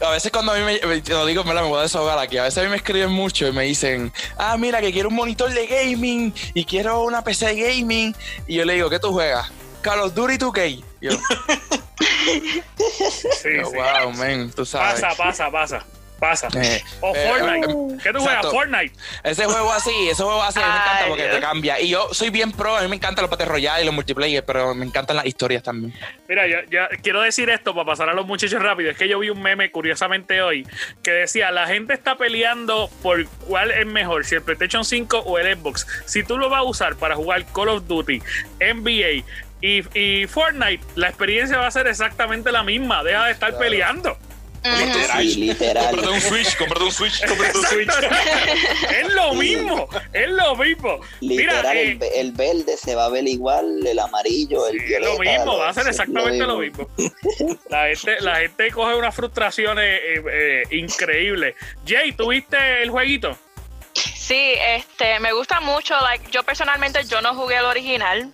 A 0.04 0.10
veces 0.10 0.30
cuando 0.30 0.52
a 0.52 0.56
mí 0.56 0.62
me, 0.62 0.80
lo 1.08 1.26
digo, 1.26 1.42
me, 1.44 1.54
me 1.54 1.62
voy 1.62 1.78
a 1.78 1.82
desahogar 1.82 2.18
aquí. 2.18 2.36
A 2.38 2.44
veces 2.44 2.58
a 2.58 2.62
mí 2.62 2.68
me 2.70 2.76
escriben 2.76 3.10
mucho 3.10 3.46
y 3.48 3.52
me 3.52 3.64
dicen, 3.64 4.12
ah, 4.36 4.56
mira, 4.56 4.80
que 4.80 4.92
quiero 4.92 5.08
un 5.08 5.14
monitor 5.16 5.52
de 5.52 5.66
gaming 5.66 6.32
y 6.54 6.64
quiero 6.64 7.02
una 7.02 7.22
PC 7.22 7.54
de 7.54 7.60
gaming. 7.78 8.14
Y 8.46 8.56
yo 8.56 8.64
le 8.64 8.74
digo, 8.74 8.90
¿qué 8.90 8.98
tú 8.98 9.12
juegas? 9.12 9.50
Call 9.82 10.00
of 10.00 10.14
Duty 10.14 10.34
2K. 10.38 10.84
Yo, 11.00 11.10
Sí, 12.76 13.48
Oh, 13.64 13.70
sí. 13.70 13.76
wow, 13.76 14.12
man, 14.12 14.50
tú 14.54 14.64
sabes. 14.64 15.00
Pasa, 15.00 15.16
pasa, 15.16 15.50
pasa. 15.50 15.86
Pasa. 16.18 16.48
Eh, 16.54 16.82
O 17.00 17.14
eh, 17.14 17.28
Fortnite. 17.28 18.02
¿Qué 18.02 18.12
tú 18.12 18.20
juegas? 18.20 18.46
Fortnite. 18.46 18.92
Ese 19.22 19.44
juego 19.44 19.72
así, 19.72 20.08
ese 20.08 20.22
juego 20.22 20.42
así, 20.42 20.58
me 20.58 20.66
encanta 20.66 21.04
porque 21.08 21.24
te 21.24 21.40
cambia. 21.40 21.80
Y 21.80 21.90
yo 21.90 22.08
soy 22.12 22.30
bien 22.30 22.52
pro, 22.52 22.76
a 22.76 22.82
mí 22.82 22.88
me 22.88 22.96
encantan 22.96 23.22
los 23.22 23.30
Battle 23.30 23.46
Royale 23.46 23.82
y 23.82 23.86
los 23.86 23.94
multiplayer, 23.94 24.44
pero 24.44 24.74
me 24.74 24.84
encantan 24.84 25.16
las 25.16 25.26
historias 25.26 25.62
también. 25.62 25.94
Mira, 26.28 26.46
yo, 26.46 26.58
yo 26.70 26.80
quiero 27.02 27.22
decir 27.22 27.50
esto 27.50 27.72
para 27.72 27.86
pasar 27.86 28.08
a 28.08 28.14
los 28.14 28.26
muchachos 28.26 28.60
rápido. 28.62 28.90
Es 28.90 28.96
que 28.96 29.08
yo 29.08 29.18
vi 29.20 29.30
un 29.30 29.40
meme 29.40 29.70
curiosamente 29.70 30.42
hoy 30.42 30.66
que 31.02 31.12
decía: 31.12 31.50
la 31.50 31.66
gente 31.66 31.94
está 31.94 32.16
peleando 32.16 32.90
por 33.02 33.24
cuál 33.46 33.70
es 33.70 33.86
mejor, 33.86 34.24
si 34.24 34.34
el 34.34 34.42
PlayStation 34.42 34.84
5 34.84 35.20
o 35.20 35.38
el 35.38 35.56
Xbox. 35.56 35.86
Si 36.06 36.24
tú 36.24 36.36
lo 36.36 36.48
vas 36.48 36.60
a 36.60 36.64
usar 36.64 36.96
para 36.96 37.14
jugar 37.14 37.44
Call 37.52 37.68
of 37.68 37.86
Duty, 37.86 38.20
NBA 38.60 39.24
y, 39.60 39.98
y 39.98 40.26
Fortnite, 40.26 40.84
la 40.96 41.08
experiencia 41.08 41.58
va 41.58 41.66
a 41.66 41.70
ser 41.70 41.86
exactamente 41.86 42.50
la 42.52 42.62
misma. 42.62 43.02
Deja 43.02 43.26
de 43.26 43.32
estar 43.32 43.56
peleando. 43.58 44.16
Ujú. 44.64 45.20
Sí, 45.20 45.34
literal. 45.36 45.98
un 46.08 46.20
Switch, 46.20 46.56
cómprate 46.56 46.84
un 46.84 46.92
Switch, 46.92 47.24
cómprate 47.26 47.58
es 49.00 49.14
lo 49.14 49.34
mismo, 49.34 49.88
es 50.12 50.28
lo 50.30 50.56
mismo. 50.56 51.00
Mira, 51.20 51.54
Literal, 51.54 51.76
eh, 51.76 51.82
el, 51.92 51.98
ve- 51.98 52.20
el 52.20 52.32
verde 52.32 52.76
se 52.76 52.94
va 52.94 53.06
a 53.06 53.08
ver 53.08 53.26
igual, 53.26 53.86
el 53.86 53.98
amarillo, 53.98 54.66
el 54.68 54.78
Sí, 54.80 54.86
violeta. 54.86 55.12
lo 55.12 55.18
mismo, 55.18 55.58
va 55.58 55.68
a 55.70 55.74
ser 55.74 55.88
exactamente 55.88 56.44
lo 56.46 56.58
mismo. 56.58 56.88
La 57.70 57.86
gente, 57.86 58.20
la 58.20 58.36
gente 58.36 58.70
coge 58.72 58.94
unas 58.94 59.14
frustraciones 59.14 59.84
eh, 60.02 60.22
eh, 60.30 60.62
increíbles. 60.76 61.54
Jay, 61.86 62.12
¿tuviste 62.12 62.82
el 62.82 62.90
jueguito? 62.90 63.36
Sí, 63.94 64.52
este, 64.76 65.18
me 65.20 65.32
gusta 65.32 65.60
mucho, 65.60 65.94
like, 66.02 66.30
yo 66.30 66.42
personalmente 66.42 67.00
yo 67.06 67.20
no 67.22 67.34
jugué 67.34 67.56
el 67.56 67.64
original, 67.64 68.30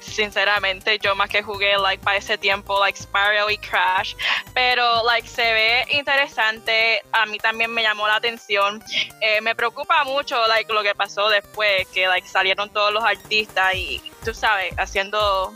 sinceramente, 0.00 0.98
yo 0.98 1.14
más 1.14 1.28
que 1.28 1.42
jugué, 1.42 1.76
like, 1.78 2.02
para 2.02 2.18
ese 2.18 2.38
tiempo, 2.38 2.78
like, 2.80 2.98
Spyro 2.98 3.50
y 3.50 3.58
Crash, 3.58 4.14
pero, 4.54 5.02
like, 5.04 5.26
se 5.26 5.42
ve 5.52 5.86
interesante, 5.90 7.02
a 7.12 7.26
mí 7.26 7.38
también 7.38 7.72
me 7.72 7.82
llamó 7.82 8.06
la 8.06 8.16
atención, 8.16 8.82
Eh, 9.20 9.40
me 9.40 9.54
preocupa 9.54 10.04
mucho, 10.04 10.46
like, 10.48 10.72
lo 10.72 10.82
que 10.82 10.94
pasó 10.94 11.28
después, 11.28 11.86
que, 11.88 12.06
like, 12.08 12.26
salieron 12.28 12.70
todos 12.70 12.92
los 12.92 13.04
artistas 13.04 13.74
y, 13.74 14.02
tú 14.24 14.34
sabes, 14.34 14.74
haciendo... 14.78 15.54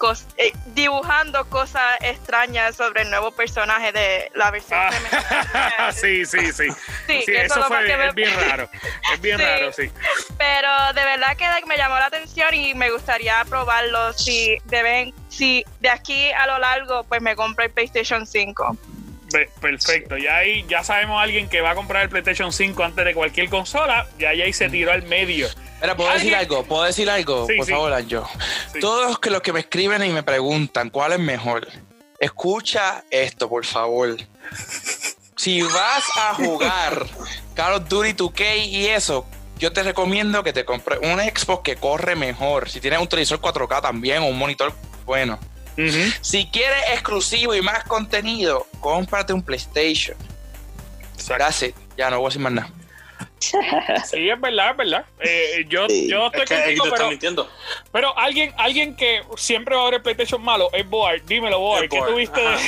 cos- 0.00 0.24
eh, 0.38 0.52
dibujando 0.74 1.44
cosas 1.50 1.82
extrañas 2.00 2.74
sobre 2.74 3.02
el 3.02 3.10
nuevo 3.10 3.30
personaje 3.32 3.92
de 3.92 4.32
la 4.34 4.50
versión 4.50 4.80
Ah, 4.80 4.90
femenina. 4.90 5.92
sí, 5.92 6.24
sí, 6.24 6.52
sí. 6.52 6.68
Sí, 7.06 7.22
Sí, 7.26 7.32
eso 7.36 7.56
eso 7.60 7.64
fue 7.68 7.84
que 7.84 7.96
me- 7.96 8.12
bien 8.12 8.32
raro. 8.48 8.68
Es 9.12 9.20
bien 9.20 9.36
Sí. 9.38 9.44
raro, 9.44 9.72
sí. 9.72 9.90
pero 10.38 10.68
de 10.94 11.04
verdad 11.04 11.36
que 11.36 11.66
me 11.66 11.76
llamó 11.76 11.96
la 11.96 12.06
atención 12.06 12.54
y 12.54 12.72
me 12.74 12.90
gustaría 12.90 13.44
probarlo 13.44 14.12
si 14.14 14.56
deben 14.64 15.12
si 15.28 15.64
de 15.80 15.90
aquí 15.90 16.30
a 16.32 16.46
lo 16.46 16.58
largo 16.58 17.04
pues 17.04 17.20
me 17.22 17.36
compro 17.36 17.64
el 17.64 17.70
PlayStation 17.70 18.26
5 18.26 18.76
Ve- 18.92 18.99
Perfecto. 19.60 20.16
Ya 20.18 20.36
ahí 20.36 20.64
ya 20.68 20.82
sabemos 20.84 21.18
a 21.18 21.22
alguien 21.22 21.48
que 21.48 21.60
va 21.60 21.70
a 21.70 21.74
comprar 21.74 22.02
el 22.02 22.08
PlayStation 22.08 22.52
5 22.52 22.82
antes 22.84 23.04
de 23.04 23.14
cualquier 23.14 23.48
consola. 23.48 24.06
Ya 24.18 24.30
ahí 24.30 24.52
se 24.52 24.68
tiró 24.68 24.92
al 24.92 25.02
medio. 25.04 25.48
Mira, 25.80 25.96
¿puedo 25.96 26.12
decir 26.12 26.34
algo? 26.34 26.64
¿Puedo 26.64 26.84
decir 26.84 27.08
algo? 27.08 27.46
Sí, 27.46 27.56
Por 27.56 27.66
sí. 27.66 27.72
favor, 27.72 27.92
Anjo. 27.92 28.28
Sí. 28.72 28.80
Todos 28.80 29.08
los 29.08 29.18
que, 29.18 29.30
los 29.30 29.40
que 29.40 29.52
me 29.52 29.60
escriben 29.60 30.04
y 30.04 30.10
me 30.10 30.22
preguntan 30.22 30.90
cuál 30.90 31.12
es 31.14 31.18
mejor, 31.18 31.66
escucha 32.18 33.04
esto, 33.10 33.48
por 33.48 33.64
favor. 33.64 34.16
Si 35.36 35.62
vas 35.62 36.04
a 36.16 36.34
jugar 36.34 37.06
Call 37.54 37.74
of 37.74 37.88
Duty 37.88 38.12
2K 38.12 38.66
y 38.66 38.86
eso, 38.88 39.24
yo 39.58 39.72
te 39.72 39.82
recomiendo 39.82 40.42
que 40.42 40.52
te 40.52 40.64
compres 40.66 40.98
un 41.02 41.18
Xbox 41.18 41.62
que 41.62 41.76
corre 41.76 42.14
mejor. 42.14 42.68
Si 42.68 42.80
tienes 42.80 43.00
un 43.00 43.08
televisor 43.08 43.40
4K 43.40 43.80
también 43.80 44.22
o 44.22 44.26
un 44.26 44.38
monitor 44.38 44.74
bueno. 45.06 45.38
Si 46.20 46.46
quieres 46.46 46.82
exclusivo 46.92 47.54
y 47.54 47.62
más 47.62 47.84
contenido, 47.84 48.66
cómprate 48.80 49.32
un 49.32 49.42
PlayStation. 49.42 50.16
Gracias. 51.28 51.72
Ya 51.96 52.10
no 52.10 52.16
voy 52.18 52.26
a 52.26 52.28
decir 52.28 52.42
más 52.42 52.52
nada. 52.52 52.70
Sí, 54.04 54.28
es 54.28 54.38
verdad, 54.40 54.72
es 54.72 54.76
verdad. 54.76 55.04
Eh, 55.20 55.64
yo, 55.68 55.88
Sí. 55.88 56.08
yo 56.10 56.26
estoy 56.26 56.42
Es 56.42 56.48
que 56.50 56.56
contigo, 56.56 56.84
pero, 56.90 57.08
mintiendo. 57.08 57.48
pero 57.90 58.16
alguien, 58.18 58.52
alguien 58.58 58.94
que 58.96 59.22
siempre 59.36 59.74
va 59.76 59.82
a 59.82 59.84
ver 59.86 59.94
el 59.94 60.02
PlayStation 60.02 60.42
malo 60.42 60.68
es 60.74 60.86
Boar. 60.88 61.24
Dímelo, 61.24 61.58
Boar. 61.58 61.84
Es 61.84 61.90
¿Qué 61.90 61.98
Boar, 61.98 62.10
tuviste? 62.10 62.40
de- 62.40 62.58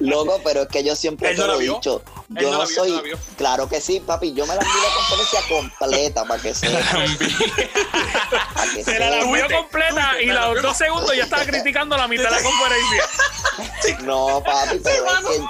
Loco, 0.00 0.40
pero 0.44 0.62
es 0.62 0.68
que 0.68 0.84
yo 0.84 0.94
siempre 0.96 1.30
Él 1.30 1.36
te 1.36 1.40
no 1.42 1.46
lo 1.48 1.60
he 1.60 1.62
dicho. 1.64 2.02
Yo 2.30 2.42
no 2.50 2.52
no, 2.52 2.58
la 2.58 2.64
vio, 2.66 2.74
soy. 2.74 2.90
no. 2.92 3.18
Claro 3.38 3.68
que 3.68 3.80
sí, 3.80 4.00
papi. 4.00 4.34
Yo 4.34 4.46
me 4.46 4.54
la 4.54 4.60
vi 4.60 4.66
la 4.68 4.94
conferencia 4.94 5.40
completa 5.48 6.24
para 6.24 6.42
que 6.42 6.54
sepa. 6.54 6.78
para 8.54 8.72
que 8.74 8.84
Se 8.84 8.98
la, 8.98 9.24
vio 9.24 9.46
completa 9.56 10.20
y 10.20 10.26
los 10.26 10.62
dos 10.62 10.76
segundos 10.76 11.16
ya 11.16 11.24
estaba 11.24 11.44
criticando 11.44 11.96
la 11.96 12.06
mitad 12.08 12.24
de 12.24 12.30
la 12.30 12.42
conferencia. 12.42 14.04
No, 14.04 14.42
papi, 14.44 14.78
pero 14.82 15.04
es 15.06 15.26
que 15.26 15.42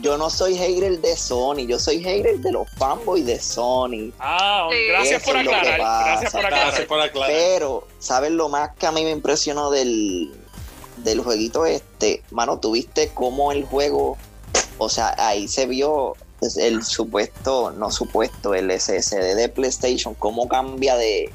yo 0.00 0.16
no 0.16 0.30
soy 0.30 0.56
hater 0.56 1.00
de 1.00 1.16
Sony. 1.16 1.66
Yo 1.66 1.78
soy 1.78 2.02
hater 2.02 2.38
de 2.38 2.52
los 2.52 2.68
fanboys 2.76 3.26
de 3.26 3.40
Sony. 3.40 4.12
Ah, 4.18 4.68
Sí. 4.70 4.76
gracias 4.88 5.22
Eso 5.22 5.30
por 5.32 5.36
es 5.40 5.44
lo 5.44 5.50
que 5.50 5.56
aclarar. 5.56 6.04
Gracias 6.06 6.32
por 6.32 6.44
aclarar. 6.46 6.66
Gracias 6.66 6.86
por 6.86 7.00
aclarar. 7.00 7.30
Pero, 7.36 7.88
¿sabes 7.98 8.30
lo 8.30 8.48
más 8.48 8.70
que 8.76 8.86
a 8.86 8.92
mí 8.92 9.02
me 9.04 9.10
impresionó 9.10 9.70
del, 9.70 10.32
del 10.98 11.20
jueguito 11.22 11.66
este? 11.66 12.22
Mano, 12.30 12.58
tuviste 12.60 13.10
cómo 13.14 13.50
el 13.52 13.64
juego, 13.64 14.16
o 14.78 14.88
sea, 14.88 15.14
ahí 15.18 15.48
se 15.48 15.66
vio 15.66 16.14
el 16.42 16.82
supuesto, 16.82 17.70
no 17.72 17.90
supuesto, 17.90 18.54
el 18.54 18.70
SSD 18.70 19.34
de 19.36 19.48
PlayStation, 19.48 20.14
cómo 20.14 20.48
cambia 20.48 20.96
de... 20.96 21.32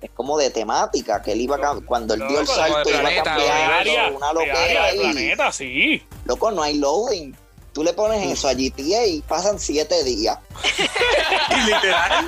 Es 0.00 0.10
como 0.10 0.36
de 0.36 0.50
temática, 0.50 1.22
que 1.22 1.32
él 1.32 1.42
iba 1.42 1.54
a 1.56 1.76
cuando 1.86 2.14
él 2.14 2.26
dio 2.28 2.40
el 2.40 2.46
salto 2.46 2.90
iba 2.90 3.22
cambiando, 3.22 4.16
una 4.16 4.32
loquera 4.32 4.90
planeta, 4.92 5.52
sí. 5.52 6.02
Loco, 6.24 6.50
no 6.50 6.60
hay 6.62 6.78
loading. 6.78 7.36
Tú 7.72 7.82
le 7.82 7.94
pones 7.94 8.20
eso 8.30 8.48
a 8.48 8.52
GTA 8.52 9.06
y 9.06 9.22
pasan 9.26 9.58
siete 9.58 10.02
días. 10.04 10.36
Y 11.48 11.60
literal, 11.66 12.26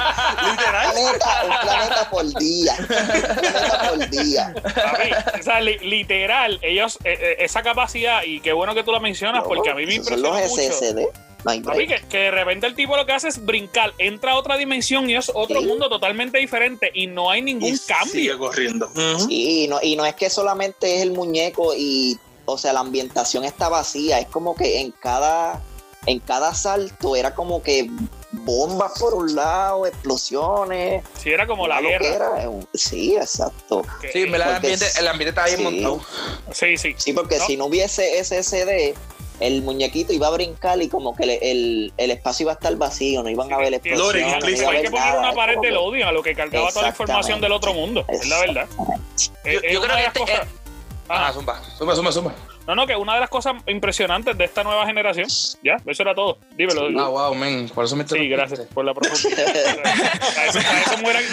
literal. 0.51 0.93
Planeta, 0.93 1.43
un 1.45 1.67
planeta 1.67 2.11
por 2.11 2.39
día. 2.39 2.77
Un 2.79 2.87
planeta 2.87 3.91
por 3.91 4.09
día. 4.09 4.55
Papi, 4.63 5.41
o 5.41 5.43
sea, 5.43 5.61
li- 5.61 5.79
literal, 5.81 6.59
ellos, 6.63 6.99
eh, 7.05 7.19
eh, 7.21 7.37
esa 7.41 7.63
capacidad, 7.63 8.23
y 8.25 8.41
qué 8.41 8.53
bueno 8.55 8.75
que 8.75 8.85
tú 8.85 8.93
la 8.93 9.01
mencionas, 9.01 9.43
porque 9.45 9.69
a 9.69 9.75
mí 9.75 9.85
me 9.85 9.97
Esos 9.97 10.07
son 10.07 10.23
los 10.23 10.31
impresiona 10.31 11.03
mucho. 11.03 11.13
No 11.45 11.63
Papi, 11.63 11.87
que, 11.87 12.01
que 12.09 12.19
de 12.19 12.31
repente 12.31 12.67
el 12.67 12.75
tipo 12.75 12.97
lo 12.97 13.05
que 13.05 13.13
hace 13.13 13.29
es 13.29 13.45
brincar, 13.45 13.93
entra 13.99 14.33
a 14.33 14.37
otra 14.37 14.57
dimensión 14.57 15.09
y 15.11 15.17
es 15.17 15.31
otro 15.35 15.61
Sí. 15.61 15.67
mundo 15.67 15.89
totalmente 15.89 16.39
diferente 16.39 16.91
y 16.95 17.07
no 17.07 17.31
hay 17.31 17.43
ningún 17.43 17.75
Y 17.75 17.79
cambio. 17.79 18.13
Sigue 18.13 18.39
corriendo. 18.39 18.91
Sí, 19.27 19.65
y 19.65 19.69
no, 19.69 19.79
y 19.83 19.95
no 19.97 20.07
es 20.07 20.15
que 20.15 20.31
solamente 20.31 20.97
es 20.97 21.03
el 21.03 21.13
muñeco 21.13 21.75
y, 21.77 22.19
o 22.47 22.57
sea, 22.59 22.73
la 22.73 22.81
ambientación 22.81 23.45
está 23.45 23.69
vacía, 23.69 24.19
es 24.21 24.27
como 24.29 24.55
que 24.55 24.81
en 24.81 24.91
cada, 24.93 25.61
en 26.07 26.19
cada 26.21 26.55
salto 26.55 27.15
era 27.17 27.35
como 27.35 27.63
que 27.63 27.91
bombas 28.33 28.93
por 28.99 29.15
un 29.15 29.35
lado, 29.35 29.87
explosiones. 29.87 31.05
Si 31.23 31.31
era 31.31 31.47
como 31.47 31.67
la 31.69 31.81
guerra. 31.81 32.49
Sí, 32.75 33.17
exacto. 33.17 33.83
que- 34.01 34.13
Sí, 34.13 34.23
en 34.23 34.33
verdad 34.33 34.49
el 34.49 34.55
Porque 34.55 34.73
ambiente, 34.73 34.99
el 35.01 35.09
ambiente 35.09 35.29
está 35.31 35.45
bien 35.45 35.59
sí. 35.59 35.63
montado. 35.65 36.01
sí, 36.53 36.77
sí. 36.77 36.95
Sí, 36.97 37.13
porque 37.13 37.39
No. 37.39 37.47
si 37.47 37.57
no 37.57 37.67
hubiese 37.67 38.19
SSD, 38.19 38.95
el 39.41 39.63
muñequito 39.63 40.13
iba 40.13 40.29
a 40.29 40.31
brincar 40.31 40.81
y 40.81 40.89
como 40.89 41.15
que 41.17 41.27
le- 41.27 41.51
el, 41.51 41.93
el 41.97 42.11
espacio 42.11 42.45
iba 42.45 42.53
a 42.53 42.55
estar 42.55 42.75
vacío, 42.77 43.23
no 43.23 43.29
iban 43.31 43.53
a 43.53 43.57
Tiene- 43.59 43.81
Loading, 43.97 44.23
explosiones. 44.25 44.33
no 44.35 44.39
please. 44.41 44.63
iba 44.63 44.71
a 44.71 44.75
hay 44.75 44.83
que 44.83 44.91
poner 44.91 45.07
nada, 45.07 45.19
una 45.21 45.33
pared 45.33 45.59
de 45.61 45.71
loading 45.73 46.03
a 46.05 46.13
lo 46.13 46.23
que 46.23 46.35
cargaba 46.35 46.69
toda 46.71 46.83
la 46.83 46.89
información 46.89 47.41
del 47.41 47.53
otro 47.53 47.75
mundo. 47.75 48.05
Es 48.09 48.29
la 48.29 48.39
verdad. 48.41 48.69
Eh, 49.45 49.55
Yo- 49.55 49.61
es 49.63 49.73
yo 49.73 49.81
creo 49.81 49.97
que 49.97 50.03
las 50.03 50.07
este- 50.07 50.21
cosas- 50.21 50.47
Ah, 51.09 51.25
Ajá. 51.25 51.33
zumba, 51.35 51.63
zumba, 51.77 51.95
zumba, 51.97 52.13
zumba. 52.13 52.35
No, 52.67 52.75
no, 52.75 52.87
que 52.87 52.97
una 52.97 53.15
de 53.15 53.21
las 53.21 53.29
cosas 53.29 53.55
impresionantes 53.67 54.37
de 54.39 54.45
esta 54.45 54.65
nueva 54.65 54.87
generación. 54.87 55.27
Ya, 55.63 55.77
eso 55.87 56.03
era 56.03 56.15
todo. 56.15 56.39
Dímelo. 56.57 56.89
Ah, 57.01 57.09
wow, 57.09 57.35
men, 57.35 57.69
por 57.69 57.85
eso 57.85 57.95
me 57.97 58.07
Sí, 58.09 58.29
gracias 58.29 58.61
por 58.73 58.85
la 58.85 58.95
profundidad. 58.95 59.45
Para 60.35 60.47
eso- 60.47 60.59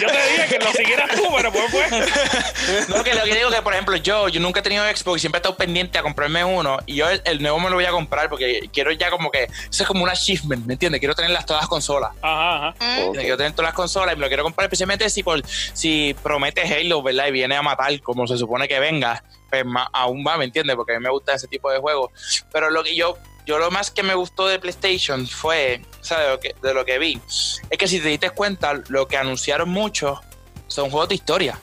Yo 0.00 0.08
te 0.08 0.32
dije 0.32 0.46
que 0.50 0.58
lo 0.64 0.72
siguieras 0.72 1.10
tú, 1.16 1.22
pero 1.36 1.50
pues 1.52 1.64
pues. 1.70 2.88
No, 2.88 3.02
que 3.02 3.14
lo 3.14 3.24
que 3.24 3.34
digo 3.34 3.50
que, 3.50 3.62
por 3.62 3.72
ejemplo, 3.72 3.96
yo, 3.96 4.28
yo 4.28 4.40
nunca 4.40 4.60
he 4.60 4.62
tenido 4.62 4.84
Xbox 4.84 5.18
y 5.18 5.20
siempre 5.20 5.38
he 5.38 5.40
estado 5.40 5.56
pendiente 5.56 5.98
a 5.98 6.02
comprarme 6.02 6.44
uno. 6.44 6.78
Y 6.86 6.96
yo 6.96 7.08
el, 7.08 7.22
el 7.24 7.42
nuevo 7.42 7.58
me 7.60 7.70
lo 7.70 7.76
voy 7.76 7.84
a 7.84 7.90
comprar 7.90 8.28
porque 8.28 8.68
quiero 8.72 8.92
ya 8.92 9.10
como 9.10 9.30
que. 9.30 9.44
Eso 9.44 9.82
es 9.82 9.86
como 9.86 10.02
un 10.04 10.10
achievement, 10.10 10.66
¿me 10.66 10.74
entiendes? 10.74 10.98
Quiero 11.00 11.14
tenerlas 11.14 11.46
todas 11.46 11.62
las 11.62 11.68
consolas. 11.68 12.10
Ajá, 12.20 12.68
ajá. 12.68 12.74
Quiero 13.12 13.36
tener 13.36 13.52
todas 13.52 13.68
las 13.68 13.74
consolas 13.74 14.14
y 14.14 14.16
me 14.16 14.22
lo 14.22 14.28
quiero 14.28 14.42
comprar 14.42 14.66
especialmente 14.66 15.08
si 15.08 15.22
por 15.22 15.40
si 15.46 16.14
promete 16.22 16.62
Halo, 16.62 17.02
¿verdad? 17.02 17.26
Y 17.28 17.32
viene 17.32 17.56
a 17.56 17.62
matar 17.62 17.98
como 18.00 18.26
se 18.26 18.36
supone 18.36 18.68
que 18.68 18.78
venga, 18.80 19.22
pues 19.52 19.66
más, 19.66 19.86
aún 19.92 20.24
va, 20.26 20.38
¿me 20.38 20.46
entiendes? 20.46 20.74
Porque 20.76 20.94
a 20.94 20.98
mí 20.98 21.04
me 21.04 21.10
gusta 21.10 21.34
ese 21.34 21.46
tipo 21.46 21.70
de 21.70 21.78
juegos. 21.78 22.10
Pero 22.50 22.70
lo 22.70 22.82
que 22.82 22.96
yo, 22.96 23.18
yo 23.44 23.58
lo 23.58 23.70
más 23.70 23.90
que 23.90 24.02
me 24.02 24.14
gustó 24.14 24.46
de 24.46 24.58
PlayStation 24.58 25.28
fue, 25.28 25.82
o 26.00 26.04
sea, 26.04 26.20
de 26.20 26.30
lo 26.30 26.40
que, 26.40 26.54
de 26.62 26.72
lo 26.72 26.86
que 26.86 26.98
vi, 26.98 27.20
es 27.68 27.78
que 27.78 27.86
si 27.86 28.00
te 28.00 28.08
diste 28.08 28.30
cuenta, 28.30 28.72
lo 28.88 29.06
que 29.06 29.18
anunciaron 29.18 29.68
mucho 29.68 30.22
son 30.68 30.88
juegos 30.88 31.10
de 31.10 31.16
historia. 31.16 31.60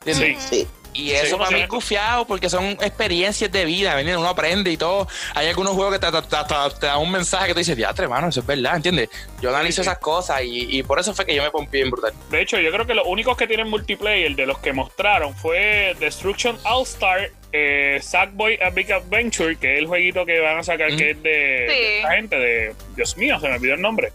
¿Entiendes? 0.00 0.42
Sí. 0.42 0.62
Sí, 0.62 0.68
Y 0.94 1.12
eso 1.12 1.38
para 1.38 1.50
mí 1.50 1.60
es 1.62 1.68
gufiado 1.68 2.26
porque 2.26 2.50
son 2.50 2.64
experiencias 2.82 3.50
de 3.50 3.64
vida, 3.64 3.94
¿me 3.94 4.00
entiendes? 4.02 4.18
Uno 4.20 4.28
aprende 4.28 4.70
y 4.70 4.76
todo. 4.76 5.08
Hay 5.34 5.48
algunos 5.48 5.72
juegos 5.74 5.94
que 5.94 5.98
te, 6.00 6.12
te, 6.12 6.20
te- 6.22 6.36
te- 6.36 6.80
te 6.80 6.86
dan 6.86 6.98
un 6.98 7.10
mensaje 7.10 7.46
que 7.46 7.52
tú 7.54 7.58
dices, 7.60 7.76
diatre, 7.76 8.04
hermano, 8.04 8.28
eso 8.28 8.40
es 8.40 8.46
verdad, 8.46 8.76
¿entiendes? 8.76 9.08
Yo 9.40 9.48
analizo 9.48 9.76
Sí, 9.82 9.84
sí. 9.84 9.88
esas 9.88 9.98
cosas 9.98 10.42
y, 10.44 10.78
y 10.78 10.82
por 10.82 11.00
eso 11.00 11.14
fue 11.14 11.24
que 11.24 11.34
yo 11.34 11.42
me 11.42 11.50
pompí 11.50 11.78
bien 11.78 11.90
brutal. 11.90 12.12
De 12.30 12.42
hecho, 12.42 12.58
yo 12.58 12.70
creo 12.70 12.86
que 12.86 12.92
los 12.94 13.06
únicos 13.06 13.36
que 13.38 13.46
tienen 13.46 13.70
multiplayer 13.70 14.34
de 14.36 14.44
los 14.46 14.58
que 14.58 14.72
mostraron 14.74 15.34
fue 15.34 15.96
Destruction 15.98 16.58
All 16.64 16.82
Star 16.82 17.30
eh, 17.52 17.98
Sackboy 18.02 18.58
A 18.62 18.70
Big 18.70 18.92
Adventure, 18.92 19.56
que 19.56 19.74
es 19.74 19.78
el 19.78 19.86
jueguito 19.86 20.26
que 20.26 20.40
van 20.40 20.58
a 20.58 20.62
sacar, 20.62 20.92
Mm. 20.92 20.96
que 20.96 21.10
es 21.12 21.22
de, 21.22 21.30
de 21.30 21.96
esta 21.98 22.10
gente, 22.12 22.36
de. 22.38 22.74
Dios 22.96 23.16
mío, 23.16 23.38
se 23.40 23.48
me 23.48 23.54
olvidó 23.56 23.74
el 23.74 23.80
nombre. 23.80 24.12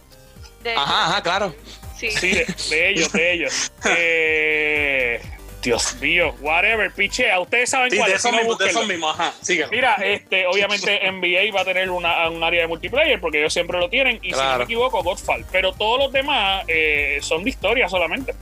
De- 0.62 0.74
Ajá, 0.74 1.06
ajá, 1.06 1.22
claro. 1.22 1.54
Sí. 1.96 2.10
Sí, 2.12 2.30
de, 2.30 2.46
de 2.70 2.88
ellos, 2.90 3.12
de 3.12 3.32
ellos. 3.32 3.72
Eh, 3.96 5.20
Dios 5.62 5.96
mío, 6.00 6.34
whatever, 6.40 6.90
pichea. 6.90 7.40
Ustedes 7.40 7.70
saben 7.70 7.90
Sí, 7.90 7.96
cuál 7.96 8.12
es. 8.12 8.22
Síguelo. 9.42 9.68
Mira, 9.70 9.94
este, 9.96 10.46
obviamente 10.46 11.00
NBA 11.10 11.52
va 11.54 11.62
a 11.62 11.64
tener 11.64 11.90
una, 11.90 12.28
un 12.28 12.42
área 12.42 12.62
de 12.62 12.68
multiplayer 12.68 13.20
porque 13.20 13.38
ellos 13.40 13.52
siempre 13.52 13.78
lo 13.78 13.88
tienen 13.88 14.18
y 14.22 14.32
si 14.32 14.38
no 14.38 14.58
me 14.58 14.64
equivoco, 14.64 15.02
Godfall. 15.02 15.44
Pero 15.50 15.72
todos 15.72 15.98
los 15.98 16.12
demás 16.12 16.64
eh, 16.68 17.18
son 17.22 17.44
de 17.44 17.50
historia 17.50 17.88
solamente. 17.88 18.34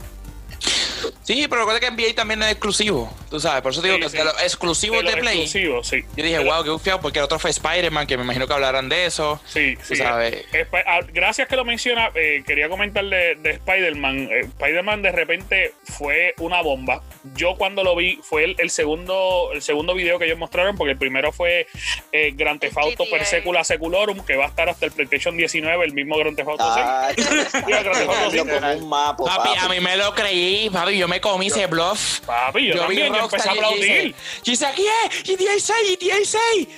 Sí, 1.23 1.45
pero 1.49 1.61
recuerda 1.61 1.79
que 1.79 1.91
NBA 1.91 2.15
también 2.15 2.41
es 2.43 2.51
exclusivo. 2.51 3.11
Tú 3.29 3.39
sabes, 3.39 3.61
por 3.61 3.71
eso 3.71 3.81
te 3.81 3.87
digo 3.87 3.97
Sí, 3.97 4.03
que 4.03 4.09
sí. 4.09 4.17
de 4.17 4.23
los 4.23 4.41
exclusivos 4.41 4.97
De 4.99 5.03
de, 5.03 5.11
los 5.11 5.19
Play. 5.21 5.41
exclusivos, 5.41 5.87
sí. 5.87 6.01
Yo 6.15 6.23
dije, 6.23 6.37
Pero- 6.37 6.53
wow, 6.53 6.63
qué 6.63 6.69
bufiado, 6.69 7.01
porque 7.01 7.19
el 7.19 7.25
otro 7.25 7.39
fue 7.39 7.49
Spider-Man, 7.51 8.07
que 8.07 8.17
me 8.17 8.23
imagino 8.23 8.47
que 8.47 8.53
hablarán 8.53 8.87
de 8.89 9.05
eso. 9.05 9.39
Sí, 9.45 9.75
Tú 9.75 9.83
sí. 9.83 9.95
sabes. 9.97 10.45
Esp- 10.51 10.83
ah, 10.85 10.99
Gracias 11.13 11.47
que 11.47 11.55
lo 11.55 11.65
menciona, 11.65 12.09
eh, 12.15 12.43
quería 12.45 12.69
comentarle 12.69 13.35
de 13.35 13.51
Spider-Man. 13.51 14.29
Eh, 14.31 14.39
Spider-Man 14.41 15.01
de 15.01 15.11
repente 15.11 15.73
fue 15.83 16.33
una 16.37 16.61
bomba. 16.61 17.01
Yo 17.35 17.55
cuando 17.55 17.83
lo 17.83 17.95
vi 17.95 18.19
fue 18.23 18.45
el, 18.45 18.55
el 18.59 18.69
segundo 18.69 19.49
el 19.53 19.61
segundo 19.61 19.93
video 19.93 20.17
que 20.19 20.25
ellos 20.25 20.37
mostraron, 20.37 20.77
porque 20.77 20.91
el 20.91 20.97
primero 20.97 21.31
fue 21.31 21.67
eh, 22.11 22.31
Grand 22.35 22.59
Theft 22.59 22.77
Auto 22.77 23.03
per 23.09 23.25
secula 23.25 23.63
seculorum, 23.63 24.19
que 24.25 24.35
va 24.37 24.45
a 24.45 24.47
estar 24.47 24.69
hasta 24.69 24.85
el 24.85 24.91
PlayStation 24.93 25.35
19, 25.35 25.85
el 25.85 25.93
mismo 25.93 26.17
Grand 26.17 26.35
Theft 26.35 26.47
Auto 26.49 26.73
6. 27.15 27.27
Mira, 27.67 27.83
Grand 27.83 27.97
Theft 27.97 28.09
Auto 28.09 28.31
6. 28.31 28.43
como 28.43 28.71
un 28.83 28.89
mapa, 28.89 29.23
Papi, 29.25 29.49
papi. 29.49 29.59
a 29.59 29.69
mí 29.69 29.79
me 29.81 29.97
lo 29.97 30.13
creí, 30.13 30.69
papi, 30.69 30.86
yo 30.89 31.07
me 31.07 31.19
comí 31.19 31.47
ese 31.47 31.65
bluff. 31.67 32.19
Papi, 32.21 32.67
yo, 32.67 32.79
también 32.79 33.13
yo 33.13 33.23
empecé 33.23 33.49
a 33.49 33.51
aplaudir. 33.51 34.15
Yo 34.43 34.53
hice, 34.53 34.65
aquí 34.65 34.85
es, 35.05 35.23
GTA 35.23 35.59
6, 35.59 35.97
GTA 35.99 36.15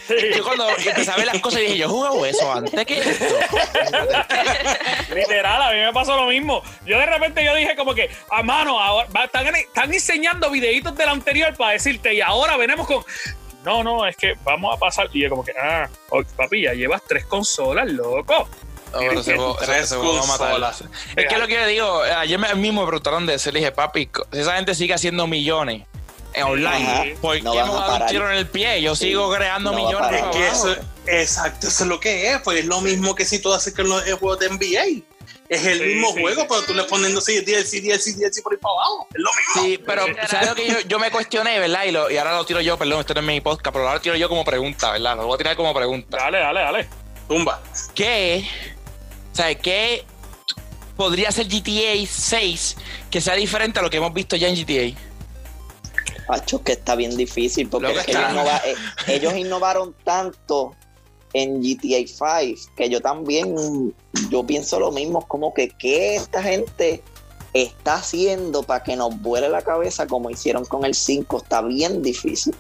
6. 0.07 0.36
Yo 0.36 0.43
cuando 0.43 0.70
empecé 0.70 1.12
a 1.12 1.18
ver 1.18 1.26
las 1.26 1.39
cosas 1.39 1.62
dije, 1.62 1.78
yo 1.78 1.89
jugado 1.89 2.26
eso 2.26 2.51
antes 2.51 2.86
que 2.86 2.99
esto. 2.99 3.26
Literal, 5.16 5.62
a 5.62 5.72
mí 5.72 5.80
me 5.80 5.93
pasó 5.93 6.16
lo 6.16 6.28
mismo. 6.28 6.64
Yo 6.86 6.97
de 6.97 7.05
repente 7.05 7.43
yo 7.43 7.53
dije 7.55 7.76
como 7.76 7.93
que, 7.93 8.10
a 8.32 8.43
mano, 8.43 8.80
ahora, 8.80 9.07
están, 9.24 9.55
están 9.55 9.93
enseñando 9.93 10.49
videitos 10.49 10.95
del 10.95 11.10
anterior 11.10 11.55
para 11.55 11.74
decirte, 11.74 12.14
y 12.14 12.22
ahora 12.22 12.57
venimos 12.57 12.88
con... 12.88 13.03
No, 13.64 13.84
no, 13.84 14.07
es 14.07 14.16
que 14.16 14.36
vamos 14.43 14.76
a 14.76 14.80
pasar. 14.80 15.10
Y 15.14 15.22
yo 15.22 15.30
como 15.30 15.43
que, 15.43 15.51
ah, 15.51 15.89
papi, 16.38 16.64
ya 16.64 16.74
llevas 16.74 17.01
tres 17.05 17.26
consolas, 17.26 17.89
loco. 17.91 18.47
Se 19.24 19.36
va- 19.36 19.56
Tres 19.58 19.90
se 19.90 19.96
va 19.98 20.04
a 20.04 20.26
matar. 20.26 20.38
consolas. 20.50 20.84
Es 21.16 21.26
que 21.28 21.38
lo 21.38 21.48
que 21.48 21.54
yo 21.56 21.66
digo, 21.68 22.06
eh, 22.06 22.12
ayer 22.14 22.40
mismo 22.56 22.82
me 22.82 22.88
preguntaron 22.88 23.26
de 23.26 23.36
eso, 23.36 23.52
le 23.52 23.60
dije, 23.60 23.72
papi, 23.72 24.10
si 24.32 24.40
esa 24.40 24.56
gente 24.56 24.74
sigue 24.76 24.94
haciendo 24.94 25.28
millones 25.28 25.84
en 26.34 26.44
online, 26.44 26.92
Ajá. 26.92 27.04
¿por 27.22 27.42
No 27.44 27.52
qué 27.52 27.58
van 27.60 27.68
me 27.68 27.74
a 27.74 27.76
voy 27.78 27.84
a 27.84 27.92
dar 27.92 28.02
un 28.04 28.08
tiro 28.08 28.30
en 28.32 28.38
el 28.38 28.48
pie? 28.48 28.82
Yo 28.82 28.96
Sí. 28.96 29.08
sigo 29.08 29.32
creando 29.34 29.72
No 29.72 29.78
va 29.84 29.86
millones. 29.90 30.22
Es 30.24 30.36
que 30.36 30.48
eso, 30.48 30.76
exacto, 31.08 31.68
eso 31.68 31.84
es 31.84 31.90
lo 31.90 32.00
que 32.00 32.32
es. 32.32 32.42
Pues 32.42 32.60
es 32.60 32.66
lo 32.66 32.82
mismo 32.82 33.16
que 33.16 33.26
si 33.26 33.40
tú 33.40 33.54
haces 33.54 33.74
con 33.74 33.88
los 33.90 34.04
juegos 34.04 34.40
de 34.40 34.48
NBA. 34.50 35.04
Es 35.50 35.66
el 35.66 35.80
Sí, 35.80 35.84
mismo 35.86 36.14
sí. 36.14 36.22
juego, 36.22 36.46
pero 36.48 36.62
tú 36.62 36.76
le 36.76 36.84
poniendo 36.84 37.18
así, 37.18 37.40
DLC, 37.42 37.82
DLC, 37.82 38.14
DLC 38.14 38.44
por 38.44 38.54
ahí 38.54 38.60
para 38.60 38.72
abajo. 38.76 39.08
Es 39.12 39.20
lo 39.20 39.30
mismo. 39.32 39.64
Sí, 39.64 39.84
pero. 39.84 40.06
¿sabes 40.28 40.48
lo 40.50 40.54
que 40.56 40.68
yo, 40.68 40.80
yo 40.82 41.00
me 41.00 41.10
cuestioné, 41.10 41.58
verdad? 41.58 41.86
Y, 41.86 41.92
lo- 41.92 42.12
y 42.12 42.18
ahora 42.18 42.36
lo 42.38 42.46
tiro 42.46 42.62
yo, 42.62 42.78
perdón, 42.78 43.00
esto 43.00 43.16
no 43.16 43.22
es 43.22 43.26
mi 43.26 43.42
podcast, 43.42 43.74
pero 43.74 43.80
ahora 43.86 43.96
lo 43.96 44.02
tiro 44.02 44.16
yo 44.16 44.30
como 44.30 44.46
pregunta, 44.46 44.92
¿verdad? 44.92 45.16
Lo 45.18 45.26
voy 45.26 45.34
a 45.34 45.38
tirar 45.40 45.56
como 45.56 45.74
pregunta. 45.74 46.18
Dale, 46.18 46.38
dale, 46.40 46.60
dale. 46.62 46.90
Tumba. 47.28 47.60
¿Qué? 47.96 48.48
¿Sabes 49.40 49.60
qué? 49.62 50.04
Podría 50.98 51.32
ser 51.32 51.48
GTA 51.48 52.06
6 52.06 52.76
que 53.10 53.22
sea 53.22 53.36
diferente 53.36 53.80
a 53.80 53.82
lo 53.82 53.90
que 53.90 53.96
hemos 53.96 54.14
visto 54.14 54.36
ya 54.36 54.50
en 54.50 54.56
GTA. 54.56 55.00
Pacho, 56.28 56.62
que 56.62 56.74
está 56.74 56.96
bien 56.98 57.16
difícil 57.16 57.70
porque 57.70 57.88
Lo 57.88 57.94
que 57.94 58.00
es 58.02 58.06
que 58.08 58.12
está- 58.12 58.32
ellos, 58.32 58.34
innova- 58.44 58.62
eh, 58.66 58.76
ellos 59.08 59.34
innovaron 59.38 59.96
tanto 60.04 60.76
en 61.32 61.62
GTA 61.62 62.06
5 62.06 62.74
que 62.76 62.90
yo 62.90 63.00
también 63.00 63.96
yo 64.30 64.46
pienso 64.46 64.78
lo 64.78 64.92
mismo 64.92 65.26
como 65.26 65.54
que 65.54 65.70
qué 65.70 66.18
esta 66.18 66.44
gente 66.44 67.02
está 67.54 67.94
haciendo 67.96 68.64
para 68.64 68.84
que 68.84 68.98
nos 68.98 69.22
vuele 69.22 69.48
la 69.48 69.62
cabeza 69.62 70.06
como 70.06 70.30
hicieron 70.30 70.66
con 70.66 70.84
el 70.84 70.96
5 70.96 71.38
está 71.38 71.62
bien 71.62 72.02
difícil 72.02 72.54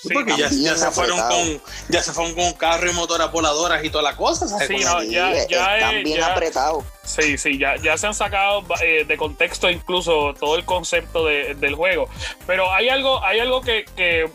Sí, 0.00 0.08
Sí, 0.08 0.14
porque 0.14 0.34
ya, 0.36 0.48
se 0.76 0.90
fueron 0.92 1.18
con 1.18 1.62
ya 1.90 2.02
se 2.02 2.12
fueron 2.12 2.34
con 2.34 2.52
carro 2.54 2.90
y 2.90 2.94
motoras 2.94 3.30
voladoras 3.30 3.84
y 3.84 3.90
toda 3.90 4.02
la 4.02 4.16
cosa. 4.16 4.48
¿sabes? 4.48 4.66
Sí, 4.68 4.76
no, 4.82 5.02
ya- 5.02 5.32
Sí, 5.34 5.46
ya 5.50 5.76
están 5.76 5.96
es- 5.96 6.04
bien 6.04 6.18
ya- 6.18 6.26
apretados 6.32 6.84
Sí, 7.04 7.36
sí, 7.36 7.58
ya, 7.58 7.76
ya 7.76 7.98
se 7.98 8.06
han 8.06 8.14
sacado 8.14 8.64
eh, 8.82 9.04
de 9.06 9.16
contexto 9.16 9.68
incluso 9.68 10.32
todo 10.38 10.56
el 10.56 10.64
concepto 10.64 11.26
de- 11.26 11.54
del 11.56 11.74
juego. 11.74 12.08
Pero 12.46 12.72
hay 12.72 12.88
algo, 12.88 13.22
hay 13.24 13.40
algo 13.40 13.60
que, 13.60 13.84
que, 13.96 14.30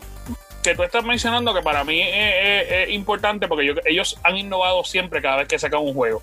que 0.62 0.74
tú 0.74 0.82
estás 0.82 1.04
mencionando 1.04 1.54
que 1.54 1.62
para 1.62 1.84
mí 1.84 2.00
es, 2.02 2.08
es- 2.12 2.72
es 2.88 2.90
importante 2.90 3.48
porque 3.48 3.66
yo- 3.66 3.74
ellos 3.86 4.16
han 4.24 4.36
innovado 4.36 4.84
siempre 4.84 5.22
cada 5.22 5.36
vez 5.38 5.48
que 5.48 5.58
sacan 5.58 5.80
un 5.80 5.94
juego. 5.94 6.22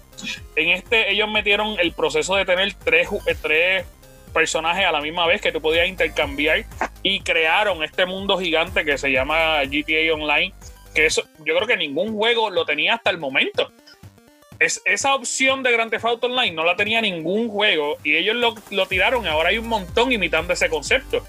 En 0.55 0.69
este 0.69 1.11
ellos 1.11 1.29
metieron 1.29 1.77
el 1.79 1.91
proceso 1.93 2.35
de 2.35 2.45
tener 2.45 2.73
tres, 2.75 3.07
eh, 3.25 3.35
tres 3.41 3.85
personajes 4.33 4.85
a 4.85 4.91
la 4.91 4.99
misma 5.01 5.25
vez 5.27 5.41
que 5.41 5.51
tú 5.51 5.61
podías 5.61 5.87
intercambiar 5.87 6.65
y 7.03 7.19
crearon 7.21 7.83
este 7.83 8.05
mundo 8.05 8.37
gigante 8.37 8.83
que 8.83 8.97
se 8.97 9.11
llama 9.11 9.63
GTA 9.65 10.13
Online, 10.13 10.53
que 10.95 11.05
eso 11.05 11.23
yo 11.45 11.55
creo 11.55 11.67
que 11.67 11.77
ningún 11.77 12.13
juego 12.15 12.49
lo 12.49 12.65
tenía 12.65 12.95
hasta 12.95 13.09
el 13.09 13.17
momento. 13.17 13.71
Es, 14.59 14.81
esa 14.85 15.15
opción 15.15 15.63
de 15.63 15.71
Grand 15.71 15.91
Theft 15.91 16.05
Auto 16.05 16.27
Online 16.27 16.51
no 16.51 16.63
la 16.63 16.75
tenía 16.75 17.01
ningún 17.01 17.49
juego 17.49 17.97
y 18.03 18.15
ellos 18.15 18.35
lo, 18.35 18.55
lo 18.69 18.85
tiraron 18.85 19.25
y 19.25 19.27
ahora 19.27 19.49
hay 19.49 19.57
un 19.57 19.67
montón 19.67 20.11
imitando 20.11 20.53
ese 20.53 20.69
concepto. 20.69 21.25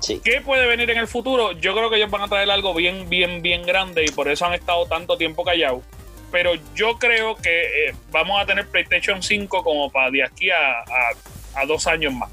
Sí 0.00 0.20
¿Qué 0.24 0.40
puede 0.40 0.66
venir 0.66 0.90
en 0.90 0.98
el 0.98 1.06
futuro? 1.06 1.52
Yo 1.52 1.72
creo 1.74 1.88
que 1.90 1.96
ellos 1.96 2.10
van 2.10 2.22
a 2.22 2.28
traer 2.28 2.50
algo 2.50 2.74
bien, 2.74 3.08
bien, 3.08 3.40
bien 3.40 3.62
grande 3.62 4.04
y 4.04 4.10
por 4.10 4.28
eso 4.28 4.44
han 4.46 4.54
estado 4.54 4.86
tanto 4.86 5.16
tiempo 5.16 5.44
callados. 5.44 5.82
Pero 6.30 6.52
yo 6.74 6.98
creo 6.98 7.36
que 7.36 7.88
eh, 7.88 7.94
vamos 8.10 8.40
a 8.40 8.44
tener 8.46 8.66
PlayStation 8.68 9.22
5 9.22 9.62
como 9.64 9.90
para 9.90 10.10
de 10.10 10.22
aquí 10.24 10.50
a, 10.50 10.80
a- 10.80 11.14
a 11.58 11.66
dos 11.66 11.86
años 11.86 12.12
más. 12.12 12.30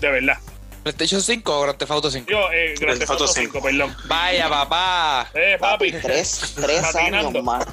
De 0.00 0.10
verdad. 0.10 0.38
¿PlayStation 0.82 1.20
5 1.20 1.52
o 1.58 1.62
Grand 1.62 1.78
Theft 1.78 1.90
Auto 1.90 2.10
5? 2.12 2.30
Yo, 2.30 2.52
eh, 2.52 2.74
Grand 2.78 2.96
Theft 2.98 3.10
Auto 3.10 3.24
Auto 3.24 3.34
5, 3.34 3.60
perdón. 3.60 3.96
Vaya, 4.06 4.48
papá. 4.48 5.28
Eh, 5.34 5.56
papi, 5.58 5.90
tres, 5.90 6.56
años 6.94 7.42
más 7.42 7.66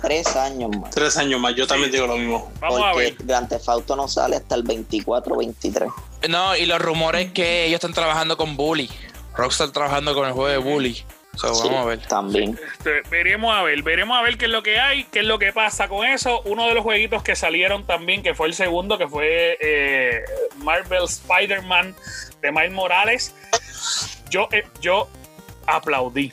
tres 0.00 0.36
años 0.36 0.70
más 0.78 0.90
Tres 0.90 1.16
años 1.16 1.40
más. 1.40 1.54
Yo 1.56 1.66
también 1.66 1.90
digo 1.90 2.06
lo 2.06 2.16
mismo. 2.16 2.52
vamos 2.60 2.80
a 2.80 2.92
porque 2.92 3.10
ver. 3.10 3.16
Grand 3.26 3.48
Theft 3.48 3.68
Auto 3.68 3.96
no 3.96 4.06
sale 4.06 4.36
hasta 4.36 4.54
el 4.54 4.62
24 4.62 5.36
23 5.36 5.90
No, 6.28 6.56
y 6.56 6.64
los 6.66 6.80
rumores 6.80 7.32
que 7.32 7.64
ellos 7.64 7.78
están 7.78 7.92
trabajando 7.92 8.36
con 8.36 8.56
Bully. 8.56 8.88
Rockstar 9.34 9.70
trabajando 9.70 10.14
con 10.14 10.28
el 10.28 10.32
juego 10.32 10.48
de 10.48 10.58
Bully. 10.58 11.04
So, 11.36 11.54
Sí, 11.54 11.68
vamos 11.68 11.84
a 11.84 11.88
ver. 11.88 11.98
también 12.06 12.58
Este, 12.72 13.02
veremos 13.08 13.54
a 13.54 13.62
ver, 13.62 13.82
veremos 13.82 14.18
a 14.18 14.22
ver 14.22 14.36
qué 14.36 14.46
es 14.46 14.50
lo 14.50 14.62
que 14.62 14.78
hay, 14.80 15.04
qué 15.04 15.20
es 15.20 15.24
lo 15.24 15.38
que 15.38 15.52
pasa 15.52 15.88
con 15.88 16.06
eso. 16.06 16.42
Uno 16.44 16.66
de 16.66 16.74
los 16.74 16.82
jueguitos 16.82 17.22
que 17.22 17.36
salieron 17.36 17.86
también, 17.86 18.22
que 18.22 18.34
fue 18.34 18.48
el 18.48 18.54
segundo, 18.54 18.98
que 18.98 19.08
fue 19.08 19.56
eh, 19.60 20.24
Marvel 20.56 21.04
Spider-Man 21.04 21.94
de 22.42 22.52
Miles 22.52 22.72
Morales. 22.72 23.34
Yo, 24.28 24.48
eh, 24.52 24.64
yo 24.80 25.08
aplaudí. 25.66 26.32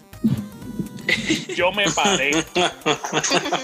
Yo 1.56 1.72
me 1.72 1.86
paré. 1.92 2.32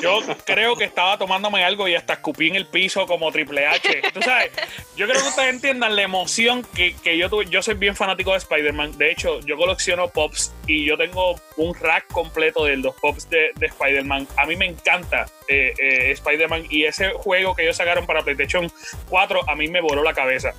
Yo 0.01 0.21
creo 0.45 0.75
que 0.75 0.85
estaba 0.85 1.17
tomándome 1.17 1.63
algo 1.63 1.87
y 1.87 1.95
hasta 1.95 2.13
escupí 2.13 2.47
en 2.47 2.55
el 2.55 2.65
piso 2.65 3.05
como 3.05 3.31
Triple 3.31 3.65
H. 3.65 4.01
Sabes, 4.23 4.51
yo 4.95 5.07
creo 5.07 5.21
que 5.21 5.27
ustedes 5.27 5.53
entiendan 5.53 5.95
la 5.95 6.01
emoción 6.01 6.65
que, 6.75 6.95
que 6.95 7.17
yo 7.17 7.29
tuve. 7.29 7.45
Yo 7.45 7.61
soy 7.61 7.75
bien 7.75 7.95
fanático 7.95 8.31
de 8.31 8.37
Spider-Man. 8.37 8.97
De 8.97 9.11
hecho, 9.11 9.39
yo 9.41 9.57
colecciono 9.57 10.07
pops 10.07 10.53
y 10.67 10.85
yo 10.85 10.97
tengo 10.97 11.39
un 11.57 11.73
rack 11.75 12.07
completo 12.11 12.65
de 12.65 12.77
los 12.77 12.95
pops 12.95 13.29
de, 13.29 13.51
de 13.55 13.65
Spider-Man. 13.67 14.27
A 14.37 14.45
mí 14.45 14.55
me 14.55 14.65
encanta 14.65 15.25
eh, 15.47 15.73
eh, 15.77 16.11
Spider-Man 16.11 16.65
y 16.69 16.85
ese 16.85 17.11
juego 17.11 17.55
que 17.55 17.63
ellos 17.63 17.77
sacaron 17.77 18.05
para 18.05 18.21
PlayStation 18.21 18.71
4 19.09 19.49
a 19.49 19.55
mí 19.55 19.67
me 19.67 19.81
voló 19.81 20.03
la 20.03 20.13
cabeza. 20.13 20.53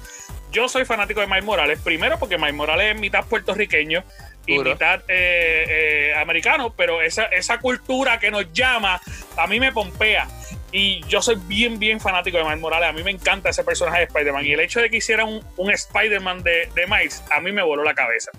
Yo 0.51 0.69
soy 0.69 0.85
fanático 0.85 1.21
de 1.21 1.27
Miles 1.27 1.45
Morales, 1.45 1.81
primero 1.83 2.19
porque 2.19 2.39
Miles 2.39 2.55
Morales 2.55 2.95
es 2.95 3.01
mitad 3.01 3.25
puertorriqueño 3.27 4.05
y 4.47 4.59
mitad 4.59 5.01
eh, 5.09 6.13
americano, 6.17 6.75
pero 6.77 7.03
esa, 7.03 7.25
esa 7.27 7.59
cultura 7.59 8.19
que 8.19 8.31
nos 8.31 8.53
llama 8.53 9.01
a 9.37 9.47
mí 9.47 9.61
me 9.61 9.73
pompea. 9.73 10.29
Y 10.73 11.05
yo 11.07 11.23
soy 11.23 11.37
bien, 11.47 11.79
bien 11.79 12.01
fanático 12.01 12.37
de 12.37 12.43
Miles 12.43 12.59
Morales. 12.59 12.89
A 12.89 12.93
mí 12.93 13.05
me 13.05 13.13
encanta 13.13 13.51
ese 13.51 13.63
personaje 13.63 13.99
de 13.99 14.05
Spider-Man. 14.07 14.45
Y 14.45 14.55
el 14.55 14.61
hecho 14.61 14.81
de 14.81 14.91
que 14.91 14.97
hicieran 14.97 15.29
un, 15.29 15.41
un 15.57 15.71
Spider-Man 15.71 16.43
de, 16.43 16.69
de 16.75 16.87
Miles, 16.89 17.23
a 17.31 17.41
mí 17.41 17.53
me 17.53 17.63
voló 17.63 17.85
la 17.85 17.95
cabeza. 17.95 18.33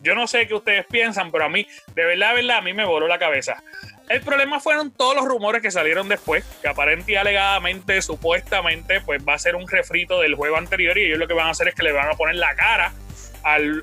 Yo 0.00 0.14
no 0.14 0.26
sé 0.26 0.46
qué 0.48 0.54
ustedes 0.54 0.86
piensan, 0.86 1.30
pero 1.30 1.44
a 1.44 1.50
mí, 1.50 1.66
de 1.94 2.04
verdad, 2.06 2.30
de 2.30 2.36
verdad, 2.36 2.58
a 2.58 2.62
mí 2.62 2.72
me 2.72 2.86
voló 2.86 3.06
la 3.06 3.18
cabeza. 3.18 3.62
El 4.08 4.22
problema 4.22 4.60
fueron 4.60 4.92
todos 4.92 5.14
los 5.14 5.26
rumores 5.26 5.60
que 5.60 5.70
salieron 5.70 6.08
después, 6.08 6.44
que 6.62 6.68
aparentemente 6.68 7.12
y 7.12 7.16
alegadamente, 7.16 8.00
supuestamente, 8.00 9.00
pues 9.02 9.22
va 9.26 9.34
a 9.34 9.38
ser 9.38 9.54
un 9.54 9.68
refrito 9.68 10.20
del 10.20 10.34
juego 10.34 10.56
anterior 10.56 10.96
y 10.96 11.04
ellos 11.04 11.18
lo 11.18 11.26
que 11.26 11.34
van 11.34 11.48
a 11.48 11.50
hacer 11.50 11.68
es 11.68 11.74
que 11.74 11.82
le 11.82 11.92
van 11.92 12.08
a 12.08 12.14
poner 12.14 12.36
la 12.36 12.54
cara 12.54 12.92
al, 13.44 13.82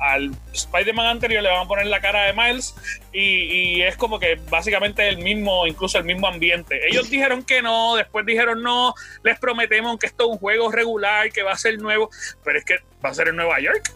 al 0.00 0.34
Spider-Man 0.52 1.06
anterior, 1.06 1.42
le 1.42 1.50
van 1.50 1.64
a 1.64 1.68
poner 1.68 1.86
la 1.86 2.00
cara 2.00 2.24
de 2.24 2.32
Miles 2.32 2.74
y, 3.12 3.20
y 3.20 3.82
es 3.82 3.96
como 3.96 4.18
que 4.18 4.40
básicamente 4.48 5.08
el 5.08 5.18
mismo, 5.18 5.66
incluso 5.66 5.98
el 5.98 6.04
mismo 6.04 6.26
ambiente. 6.26 6.80
Ellos 6.88 7.10
dijeron 7.10 7.42
que 7.42 7.62
no, 7.62 7.96
después 7.96 8.24
dijeron 8.24 8.62
no, 8.62 8.94
les 9.22 9.38
prometemos 9.38 9.98
que 9.98 10.06
esto 10.06 10.24
es 10.24 10.30
un 10.30 10.38
juego 10.38 10.72
regular, 10.72 11.30
que 11.30 11.42
va 11.42 11.52
a 11.52 11.56
ser 11.56 11.78
nuevo, 11.78 12.10
pero 12.42 12.58
es 12.58 12.64
que 12.64 12.78
va 13.04 13.10
a 13.10 13.14
ser 13.14 13.28
en 13.28 13.36
Nueva 13.36 13.60
York. 13.60 13.92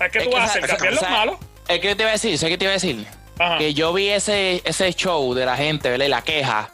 Es 0.00 0.10
que 0.10 0.20
tú 0.20 0.30
que 0.30 0.36
vas 0.36 0.48
a 0.48 0.58
hacer 0.58 0.66
cambiar 0.66 0.94
los 0.94 1.02
malos. 1.02 1.36
Es 1.68 1.78
que 1.78 1.94
te 1.94 2.02
iba 2.02 2.10
a 2.10 2.14
decir, 2.14 2.36
¿sabes 2.36 2.54
qué 2.54 2.58
te 2.58 2.64
iba 2.64 2.72
a 2.72 2.74
decir? 2.74 3.06
Ajá. 3.38 3.58
Que 3.58 3.72
yo 3.72 3.92
vi 3.92 4.08
ese, 4.08 4.62
ese 4.64 4.92
show 4.94 5.32
de 5.32 5.46
la 5.46 5.56
gente, 5.56 5.88
¿verdad? 5.90 6.06
Y 6.06 6.08
la 6.08 6.22
queja 6.22 6.70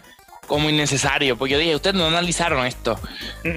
como 0.49 0.69
innecesario. 0.69 1.39
Porque 1.39 1.53
yo 1.53 1.59
dije, 1.61 1.77
ustedes 1.77 1.95
no 1.95 2.07
analizaron 2.07 2.67
esto. 2.67 2.99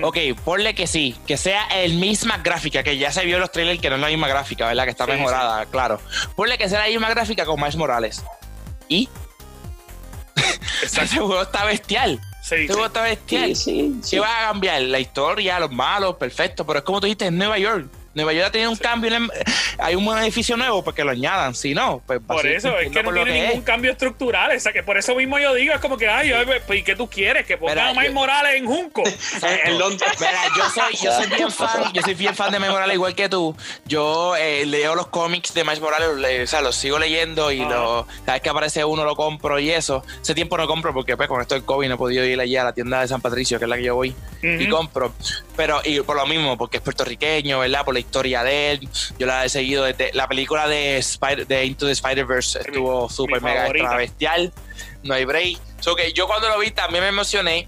Ok, 0.04 0.18
ponle 0.46 0.76
que 0.76 0.86
sí, 0.86 1.16
que 1.26 1.38
sea 1.38 1.66
el 1.68 1.96
misma 1.96 2.38
gráfica, 2.38 2.84
que 2.84 2.98
ya 3.00 3.12
se 3.12 3.26
vio 3.26 3.38
en 3.38 3.42
los 3.42 3.52
trailers 3.52 3.82
que 3.82 3.90
no 3.90 3.96
es 3.96 4.02
la 4.02 4.08
misma 4.10 4.28
gráfica, 4.28 4.68
¿verdad? 4.68 4.84
Que 4.84 4.92
está 4.92 5.06
Sí, 5.06 5.12
mejorada, 5.14 5.66
claro. 5.66 6.00
Ponle 6.36 6.60
que 6.60 6.70
sea 6.70 6.82
la 6.82 6.88
misma 6.88 7.10
gráfica 7.10 7.46
con 7.46 7.60
Miles 7.60 7.76
Morales. 7.78 8.24
Y 8.88 9.10
ese 10.84 11.08
juego 11.18 11.42
está 11.42 11.66
bestial. 11.66 12.20
Sí, 12.44 12.56
Ese 12.56 12.68
sí. 12.68 12.68
juego 12.68 12.86
está 12.88 13.02
bestial. 13.04 13.56
Sí, 13.56 13.56
sí, 13.56 14.00
sí. 14.04 14.10
¿Qué 14.16 14.20
va 14.20 14.44
a 14.46 14.48
cambiar? 14.50 14.82
La 14.84 15.00
historia, 15.00 15.60
los 15.60 15.72
malos, 15.72 16.16
perfecto. 16.16 16.66
Pero 16.66 16.80
es 16.80 16.86
como 16.86 17.00
tú 17.00 17.06
dijiste, 17.06 17.26
es 17.28 17.32
Nueva 17.32 17.58
York. 17.58 17.88
Nueva 18.14 18.34
York 18.34 18.48
ha 18.48 18.52
tenido 18.52 18.72
un 18.72 18.78
cambio. 18.78 19.10
en 19.16 19.24
el- 19.24 19.32
hay 19.80 19.96
un 19.96 20.08
edificio 20.18 20.58
nuevo 20.58 20.84
porque 20.84 21.04
lo 21.04 21.12
añadan. 21.12 21.56
Si 21.56 21.74
no, 21.74 22.02
pues 22.06 22.20
Por 22.26 22.46
eso, 22.46 22.78
es 22.80 22.92
que 22.92 23.02
no 23.04 23.12
tiene 23.14 23.32
que 23.34 23.42
ningún 23.42 23.60
es. 23.60 23.64
cambio 23.64 23.92
estructural. 23.92 24.56
O 24.56 24.60
sea, 24.60 24.72
que 24.74 24.84
por 24.84 24.98
eso 24.98 25.16
mismo 25.16 25.40
yo 25.40 25.54
digo, 25.56 25.74
es 25.74 25.80
como 25.80 25.98
que, 25.98 26.08
ay, 26.08 26.32
pues, 26.68 26.80
¿y 26.80 26.84
qué 26.84 26.96
tú 26.96 27.10
quieres? 27.10 27.46
Que 27.46 27.58
pongan 27.58 27.98
a 27.98 28.06
yo- 28.06 28.14
Morales 28.14 28.56
en 28.56 28.66
Junco. 28.66 29.04
En, 29.42 29.72
en 29.72 29.80
Londres. 29.80 30.12
Mira, 30.20 30.34
yo 30.58 30.70
soy, 30.70 30.96
yo 31.04 31.12
soy 31.14 31.28
bien 31.36 31.52
fan, 31.52 31.92
yo 31.94 32.02
soy 32.02 32.14
bien 32.14 32.36
fan 32.36 32.52
de 32.52 32.60
Miles 32.60 32.74
Morales 32.74 32.96
igual 32.96 33.16
que 33.16 33.30
tú. 33.30 33.56
Yo 33.86 34.36
eh, 34.36 34.66
leo 34.66 34.96
los 34.96 35.08
cómics 35.08 35.54
de 35.54 35.64
Miles 35.64 35.80
Morales, 35.82 36.10
le- 36.18 36.44
o 36.44 36.48
sea, 36.48 36.62
los 36.62 36.76
sigo 36.76 37.00
leyendo 37.00 37.52
y 37.52 37.62
Ajá. 37.62 37.70
lo- 37.70 38.08
cada 38.26 38.34
vez 38.34 38.42
que 38.42 38.50
aparece 38.50 38.86
uno 38.86 39.04
lo 39.04 39.16
compro 39.16 39.58
y 39.60 39.72
eso. 39.72 40.04
Hace 40.22 40.36
tiempo 40.36 40.58
no 40.58 40.68
compro 40.68 40.94
porque 40.94 41.16
pues, 41.18 41.28
con 41.28 41.42
esto 41.42 41.56
del 41.56 41.64
COVID 41.64 41.88
no 41.88 41.96
he 41.96 41.98
podido 41.98 42.26
ir 42.26 42.40
allí 42.40 42.56
a 42.58 42.64
la 42.64 42.74
tienda 42.74 43.02
de 43.02 43.08
San 43.08 43.22
Patricio, 43.22 43.58
que 43.58 43.66
es 43.66 43.70
la 43.70 43.78
que 43.78 43.84
yo 43.84 43.96
voy, 43.96 44.16
y 44.44 44.68
compro. 44.70 45.14
Pero, 45.56 45.82
y 45.84 46.00
por 46.02 46.16
lo 46.16 46.26
mismo, 46.26 46.58
porque 46.58 46.78
es 46.78 46.84
puertorriqueño, 46.84 47.60
¿verdad? 47.60 47.84
Por 47.86 47.94
la 47.94 48.00
historia 48.02 48.44
de 48.44 48.72
él. 48.72 48.90
Yo 49.18 49.26
la 49.28 49.46
he 49.46 49.50
seguido 49.50 49.84
desde 49.86 50.12
la 50.14 50.28
película 50.28 50.68
de, 50.68 50.98
Spider, 50.98 51.48
de 51.48 51.66
Into 51.66 51.86
the 51.86 51.92
Spider-Verse 51.94 52.60
estuvo 52.60 53.10
súper 53.10 53.42
mega 53.42 53.68
extra 53.68 53.96
bestial. 53.96 54.52
No 55.04 55.14
hay 55.14 55.26
break. 55.26 55.58
So 55.80 55.96
que 55.96 56.12
yo 56.14 56.28
cuando 56.28 56.50
lo 56.50 56.60
vi 56.60 56.72
también 56.72 57.04
me 57.04 57.10
emocioné. 57.10 57.68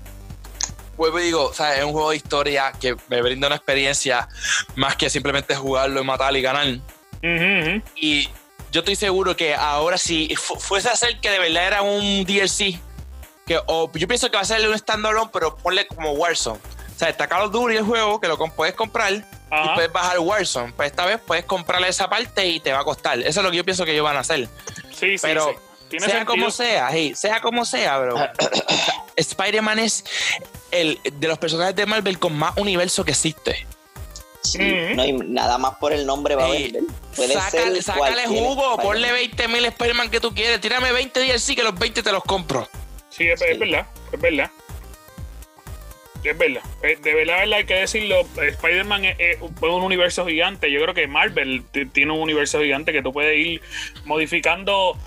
Vuelvo 0.96 1.20
y 1.20 1.24
digo, 1.24 1.52
es 1.52 1.84
un 1.84 1.92
juego 1.92 2.12
de 2.12 2.18
historia 2.18 2.72
que 2.80 2.96
me 3.10 3.22
brinda 3.24 3.48
una 3.48 3.56
experiencia 3.56 4.28
más 4.76 4.96
que 4.96 5.10
simplemente 5.10 5.56
jugarlo 5.56 6.00
y 6.00 6.04
matar 6.04 6.36
y 6.36 6.42
ganar. 6.42 6.68
Ujú, 6.68 6.82
ujú. 7.24 7.82
Y 7.96 8.30
yo 8.72 8.82
estoy 8.82 8.96
seguro 8.96 9.36
que 9.36 9.56
ahora 9.56 9.98
si 9.98 10.36
fu- 10.36 10.60
fuese 10.60 10.90
a 10.90 10.96
ser 10.96 11.20
que 11.20 11.32
de 11.32 11.40
verdad 11.40 11.66
era 11.66 11.82
un 11.82 12.24
DLC, 12.26 12.80
que 13.48 13.60
o 13.66 13.92
yo 13.94 14.08
pienso 14.08 14.30
que 14.30 14.36
va 14.38 14.42
a 14.44 14.46
ser 14.46 14.68
un 14.70 14.78
standalone, 14.78 15.32
pero 15.34 15.56
ponle 15.58 15.88
como 15.88 16.12
Warzone. 16.12 16.60
O 17.04 17.06
sea, 17.06 17.10
está 17.12 17.28
Call 17.28 17.42
of 17.48 17.52
Duty 17.52 17.76
el 17.76 17.84
juego, 17.84 18.22
que 18.22 18.30
lo 18.30 18.38
puedes 18.38 18.76
comprar 18.76 19.12
y 19.12 19.22
Ajá. 19.52 19.76
puedes 19.76 19.92
bajar 19.92 20.20
Warzone. 20.20 20.72
Pues 20.72 20.90
esta 20.92 21.06
vez 21.06 21.20
puedes 21.20 21.44
comprarle 21.44 21.90
esa 21.90 22.10
parte 22.10 22.48
y 22.48 22.62
te 22.62 22.72
va 22.72 22.80
a 22.80 22.84
costar. 22.86 23.20
Eso 23.20 23.42
es 23.42 23.44
lo 23.44 23.52
que 23.52 23.58
yo 23.58 23.66
pienso 23.66 23.84
que 23.84 23.92
ellos 23.92 24.06
van 24.06 24.16
a 24.16 24.22
hacer. 24.22 24.48
Sí, 24.98 25.18
sí, 25.18 25.20
Pero 25.22 25.50
sí. 25.50 25.56
Tiene 25.90 26.06
sea 26.06 26.16
sentido. 26.20 26.34
como 26.34 26.50
sea, 26.50 26.88
hey, 26.94 27.14
sea 27.14 27.42
como 27.42 27.66
sea, 27.66 27.98
bro. 28.00 28.16
Spider-Man 29.18 29.80
es 29.80 30.06
el 30.72 30.98
de 31.12 31.28
los 31.28 31.38
personajes 31.40 31.76
de 31.76 31.86
Marvel 31.86 32.18
con 32.20 32.38
más 32.38 32.56
universo 32.56 33.04
que 33.04 33.12
existe. 33.12 33.68
Sí, 34.44 34.60
Ujú. 34.60 34.96
no 34.96 35.02
hay 35.02 35.12
nada 35.12 35.58
más 35.58 35.76
por 35.76 35.92
el 35.92 36.06
nombre 36.06 36.36
va 36.36 36.46
a 36.46 36.50
vender. 36.52 36.84
Puede 37.18 37.34
Sácale, 37.34 37.74
ser 37.82 37.84
sácale 37.84 38.28
jugo, 38.28 38.78
ponle 38.78 39.12
20 39.12 39.48
mil 39.50 39.66
Spider-Man 39.66 40.10
que 40.10 40.22
tú 40.22 40.34
quieres. 40.34 40.62
Tírame 40.62 40.94
20 40.94 41.20
DLC 41.20 41.54
que 41.54 41.64
los 41.64 41.78
20 41.78 42.02
te 42.02 42.12
los 42.14 42.24
compro. 42.24 42.68
Sí, 43.10 43.28
es, 43.28 43.42
es 43.42 43.60
verdad, 43.60 43.86
es 44.12 44.22
verdad. 44.22 44.50
Es 46.24 46.38
verdad. 46.38 46.62
Eh, 46.82 46.98
De 47.02 47.14
verdad, 47.14 47.40
verdad, 47.40 47.58
hay 47.60 47.66
que 47.66 47.76
decirlo. 47.76 48.22
Spider-Man 48.42 49.06
es, 49.06 49.16
es 49.20 49.42
un 49.42 49.54
un 49.62 49.84
universo 49.84 50.26
gigante. 50.26 50.72
Yo 50.72 50.82
creo 50.82 50.94
que 50.94 51.08
Marvel 51.08 51.64
tiene 51.92 52.12
un 52.12 52.20
universo 52.20 52.62
gigante 52.62 52.92
que 52.92 53.02
tú 53.02 53.12
puedes 53.12 53.38
ir 53.38 53.62
modificando 54.06 54.98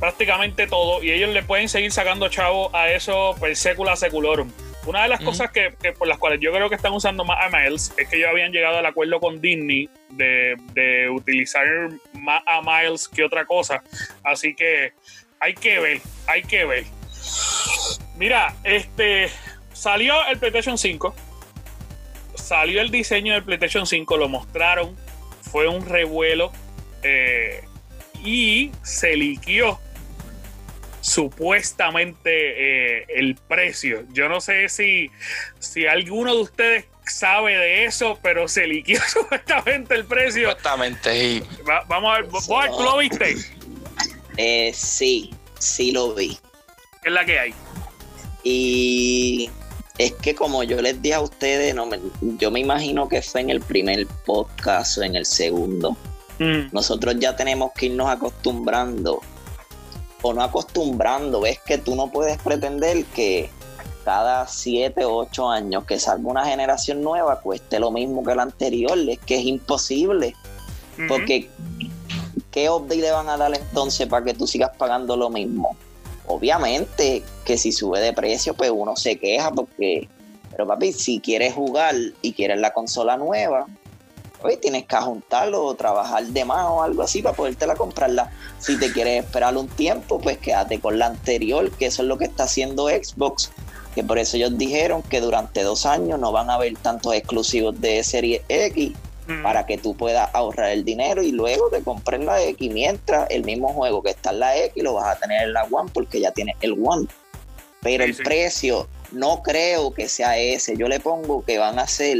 prácticamente 0.00 0.66
todo 0.66 1.02
y 1.02 1.10
ellos 1.10 1.30
le 1.30 1.42
pueden 1.42 1.68
seguir 1.68 1.92
sacando 1.92 2.28
chavo 2.28 2.74
a 2.74 2.90
eso 2.90 3.34
per 3.40 3.56
secula 3.56 3.96
seculorum. 3.96 4.50
Una 4.86 5.02
de 5.02 5.08
las 5.08 5.20
cosas 5.20 5.50
que, 5.50 5.74
que 5.82 5.92
por 5.92 6.06
las 6.06 6.16
cuales 6.16 6.38
yo 6.40 6.52
creo 6.52 6.68
que 6.68 6.76
están 6.76 6.92
usando 6.92 7.24
más 7.24 7.38
a 7.44 7.48
Miles 7.56 7.92
es 7.96 8.08
que 8.08 8.16
ellos 8.18 8.28
habían 8.30 8.52
llegado 8.52 8.78
al 8.78 8.86
acuerdo 8.86 9.18
con 9.18 9.40
Disney 9.40 9.90
de, 10.10 10.54
de 10.74 11.10
utilizar 11.10 11.66
más 12.12 12.42
a 12.46 12.62
Miles 12.62 13.08
que 13.08 13.24
otra 13.24 13.44
cosa. 13.46 13.82
Así 14.22 14.54
que 14.54 14.92
hay 15.40 15.54
que 15.54 15.80
ver, 15.80 16.00
hay 16.28 16.42
que 16.42 16.64
ver. 16.64 16.84
Mira, 18.16 18.54
este 18.62 19.28
salió 19.76 20.14
el 20.26 20.38
PlayStation 20.38 20.78
5. 20.78 21.14
Salió 22.34 22.80
el 22.80 22.90
diseño 22.90 23.34
del 23.34 23.44
PlayStation 23.44 23.86
5, 23.86 24.16
lo 24.16 24.28
mostraron. 24.28 24.96
Fue 25.50 25.68
un 25.68 25.86
revuelo. 25.86 26.52
eh, 27.02 27.62
y 28.24 28.72
se 28.82 29.14
liquió 29.16 29.78
supuestamente 31.00 33.00
eh, 33.00 33.06
el 33.08 33.36
precio. 33.36 34.04
Yo 34.12 34.28
no 34.28 34.40
sé 34.40 34.68
si, 34.68 35.10
si 35.60 35.86
alguno 35.86 36.34
de 36.34 36.40
ustedes 36.42 36.84
sabe 37.06 37.56
de 37.56 37.84
eso, 37.84 38.18
pero 38.22 38.48
se 38.48 38.66
liquió 38.66 38.98
supuestamente 39.08 39.94
el 39.94 40.04
precio. 40.06 40.48
Supuestamente. 40.50 41.24
y- 41.24 41.40
Va- 41.68 41.84
vamos 41.88 42.16
a 42.16 42.20
ver, 42.22 42.30
Boar, 42.48 42.70
¿tú 42.70 42.82
lo 42.82 42.96
viste? 42.98 43.36
Eh, 44.36 44.72
sí, 44.74 45.32
sí 45.58 45.92
lo 45.92 46.14
vi. 46.14 46.36
¿Qué 47.02 47.08
es 47.08 47.12
la 47.12 47.24
que 47.24 47.38
hay? 47.38 47.54
Y 48.42 49.50
es 49.98 50.12
que 50.12 50.34
como 50.34 50.62
yo 50.62 50.80
les 50.82 51.00
dije 51.00 51.14
a 51.14 51.20
ustedes, 51.20 51.74
no 51.74 51.86
me- 51.86 52.00
yo 52.38 52.50
me 52.50 52.60
imagino 52.60 53.08
que 53.08 53.22
fue 53.22 53.40
en 53.40 53.50
el 53.50 53.60
primer 53.60 54.06
podcast 54.26 54.98
o 54.98 55.02
en 55.02 55.16
el 55.16 55.24
segundo. 55.26 55.96
Mm, 56.38 56.68
Nosotros 56.72 57.16
ya 57.18 57.34
tenemos 57.34 57.72
que 57.72 57.86
irnos 57.86 58.08
acostumbrando 58.08 59.20
o 60.22 60.32
no 60.34 60.42
acostumbrando. 60.42 61.40
Ves 61.40 61.60
que 61.64 61.78
tú 61.78 61.94
no 61.94 62.10
puedes 62.10 62.36
pretender 62.38 63.04
que 63.06 63.48
cada 64.04 64.46
7 64.46 65.04
o 65.04 65.16
8 65.16 65.48
años 65.50 65.84
que 65.84 65.98
salga 65.98 66.28
una 66.28 66.44
generación 66.44 67.02
nueva 67.02 67.40
cueste 67.40 67.80
lo 67.80 67.90
mismo 67.90 68.22
que 68.22 68.34
la 68.34 68.42
anterior. 68.42 68.98
Es 68.98 69.18
que 69.20 69.36
es 69.38 69.44
imposible. 69.46 70.34
Porque, 71.08 71.48
¿qué 72.50 72.70
update 72.70 73.00
le 73.00 73.10
van 73.10 73.28
a 73.28 73.36
dar 73.36 73.54
entonces 73.54 74.06
para 74.06 74.24
que 74.24 74.34
tú 74.34 74.46
sigas 74.46 74.70
pagando 74.78 75.16
lo 75.16 75.30
mismo? 75.30 75.76
Obviamente 76.26 77.22
que 77.44 77.56
si 77.56 77.72
sube 77.72 78.00
de 78.00 78.12
precio, 78.12 78.54
pues 78.54 78.70
uno 78.74 78.96
se 78.96 79.18
queja 79.18 79.50
porque, 79.52 80.08
pero 80.50 80.66
papi, 80.66 80.92
si 80.92 81.20
quieres 81.20 81.54
jugar 81.54 81.94
y 82.22 82.32
quieres 82.32 82.58
la 82.58 82.72
consola 82.72 83.16
nueva, 83.16 83.66
pues 84.40 84.60
tienes 84.60 84.84
que 84.84 84.96
juntarlo 84.96 85.64
o 85.64 85.74
trabajar 85.74 86.24
de 86.24 86.44
más 86.44 86.66
o 86.68 86.82
algo 86.82 87.02
así 87.02 87.22
para 87.22 87.36
podértela 87.36 87.74
comprarla. 87.74 88.30
Si 88.58 88.78
te 88.78 88.92
quieres 88.92 89.24
esperar 89.24 89.56
un 89.56 89.68
tiempo, 89.68 90.20
pues 90.20 90.38
quédate 90.38 90.80
con 90.80 90.98
la 90.98 91.06
anterior, 91.06 91.70
que 91.72 91.86
eso 91.86 92.02
es 92.02 92.08
lo 92.08 92.18
que 92.18 92.24
está 92.24 92.44
haciendo 92.44 92.88
Xbox. 92.88 93.50
Que 93.94 94.04
por 94.04 94.18
eso 94.18 94.36
ellos 94.36 94.58
dijeron 94.58 95.02
que 95.02 95.22
durante 95.22 95.62
dos 95.62 95.86
años 95.86 96.18
no 96.18 96.30
van 96.30 96.50
a 96.50 96.54
haber 96.54 96.76
tantos 96.76 97.14
exclusivos 97.14 97.80
de 97.80 98.04
serie 98.04 98.44
X 98.48 98.92
Para 99.42 99.66
que 99.66 99.76
tú 99.76 99.96
puedas 99.96 100.30
ahorrar 100.34 100.70
el 100.70 100.84
dinero 100.84 101.20
y 101.22 101.32
luego 101.32 101.68
te 101.70 101.82
compres 101.82 102.20
la 102.24 102.40
X. 102.42 102.72
Mientras 102.72 103.28
el 103.30 103.44
mismo 103.44 103.72
juego 103.72 104.02
que 104.02 104.10
está 104.10 104.30
en 104.30 104.38
la 104.40 104.56
X 104.56 104.82
lo 104.84 104.94
vas 104.94 105.16
a 105.16 105.18
tener 105.20 105.42
en 105.42 105.52
la 105.52 105.64
One 105.64 105.90
porque 105.92 106.20
ya 106.20 106.30
tienes 106.30 106.54
el 106.60 106.72
One. 106.80 107.08
Pero 107.82 108.04
Sí, 108.04 108.10
el 108.10 108.16
sí. 108.16 108.22
precio 108.22 108.88
no 109.10 109.42
creo 109.42 109.92
que 109.92 110.08
sea 110.08 110.38
ese. 110.38 110.76
Yo 110.76 110.86
le 110.88 111.00
pongo 111.00 111.44
que 111.44 111.58
van 111.58 111.78
a 111.78 111.86
ser 111.88 112.18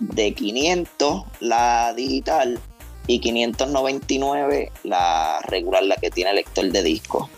de 0.00 0.34
500 0.34 1.24
la 1.40 1.92
digital 1.94 2.58
y 3.06 3.20
599 3.20 4.72
la 4.84 5.40
regular, 5.46 5.82
la 5.84 5.96
que 5.96 6.10
tiene 6.10 6.32
lector 6.32 6.66
de 6.70 6.82
disco. 6.82 7.28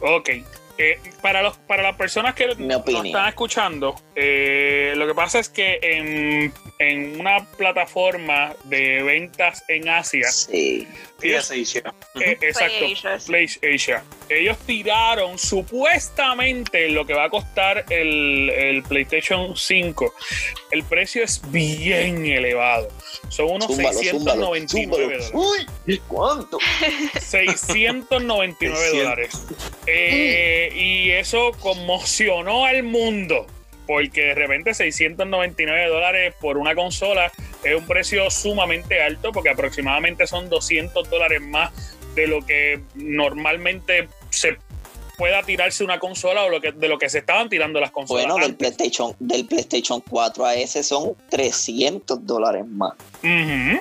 Ok. 0.00 0.30
Eh, 0.82 0.98
para, 1.20 1.42
los, 1.42 1.58
para 1.58 1.82
las 1.82 1.96
personas 1.96 2.34
que 2.34 2.46
nos 2.46 2.80
están 3.04 3.28
escuchando, 3.28 3.94
eh, 4.14 4.94
lo 4.96 5.06
que 5.06 5.14
pasa 5.14 5.38
es 5.38 5.48
que 5.50 5.78
en, 5.82 6.52
en 6.78 7.20
una 7.20 7.44
plataforma 7.58 8.54
de 8.64 9.02
ventas 9.02 9.62
en 9.68 9.88
Asia, 9.90 10.26
Sí. 10.30 10.88
ellos- 11.22 11.50
eh, 11.50 12.38
exacto, 12.40 12.74
PlayAsia, 12.78 13.20
sí. 13.20 13.26
Ellos 14.30 14.56
tiraron 14.58 15.38
supuestamente 15.38 16.88
lo 16.88 17.04
que 17.04 17.14
va 17.14 17.24
a 17.24 17.30
costar 17.30 17.84
el, 17.90 18.48
el 18.48 18.82
PlayStation 18.84 19.56
5. 19.56 20.14
El 20.70 20.84
precio 20.84 21.24
es 21.24 21.42
bien 21.50 22.24
elevado. 22.24 22.88
Son 23.28 23.46
unos 23.50 23.66
Zúmbalo, 23.66 23.92
699 23.98 24.68
zúmbalo, 24.68 25.02
dólares. 25.02 25.32
Uy, 25.34 26.00
¿cuánto? 26.06 26.58
699 27.20 28.76
600. 28.76 28.98
dólares. 28.98 29.46
Eh, 29.88 30.72
y 30.76 31.10
eso 31.10 31.50
conmocionó 31.58 32.66
al 32.66 32.84
mundo. 32.84 33.48
Porque 33.84 34.26
de 34.26 34.34
repente 34.36 34.74
699 34.74 35.88
dólares 35.88 36.34
por 36.40 36.56
una 36.56 36.76
consola 36.76 37.32
es 37.64 37.74
un 37.74 37.84
precio 37.84 38.30
sumamente 38.30 39.02
alto, 39.02 39.32
porque 39.32 39.50
aproximadamente 39.50 40.28
son 40.28 40.48
200 40.48 41.10
dólares 41.10 41.40
más 41.40 41.72
de 42.14 42.28
lo 42.28 42.44
que 42.46 42.80
normalmente 42.94 44.08
se 44.30 44.56
pueda 45.16 45.42
tirarse 45.42 45.84
una 45.84 45.98
consola 45.98 46.44
o 46.44 46.48
lo 46.48 46.62
que, 46.62 46.72
de 46.72 46.88
lo 46.88 46.98
que 46.98 47.10
se 47.10 47.18
estaban 47.18 47.50
tirando 47.50 47.78
las 47.78 47.90
consolas. 47.90 48.24
Bueno, 48.26 48.42
del. 48.46 48.56
PlayStation, 48.56 49.14
del 49.18 49.44
PlayStation 49.46 50.00
4 50.08 50.46
a 50.46 50.54
ese 50.54 50.82
son 50.82 51.14
300 51.28 52.24
dólares 52.26 52.64
más. 52.66 52.94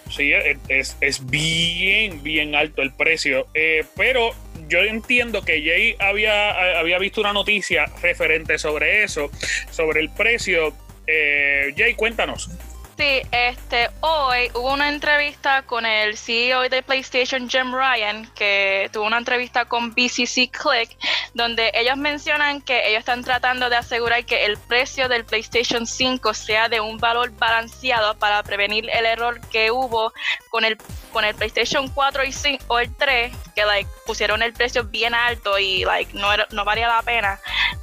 Sí, 0.09 0.33
es, 0.33 0.57
es- 0.67 0.97
es 0.99 1.29
bien, 1.29 2.21
bien 2.23 2.55
alto 2.55 2.81
el 2.81 2.91
precio. 2.91 3.47
Eh, 3.53 3.85
pero 3.95 4.31
yo 4.67 4.79
entiendo 4.79 5.41
que 5.41 5.63
Jay 5.63 5.95
había, 5.99 6.77
había 6.79 6.99
visto 6.99 7.21
una 7.21 7.31
noticia 7.31 7.85
referente 8.01 8.57
sobre 8.59 9.03
eso, 9.03 9.31
sobre 9.71 10.01
el 10.01 10.09
precio. 10.09 10.73
Eh, 11.07 11.73
Jay, 11.77 11.93
cuéntanos. 11.95 12.49
Sí, 12.99 13.21
este, 13.31 13.89
hoy 14.01 14.51
hubo 14.55 14.73
una 14.73 14.89
entrevista 14.89 15.61
con 15.61 15.85
el 15.85 16.17
CEO 16.17 16.67
de 16.67 16.83
PlayStation, 16.83 17.49
Jim 17.49 17.73
Ryan, 17.73 18.29
que 18.35 18.89
tuvo 18.91 19.05
una 19.05 19.19
entrevista 19.19 19.63
con 19.63 19.91
BCC 19.91 20.51
Click, 20.51 20.97
donde 21.33 21.71
ellos 21.75 21.95
mencionan 21.95 22.59
que 22.61 22.89
ellos 22.89 22.99
están 22.99 23.23
tratando 23.23 23.69
de 23.69 23.77
asegurar 23.77 24.25
que 24.25 24.43
el 24.43 24.57
precio 24.57 25.07
del 25.07 25.23
PlayStation 25.23 25.87
5 25.87 26.33
sea 26.33 26.67
de 26.67 26.81
un 26.81 26.97
valor 26.97 27.31
balanceado 27.37 28.19
para 28.19 28.43
prevenir 28.43 28.89
el 28.91 29.05
error 29.05 29.39
que 29.47 29.71
hubo 29.71 30.11
con 30.49 30.65
el 30.65 30.77
con 31.13 31.23
el 31.23 31.33
PlayStation 31.33 31.87
4 31.87 32.23
y 32.25 32.33
5, 32.33 32.65
o 32.67 32.79
el 32.79 32.93
3, 32.95 33.33
que 33.55 33.65
like 33.65 33.89
pusieron 34.05 34.43
el 34.43 34.53
precio 34.53 34.83
bien 34.83 35.15
alto 35.15 35.57
y 35.57 35.85
like 35.85 36.13
no 36.15 36.31
era- 36.31 36.47
no 36.51 36.65
valía 36.65 36.87
la 36.87 37.01
pena. 37.01 37.39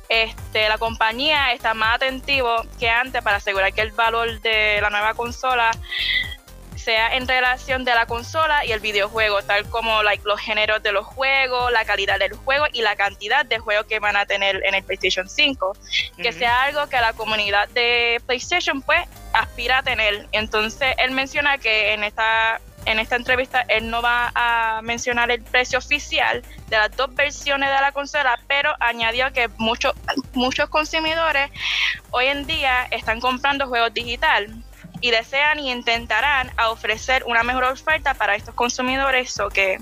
Este, 0.09 0.69
la 0.69 0.79
compañía 0.79 1.53
está 1.53 1.75
más 1.75 1.97
atentivo 1.97 2.63
que 2.79 2.89
antes 2.89 3.23
para 3.23 3.37
asegurar 3.37 3.73
que 3.73 3.81
el 3.81 3.93
valor 3.93 4.41
de 4.41 4.81
la 4.81 4.91
nueva 4.91 5.15
consola 5.15 5.71
sea 6.87 7.17
en 7.17 7.27
relación 7.27 7.85
de 7.85 7.93
la 7.93 8.07
consola 8.07 8.65
y 8.65 8.71
el 8.71 8.79
videojuego, 8.79 9.43
tal 9.43 9.69
como 9.71 10.05
like, 10.05 10.23
los 10.25 10.41
géneros 10.41 10.81
de 10.85 10.93
los 10.93 11.05
juegos, 11.05 11.73
la 11.73 11.85
calidad 11.85 12.21
del 12.21 12.35
juego 12.35 12.67
y 12.73 12.81
la 12.81 12.95
cantidad 12.95 13.45
de 13.45 13.59
juegos 13.59 13.87
que 13.87 13.99
van 13.99 14.17
a 14.17 14.25
tener 14.25 14.63
en 14.65 14.73
el 14.73 14.85
PlayStation 14.85 15.29
5. 15.29 15.77
Que 16.17 16.33
sea 16.33 16.63
algo 16.63 16.87
que 16.89 17.01
la 17.01 17.13
comunidad 17.13 17.69
de 17.71 18.21
PlayStation 18.25 18.83
pues 18.83 19.01
aspira 19.33 19.79
a 19.79 19.83
tener. 19.83 20.29
Entonces 20.31 20.95
él 20.99 21.11
menciona 21.11 21.59
que 21.59 21.93
en 21.93 22.05
esta 22.05 22.61
en 22.87 22.99
esta 22.99 23.17
entrevista 23.17 23.63
él 23.69 23.91
no 23.91 24.01
va 24.01 24.33
a 24.35 24.81
mencionar 24.83 25.31
el 25.31 25.43
precio 25.43 25.79
oficial 25.79 26.43
de 26.69 26.77
las 26.77 26.97
dos 26.97 27.15
versiones 27.15 27.69
de 27.69 27.81
la 27.81 27.93
consola, 27.93 28.39
pero 28.47 28.73
añadió 28.81 29.33
que 29.33 29.49
muchos 29.59 29.93
muchos 30.33 30.69
consumidores 30.69 31.51
hoy 32.11 32.27
en 32.27 32.47
día 32.47 32.85
están 32.91 33.21
comprando 33.21 33.67
juegos 33.67 33.93
digital 33.93 34.65
y 35.01 35.11
desean 35.11 35.59
y 35.59 35.71
intentarán 35.71 36.51
a 36.57 36.71
ofrecer 36.71 37.25
una 37.27 37.43
mejor 37.43 37.65
oferta 37.65 38.15
para 38.15 38.35
estos 38.35 38.55
consumidores. 38.55 39.39
O 39.41 39.49
que 39.49 39.79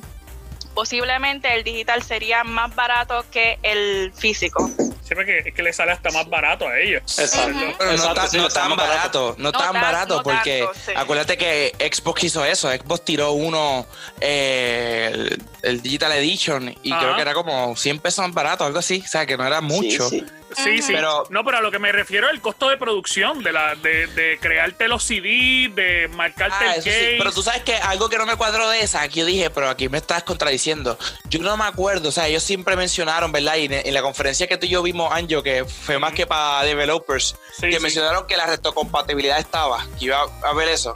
posiblemente 0.74 1.54
el 1.54 1.64
digital 1.64 2.02
sería 2.02 2.44
más 2.44 2.74
barato 2.74 3.24
que 3.30 3.58
el 3.62 4.12
físico. 4.14 4.70
Siempre 5.02 5.26
que, 5.26 5.48
es 5.50 5.54
que 5.54 5.62
le 5.62 5.72
sale 5.72 5.92
hasta 5.92 6.10
más 6.10 6.28
barato 6.28 6.66
a 6.66 6.78
ellos. 6.80 7.02
Exacto. 7.18 7.52
Pero 7.78 7.90
no, 7.90 7.92
Exacto, 7.92 8.14
tan- 8.14 8.30
sí, 8.30 8.36
no 8.38 8.46
está 8.48 8.60
tan 8.60 8.68
más 8.70 8.78
barato, 8.78 9.34
no, 9.38 9.44
No 9.44 9.52
tan 9.52 9.72
tan- 9.72 9.82
barato, 9.82 10.16
no 10.16 10.22
porque 10.22 10.60
tanto, 10.64 10.80
sí. 10.86 10.92
acuérdate 10.96 11.36
que 11.36 11.72
Xbox 11.92 12.24
hizo 12.24 12.44
eso, 12.44 12.70
Xbox 12.70 13.04
tiró 13.04 13.32
uno, 13.32 13.86
eh, 14.20 15.10
el, 15.12 15.42
el 15.62 15.82
Digital 15.82 16.12
Edition, 16.12 16.74
y 16.82 16.90
Ajá. 16.92 17.00
creo 17.02 17.16
que 17.16 17.22
era 17.22 17.34
como 17.34 17.76
100 17.76 17.98
pesos 17.98 18.24
más 18.24 18.32
barato, 18.34 18.64
algo 18.64 18.78
así, 18.78 19.02
o 19.04 19.08
sea, 19.08 19.26
que 19.26 19.36
no 19.36 19.46
era 19.46 19.60
mucho. 19.60 20.08
Sí, 20.08 20.24
sí. 20.54 20.82
Sí. 20.82 20.92
Pero- 20.92 21.24
no, 21.30 21.44
pero 21.44 21.58
a 21.58 21.60
lo 21.60 21.70
que 21.70 21.78
me 21.78 21.92
refiero 21.92 22.26
es 22.28 22.34
el 22.34 22.40
costo 22.40 22.68
de 22.68 22.76
producción, 22.76 23.42
de 23.42 23.52
la 23.52 23.74
de, 23.74 24.06
de 24.08 24.38
crearte 24.40 24.88
los 24.88 25.02
CD, 25.04 25.70
de 25.74 26.08
marcarte 26.12 26.56
Ah, 26.64 26.74
el 26.74 26.80
eso 26.80 26.84
case. 26.88 27.10
sí, 27.10 27.14
pero 27.18 27.32
tú 27.32 27.42
sabes 27.42 27.62
que 27.62 27.74
algo 27.76 28.08
que 28.08 28.18
no 28.18 28.26
me 28.26 28.36
cuadró 28.36 28.68
de 28.68 28.80
esa, 28.80 29.02
aquí 29.02 29.20
yo 29.20 29.26
dije, 29.26 29.50
pero 29.50 29.68
aquí 29.68 29.88
me 29.88 29.98
estás 29.98 30.22
contradiciendo. 30.22 30.98
Yo 31.28 31.40
no 31.40 31.56
me 31.56 31.64
acuerdo, 31.64 32.08
o 32.08 32.12
sea, 32.12 32.28
ellos 32.28 32.42
siempre 32.42 32.76
mencionaron, 32.76 33.32
¿verdad? 33.32 33.56
Y 33.56 33.66
en, 33.72 33.94
la 33.94 34.02
conferencia 34.02 34.46
que 34.46 34.56
tú 34.56 34.66
y 34.66 34.70
yo 34.70 34.82
vimos, 34.82 35.12
Anjo, 35.12 35.42
que 35.42 35.64
fue 35.64 35.98
más 35.98 36.12
que 36.12 36.26
para 36.26 36.64
developers, 36.64 37.36
Sí, 37.58 37.68
que 37.70 37.76
sí. 37.76 37.82
mencionaron 37.82 38.26
que 38.26 38.36
la 38.36 38.46
retrocompatibilidad 38.46 39.38
estaba, 39.38 39.84
que 39.98 40.06
iba 40.06 40.20
a 40.42 40.52
ver 40.54 40.68
eso. 40.68 40.92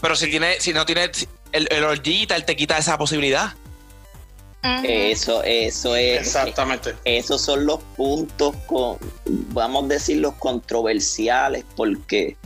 Pero 0.00 0.16
si 0.16 0.30
tiene, 0.30 0.60
si 0.60 0.72
no 0.72 0.86
tiene 0.86 1.10
el, 1.52 1.68
el 1.70 2.02
Digital 2.02 2.44
te 2.44 2.56
quita 2.56 2.78
esa 2.78 2.96
posibilidad. 2.96 3.54
Eso, 4.84 5.42
eso 5.42 5.96
es. 5.96 6.20
Exactamente. 6.20 6.94
Esos 7.04 7.40
son 7.40 7.64
los 7.66 7.80
puntos, 7.96 8.54
con, 8.66 8.98
vamos 9.26 9.84
a 9.84 9.88
decir, 9.88 10.18
los 10.18 10.34
controversiales, 10.34 11.64
porque 11.76 12.36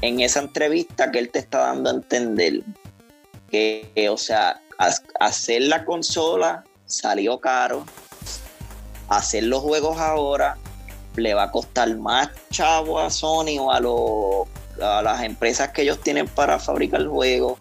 en 0.00 0.20
esa 0.20 0.40
entrevista 0.40 1.10
que 1.10 1.18
él 1.18 1.30
te 1.30 1.38
está 1.40 1.58
dando 1.58 1.90
a 1.90 1.94
entender 1.94 2.62
que, 3.50 3.90
o 4.10 4.16
sea, 4.16 4.60
ha- 4.78 4.94
hacer 5.26 5.62
la 5.62 5.84
consola 5.84 6.64
salió 6.86 7.38
caro, 7.40 7.84
hacer 9.08 9.44
los 9.44 9.60
juegos 9.60 9.98
ahora 9.98 10.56
le 11.16 11.34
va 11.34 11.44
a 11.44 11.50
costar 11.50 11.94
más 11.96 12.30
chavo 12.50 12.98
a 13.00 13.10
Sony 13.10 13.58
o 13.58 13.70
a, 13.72 13.80
los- 13.80 14.48
a 14.82 15.02
las 15.02 15.22
empresas 15.22 15.70
que 15.70 15.82
ellos 15.82 16.00
tienen 16.00 16.26
para 16.28 16.58
fabricar 16.58 17.06
juegos. 17.06 17.58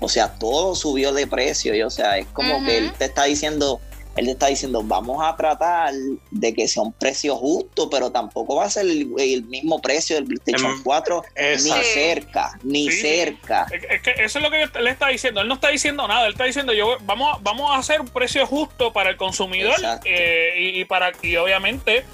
O 0.00 0.08
sea, 0.08 0.32
todo 0.38 0.74
subió 0.74 1.12
de 1.12 1.26
precio 1.26 1.74
y 1.74 1.82
o 1.82 1.90
sea, 1.90 2.18
es 2.18 2.26
como 2.28 2.64
que 2.64 2.78
él 2.78 2.92
te 2.98 3.04
está 3.04 3.24
diciendo, 3.24 3.80
él 4.16 4.24
te 4.26 4.32
está 4.32 4.46
diciendo, 4.46 4.82
vamos 4.82 5.22
a 5.22 5.36
tratar 5.36 5.92
de 6.30 6.54
que 6.54 6.66
sea 6.66 6.82
un 6.82 6.92
precio 6.92 7.36
justo, 7.36 7.88
pero 7.90 8.10
tampoco 8.10 8.56
va 8.56 8.64
a 8.64 8.70
ser 8.70 8.86
el, 8.86 9.08
el 9.18 9.44
mismo 9.44 9.80
precio 9.80 10.16
del 10.16 10.24
PlayStation 10.24 10.72
Em, 10.72 10.82
4, 10.82 11.22
ni 11.36 11.42
exacto. 11.46 11.84
cerca, 11.94 12.58
ni 12.62 12.90
Sí. 12.90 13.00
cerca. 13.02 13.66
Es 13.90 14.02
que 14.02 14.10
eso 14.24 14.38
es 14.38 14.42
lo 14.42 14.50
que 14.50 14.62
él 14.62 14.86
está 14.88 15.08
diciendo. 15.08 15.42
Él 15.42 15.48
no 15.48 15.54
está 15.54 15.68
diciendo 15.68 16.08
nada. 16.08 16.26
Él 16.26 16.32
está 16.32 16.44
diciendo, 16.44 16.72
yo 16.72 16.96
vamos, 17.02 17.36
a- 17.36 17.38
vamos 17.42 17.70
a 17.70 17.76
hacer 17.76 18.00
un 18.00 18.08
precio 18.08 18.46
justo 18.46 18.92
para 18.92 19.10
el 19.10 19.16
consumidor 19.18 19.76
eh, 20.04 20.54
y, 20.58 20.80
y 20.80 20.84
para 20.86 21.12
y 21.22 21.36
obviamente 21.36 22.04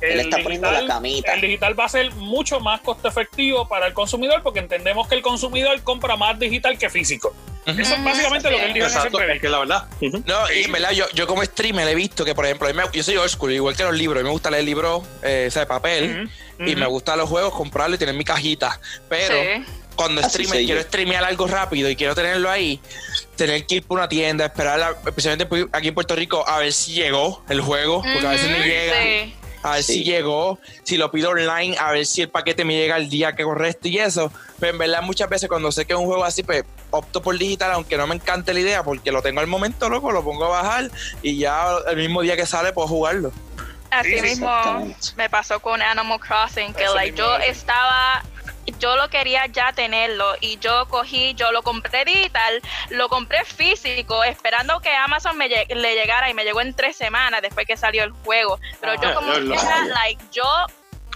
Él 0.00 0.12
el 0.12 0.20
está 0.20 0.38
poniendo 0.42 0.70
la 0.70 0.86
camita. 0.86 1.34
el 1.34 1.40
digital 1.40 1.78
va 1.78 1.84
a 1.86 1.88
ser 1.88 2.12
mucho 2.14 2.60
más 2.60 2.80
costo 2.80 3.08
efectivo 3.08 3.66
para 3.68 3.86
el 3.86 3.94
consumidor 3.94 4.42
porque 4.42 4.58
entendemos 4.60 5.08
que 5.08 5.14
el 5.14 5.22
consumidor 5.22 5.80
compra 5.82 6.16
más 6.16 6.38
digital 6.38 6.76
que 6.78 6.90
físico. 6.90 7.34
Eso 7.66 7.94
es 7.96 8.04
básicamente 8.04 8.48
lo 8.48 8.58
que 8.58 8.64
él 8.66 8.74
dijo 8.74 8.86
en 8.86 8.92
Exacto, 8.92 9.20
es 9.20 9.40
que 9.40 9.48
la 9.48 9.58
verdad. 9.58 9.88
No, 10.24 10.52
y 10.52 10.62
en 10.64 10.70
verdad, 10.72 10.92
yo, 10.92 11.04
yo 11.14 11.26
como 11.26 11.42
streamer 11.44 11.88
he 11.88 11.96
visto 11.96 12.24
que, 12.24 12.32
por 12.32 12.44
ejemplo, 12.44 12.72
me- 12.72 12.84
yo 12.92 13.02
soy 13.02 13.16
old 13.16 13.28
school, 13.28 13.52
igual 13.52 13.76
que 13.76 13.82
los 13.82 13.94
libros. 13.94 14.20
A 14.20 14.22
mí 14.22 14.24
me 14.28 14.30
gusta 14.32 14.50
leer 14.52 14.62
libros 14.64 15.02
eh, 15.24 15.46
o 15.48 15.50
sea, 15.50 15.62
de 15.62 15.66
papel 15.66 16.30
y 16.60 16.76
me 16.76 16.86
gustan 16.86 17.18
los 17.18 17.28
juegos, 17.28 17.52
comprarlo 17.52 17.96
y 17.96 17.98
tener 17.98 18.14
mi 18.14 18.22
cajita. 18.22 18.78
Pero 19.08 19.34
Sí. 19.34 19.64
cuando 19.96 20.20
Así 20.20 20.30
streamer 20.44 20.64
quiero 20.64 20.80
yo. 20.80 20.86
streamear 20.86 21.24
algo 21.24 21.48
rápido 21.48 21.90
y 21.90 21.96
quiero 21.96 22.14
tenerlo 22.14 22.48
ahí, 22.50 22.80
tener 23.34 23.66
que 23.66 23.76
ir 23.76 23.82
por 23.82 23.98
una 23.98 24.08
tienda, 24.08 24.44
esperar, 24.46 24.80
a- 24.80 24.96
especialmente 25.08 25.48
aquí 25.72 25.88
en 25.88 25.94
Puerto 25.94 26.14
Rico, 26.14 26.46
a 26.48 26.58
ver 26.60 26.72
si 26.72 26.92
llegó 26.92 27.42
el 27.48 27.60
juego, 27.62 28.00
porque 28.00 28.26
a 28.28 28.30
veces 28.30 28.48
no 28.48 28.58
llega. 28.64 28.94
sí. 29.02 29.34
A 29.66 29.72
ver 29.74 29.82
Sí. 29.82 29.94
si 29.94 30.04
llegó, 30.04 30.58
si 30.84 30.96
lo 30.96 31.10
pido 31.10 31.30
online, 31.30 31.76
a 31.78 31.90
ver 31.92 32.06
si 32.06 32.22
el 32.22 32.28
paquete 32.28 32.64
me 32.64 32.74
llega 32.74 32.96
el 32.96 33.08
día 33.08 33.34
que 33.34 33.42
correcto 33.42 33.88
y 33.88 33.98
eso. 33.98 34.32
Pero 34.60 34.72
en 34.72 34.78
verdad, 34.78 35.02
muchas 35.02 35.28
veces 35.28 35.48
cuando 35.48 35.72
sé 35.72 35.84
que 35.86 35.92
es 35.92 35.98
un 35.98 36.06
juego 36.06 36.24
así, 36.24 36.42
pues 36.42 36.64
opto 36.90 37.20
por 37.20 37.36
digital, 37.36 37.72
aunque 37.72 37.96
no 37.96 38.06
me 38.06 38.14
encante 38.14 38.54
la 38.54 38.60
idea, 38.60 38.82
porque 38.84 39.10
lo 39.10 39.22
tengo 39.22 39.40
al 39.40 39.46
momento, 39.48 39.88
loco, 39.88 40.12
lo 40.12 40.22
pongo 40.24 40.44
a 40.44 40.62
bajar 40.62 40.90
y 41.20 41.36
ya 41.38 41.66
el 41.90 41.96
mismo 41.96 42.22
día 42.22 42.36
que 42.36 42.46
sale 42.46 42.72
puedo 42.72 42.88
jugarlo. 42.88 43.32
Así 43.90 44.10
Sí, 44.10 44.16
sí, 44.18 44.22
mismo 44.22 44.50
me 45.16 45.30
pasó 45.30 45.60
con 45.60 45.80
Animal 45.82 46.20
Crossing, 46.20 46.74
que 46.74 46.86
like, 46.94 47.16
yo 47.18 47.36
es. 47.38 47.58
estaba, 47.58 48.22
yo 48.78 48.96
lo 48.96 49.08
quería 49.08 49.46
ya 49.46 49.72
tenerlo 49.72 50.34
y 50.40 50.58
yo 50.58 50.86
cogí, 50.88 51.34
yo 51.34 51.52
lo 51.52 51.62
compré 51.62 52.04
digital, 52.04 52.60
lo 52.90 53.08
compré 53.08 53.44
físico, 53.44 54.24
esperando 54.24 54.80
que 54.80 54.94
Amazon 54.94 55.36
me 55.38 55.48
le 55.48 55.94
llegara 55.94 56.28
y 56.30 56.34
me 56.34 56.44
llegó 56.44 56.60
en 56.60 56.74
tres 56.74 56.96
semanas 56.96 57.42
después 57.42 57.66
que 57.66 57.76
salió 57.76 58.04
el 58.04 58.10
juego. 58.12 58.58
Pero 58.80 58.92
Ah, 58.92 59.00
yo 59.02 59.14
como 59.14 59.32
ya 59.32 59.38
lo- 59.40 59.54
quiera, 59.54 59.84
like, 59.86 60.22
yo 60.32 60.44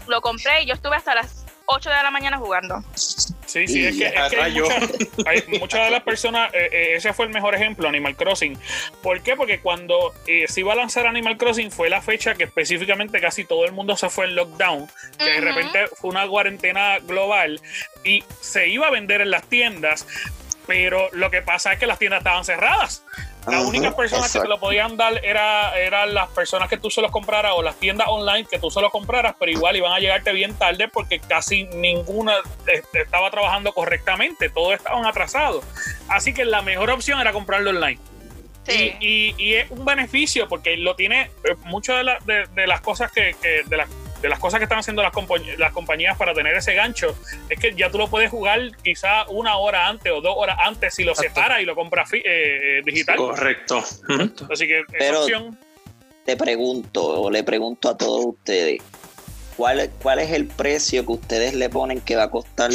lo 0.06 0.20
compré 0.20 0.62
y 0.62 0.66
yo 0.66 0.74
estuve 0.74 0.96
hasta 0.96 1.14
las 1.14 1.39
8 1.72 1.88
de 1.88 2.02
la 2.02 2.10
mañana 2.10 2.36
jugando. 2.38 2.82
Sí, 2.94 3.66
sí, 3.66 3.86
es 3.86 3.96
que, 3.96 4.06
es 4.06 4.30
que 4.30 4.40
hay, 4.40 4.52
muchas, 4.52 4.90
hay 5.26 5.58
muchas 5.58 5.84
de 5.84 5.90
las 5.90 6.02
personas, 6.02 6.52
eh, 6.52 6.68
eh, 6.72 6.94
ese 6.96 7.12
fue 7.12 7.26
el 7.26 7.32
mejor 7.32 7.54
ejemplo, 7.54 7.88
Animal 7.88 8.16
Crossing. 8.16 8.58
¿Por 9.02 9.22
qué? 9.22 9.36
Porque 9.36 9.60
cuando 9.60 10.12
eh, 10.26 10.46
se 10.48 10.60
iba 10.60 10.72
a 10.72 10.76
lanzar 10.76 11.06
Animal 11.06 11.36
Crossing 11.36 11.70
fue 11.70 11.88
la 11.88 12.02
fecha 12.02 12.34
que 12.34 12.44
específicamente 12.44 13.20
casi 13.20 13.44
todo 13.44 13.64
el 13.64 13.72
mundo 13.72 13.96
se 13.96 14.08
fue 14.08 14.26
en 14.26 14.34
lockdown, 14.34 14.88
que 15.18 15.24
de 15.24 15.40
repente 15.40 15.86
fue 15.96 16.10
una 16.10 16.26
cuarentena 16.26 16.98
global 16.98 17.60
y 18.04 18.24
se 18.40 18.68
iba 18.68 18.88
a 18.88 18.90
vender 18.90 19.20
en 19.20 19.30
las 19.30 19.44
tiendas, 19.44 20.06
pero 20.66 21.08
lo 21.12 21.30
que 21.30 21.42
pasa 21.42 21.72
es 21.72 21.78
que 21.78 21.86
las 21.86 21.98
tiendas 21.98 22.20
estaban 22.20 22.44
cerradas. 22.44 23.04
Las 23.46 23.54
Ajá, 23.56 23.66
únicas 23.68 23.94
personas 23.94 24.32
que 24.32 24.38
te 24.40 24.48
lo 24.48 24.60
podían 24.60 24.96
dar 24.96 25.24
era, 25.24 25.76
eran 25.78 26.12
las 26.12 26.28
personas 26.28 26.68
que 26.68 26.76
tú 26.76 26.90
se 26.90 27.00
los 27.00 27.10
compraras 27.10 27.52
o 27.56 27.62
las 27.62 27.74
tiendas 27.76 28.06
online 28.08 28.46
que 28.50 28.58
tú 28.58 28.70
se 28.70 28.80
los 28.80 28.90
compraras, 28.90 29.34
pero 29.38 29.50
igual 29.50 29.76
iban 29.76 29.92
a 29.92 29.98
llegarte 29.98 30.32
bien 30.32 30.54
tarde 30.54 30.88
porque 30.88 31.20
casi 31.20 31.64
ninguna 31.64 32.34
estaba 32.92 33.30
trabajando 33.30 33.72
correctamente, 33.72 34.50
todos 34.50 34.74
estaban 34.74 35.06
atrasados. 35.06 35.64
Así 36.08 36.34
que 36.34 36.44
la 36.44 36.60
mejor 36.62 36.90
opción 36.90 37.18
era 37.20 37.32
comprarlo 37.32 37.70
online. 37.70 37.98
Sí. 38.66 38.94
Y, 39.00 39.06
y- 39.06 39.34
y 39.38 39.54
es 39.54 39.70
un 39.70 39.86
beneficio 39.86 40.46
porque 40.46 40.76
lo 40.76 40.94
tiene 40.94 41.22
eh, 41.44 41.56
muchas 41.64 41.96
de, 41.96 42.04
la- 42.04 42.18
de- 42.26 42.46
de 42.46 42.66
las 42.66 42.82
cosas 42.82 43.10
que, 43.10 43.34
que- 43.40 43.62
de, 43.64 43.76
las 43.78 43.88
de 44.20 44.28
las 44.28 44.38
cosas 44.38 44.58
que 44.58 44.64
están 44.64 44.78
haciendo 44.78 45.02
las, 45.02 45.12
compañ- 45.12 45.56
las 45.56 45.72
compañías 45.72 46.16
para 46.16 46.34
tener 46.34 46.54
ese 46.56 46.74
gancho 46.74 47.16
es 47.48 47.58
que 47.58 47.74
ya 47.74 47.90
tú 47.90 47.98
lo 47.98 48.08
puedes 48.08 48.30
jugar 48.30 48.60
quizá 48.82 49.26
una 49.28 49.56
hora 49.56 49.88
antes 49.88 50.12
o 50.12 50.20
dos 50.20 50.34
horas 50.36 50.56
antes 50.64 50.94
si 50.94 51.04
lo 51.04 51.12
Exacto. 51.12 51.34
separas 51.34 51.60
y 51.62 51.64
lo 51.64 51.74
compras 51.74 52.12
eh, 52.12 52.20
eh, 52.24 52.82
digital. 52.84 53.16
Correcto. 53.16 53.82
Así 54.52 54.66
que 54.66 54.80
esa 54.80 54.86
Pero- 54.98 55.20
opción. 55.22 55.58
te 56.24 56.36
pregunto, 56.36 57.22
o 57.22 57.30
le 57.30 57.42
pregunto 57.42 57.88
a 57.88 57.96
todos 57.96 58.24
ustedes, 58.26 58.80
¿cuál, 59.56 59.90
¿cuál 60.02 60.18
es 60.18 60.30
el 60.32 60.46
precio 60.46 61.04
que 61.06 61.12
ustedes 61.12 61.54
le 61.54 61.68
ponen 61.70 62.00
que 62.00 62.16
va 62.16 62.24
a 62.24 62.30
costar 62.30 62.70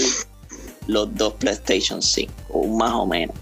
los 0.88 1.16
dos 1.16 1.34
PlayStation 1.36 2.02
5? 2.02 2.34
O 2.50 2.68
más 2.68 2.92
o 2.94 3.06
menos. 3.06 3.36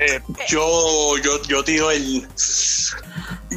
Eh, 0.00 0.20
Yo, 0.48 1.18
yo, 1.18 1.42
yo 1.42 1.62
tiro 1.62 1.90
el. 1.90 2.26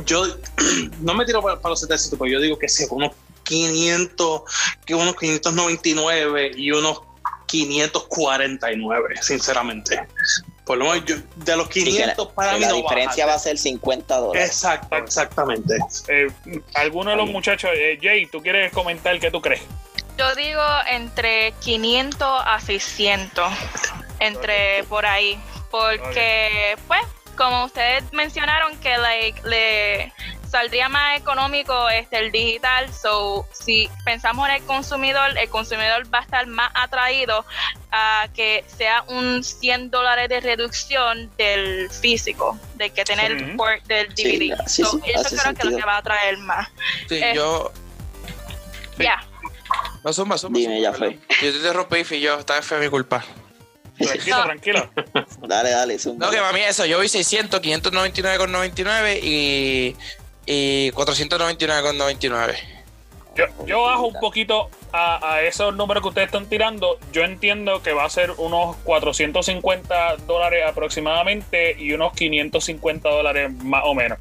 Yo 0.06 0.26
no 1.02 1.14
me 1.14 1.26
tiro 1.26 1.42
para, 1.42 1.56
para 1.60 1.72
los 1.72 1.80
700, 1.80 2.20
pero 2.20 2.32
yo 2.32 2.40
digo 2.42 2.60
que 2.60 2.68
sí, 2.68 2.86
unos 2.90 3.12
500, 3.44 4.42
que 4.86 4.94
unos 4.96 5.16
599 5.16 6.52
y 6.56 6.72
unos 6.72 7.02
549, 7.48 9.16
sinceramente. 9.22 10.06
Por 10.66 10.78
lo 10.78 10.86
menos 10.86 11.06
yo, 11.06 11.16
de 11.36 11.58
los 11.58 11.68
Y 11.76 11.84
que 11.84 11.92
la, 11.92 12.14
500 12.16 12.28
para 12.34 12.54
mí 12.54 12.60
la 12.62 12.70
no 12.70 12.76
diferencia 12.76 13.26
baja. 13.26 13.36
va 13.36 13.42
a 13.42 13.44
ser 13.44 13.58
50 13.58 14.18
dólares. 14.18 14.50
Exacto, 14.50 14.96
exactamente. 14.96 15.76
eh, 16.08 16.28
alguno 16.76 17.12
de 17.12 17.18
los 17.18 17.30
muchachos, 17.30 17.70
eh, 17.74 18.00
Jay, 18.02 18.26
¿tú 18.28 18.42
quieres 18.42 18.72
comentar 18.72 19.20
qué 19.20 19.30
tú 19.30 19.42
crees? 19.42 19.62
Yo 20.18 20.34
digo 20.36 20.62
entre 20.90 21.54
500 21.62 22.28
a 22.46 22.60
600, 22.62 23.52
entre 24.20 24.84
por 24.86 25.06
ahí, 25.06 25.38
porque 25.74 26.78
pues 26.88 27.02
como 27.36 27.66
ustedes 27.66 28.04
mencionaron 28.14 28.78
que 28.78 28.96
like, 28.96 29.42
le 29.50 30.14
saldría 30.48 30.88
más 30.88 31.18
económico 31.20 31.90
este 31.90 32.20
el 32.20 32.32
digital, 32.32 32.94
so 32.94 33.48
si 33.52 33.90
pensamos 34.06 34.48
en 34.50 34.56
el 34.58 34.64
consumidor, 34.66 35.36
el 35.36 35.50
consumidor 35.50 36.04
va 36.14 36.20
a 36.20 36.22
estar 36.22 36.46
más 36.46 36.70
atraído 36.76 37.44
a 37.92 38.28
que 38.36 38.64
sea 38.68 39.02
un 39.08 39.44
100 39.44 39.90
dólares 39.90 40.30
de 40.30 40.42
reducción 40.42 41.32
del 41.38 41.90
físico, 41.90 42.56
de 42.76 42.92
que 42.92 43.04
tener 43.04 43.32
el 43.32 43.56
port 43.56 43.84
del 43.86 44.10
DVD. 44.14 44.56
sí, 44.68 44.84
So, 44.84 44.92
sí, 44.92 45.00
eso 45.00 45.02
creo 45.02 45.04
que 45.04 45.18
es 45.18 45.32
lo 45.34 45.42
sentido. 45.42 45.78
que 45.80 45.86
va 45.86 45.96
a 45.96 45.98
atraer 45.98 46.38
más. 46.38 46.68
Sí, 47.10 47.16
Eh. 47.16 47.34
yo. 47.36 47.72
Ya. 49.00 49.24
No, 50.04 50.14
zumba, 50.14 50.38
zumba. 50.38 50.60
Dime, 50.60 50.76
zumba, 50.76 50.84
ya 50.84 50.92
perdón. 50.92 51.20
Yo 51.42 51.52
te 51.52 51.58
interrumpí, 51.58 52.16
y 52.16 52.20
yo, 52.22 52.38
esta 52.38 52.54
vez 52.54 52.66
fue 52.68 52.78
mi 52.80 52.90
culpa. 52.90 53.26
Tranquilo, 53.98 54.38
No. 54.38 54.44
tranquilo. 54.44 54.90
Dale, 55.48 55.72
dale. 55.72 55.98
No, 56.18 56.30
que 56.32 56.38
para 56.38 56.54
mí 56.54 56.62
eso, 56.62 56.86
yo 56.86 57.00
vi 57.00 57.10
600, 57.10 57.62
599,99 57.62 59.20
y, 59.22 59.96
y 60.46 60.92
499,99. 60.92 62.56
Yo, 63.36 63.46
yo 63.66 63.82
bajo 63.82 64.08
un 64.08 64.20
poquito 64.20 64.70
a, 64.94 65.34
a 65.34 65.42
esos 65.42 65.76
números 65.76 66.04
que 66.04 66.10
ustedes 66.10 66.28
están 66.28 66.46
tirando. 66.46 67.00
Yo 67.12 67.24
entiendo 67.24 67.82
que 67.82 67.94
va 67.94 68.06
a 68.06 68.10
ser 68.10 68.32
unos 68.38 68.76
450 68.84 70.18
dólares 70.28 70.64
aproximadamente 70.68 71.76
y 71.80 71.94
unos 71.94 72.14
550 72.14 73.10
dólares 73.10 73.52
más 73.64 73.84
o 73.86 73.94
menos. 73.96 74.20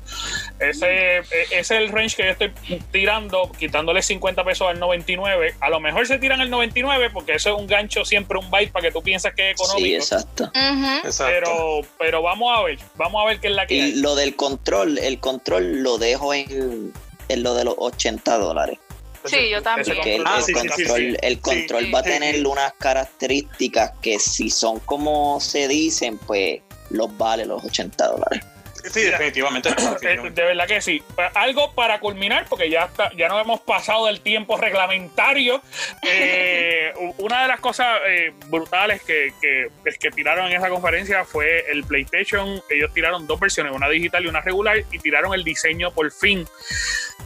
Ese, 0.58 1.18
e- 1.18 1.20
ese 1.50 1.58
es 1.60 1.70
el 1.70 1.88
range 1.90 2.16
que 2.16 2.24
yo 2.24 2.30
estoy 2.30 2.52
tirando, 2.90 3.50
quitándole 3.58 4.02
50 4.02 4.42
pesos 4.44 4.68
al 4.68 4.80
99. 4.80 5.54
A 5.60 5.68
lo 5.70 5.78
mejor 5.80 6.06
se 6.06 6.18
tiran 6.18 6.40
el 6.40 6.50
99 6.50 7.10
porque 7.12 7.34
eso 7.34 7.50
es 7.54 7.60
un 7.60 7.66
gancho, 7.66 8.04
siempre 8.04 8.38
un 8.38 8.50
byte 8.50 8.72
para 8.72 8.86
que 8.88 8.92
tú 8.92 9.02
piensas 9.02 9.34
que 9.34 9.50
es 9.50 9.56
Sí, 9.58 9.64
económico. 9.64 9.96
exacto. 9.96 10.44
Ujú. 10.44 11.06
Exacto. 11.06 11.32
pero, 11.32 11.80
pero 11.98 12.22
vamos 12.22 12.58
a 12.58 12.62
ver, 12.62 12.78
vamos 12.96 13.22
a 13.22 13.26
ver 13.26 13.40
qué 13.40 13.48
es 13.48 13.54
la 13.54 13.66
que 13.66 13.74
Y 13.74 13.80
hay. 13.80 13.94
lo 13.96 14.14
del 14.14 14.34
control, 14.36 14.98
el 14.98 15.18
control 15.20 15.82
lo 15.82 15.98
dejo 15.98 16.32
en, 16.32 16.92
en 17.28 17.42
lo 17.42 17.54
de 17.54 17.64
los 17.64 17.74
80 17.78 18.38
dólares. 18.38 18.78
Sí, 19.24 19.48
yo 19.50 19.62
también. 19.62 19.96
Porque 19.96 20.16
el, 20.16 20.22
control- 20.22 20.32
Ah, 20.34 20.38
el 20.38 20.44
sí, 20.44 20.54
sí, 20.54 20.60
sí, 20.60 20.68
control, 20.68 20.98
sí. 20.98 21.16
el 21.22 21.34
Sí, 21.34 21.40
control 21.40 21.84
sí, 21.84 21.90
va 21.92 21.98
a 21.98 22.02
tener 22.02 22.34
sí. 22.36 22.44
unas 22.44 22.72
características 22.74 23.92
que 24.02 24.18
si 24.18 24.50
son 24.50 24.80
como 24.80 25.40
se 25.40 25.68
dicen, 25.68 26.18
pues 26.18 26.60
los 26.90 27.16
vale 27.16 27.46
los 27.46 27.64
80 27.64 28.06
dólares. 28.08 28.44
Sí, 28.92 29.02
definitivamente. 29.02 29.68
Eh, 30.02 30.18
de 30.34 30.42
verdad 30.42 30.66
que 30.66 30.80
sí. 30.80 31.00
Pa- 31.14 31.30
Algo 31.36 31.72
para 31.72 32.00
culminar, 32.00 32.46
porque 32.48 32.68
ya 32.68 32.82
está, 32.86 33.12
ya 33.16 33.28
nos 33.28 33.40
hemos 33.40 33.60
pasado 33.60 34.06
del 34.06 34.20
tiempo 34.20 34.56
reglamentario. 34.56 35.62
Eh, 36.02 36.92
una 37.18 37.42
de 37.42 37.48
las 37.48 37.60
cosas 37.60 37.86
eh, 38.08 38.32
brutales 38.48 39.00
que, 39.04 39.32
que, 39.40 39.68
pues, 39.82 39.96
que 39.98 40.10
tiraron 40.10 40.46
en 40.50 40.56
esa 40.56 40.68
conferencia 40.68 41.24
fue 41.24 41.70
el 41.70 41.84
PlayStation. 41.84 42.60
Ellos 42.70 42.92
tiraron 42.92 43.24
dos 43.28 43.38
versiones, 43.38 43.72
una 43.72 43.88
digital 43.88 44.24
y 44.24 44.26
una 44.26 44.40
regular, 44.40 44.78
y 44.90 44.98
tiraron 44.98 45.32
el 45.32 45.44
diseño 45.44 45.92
por 45.92 46.10
fin. 46.10 46.44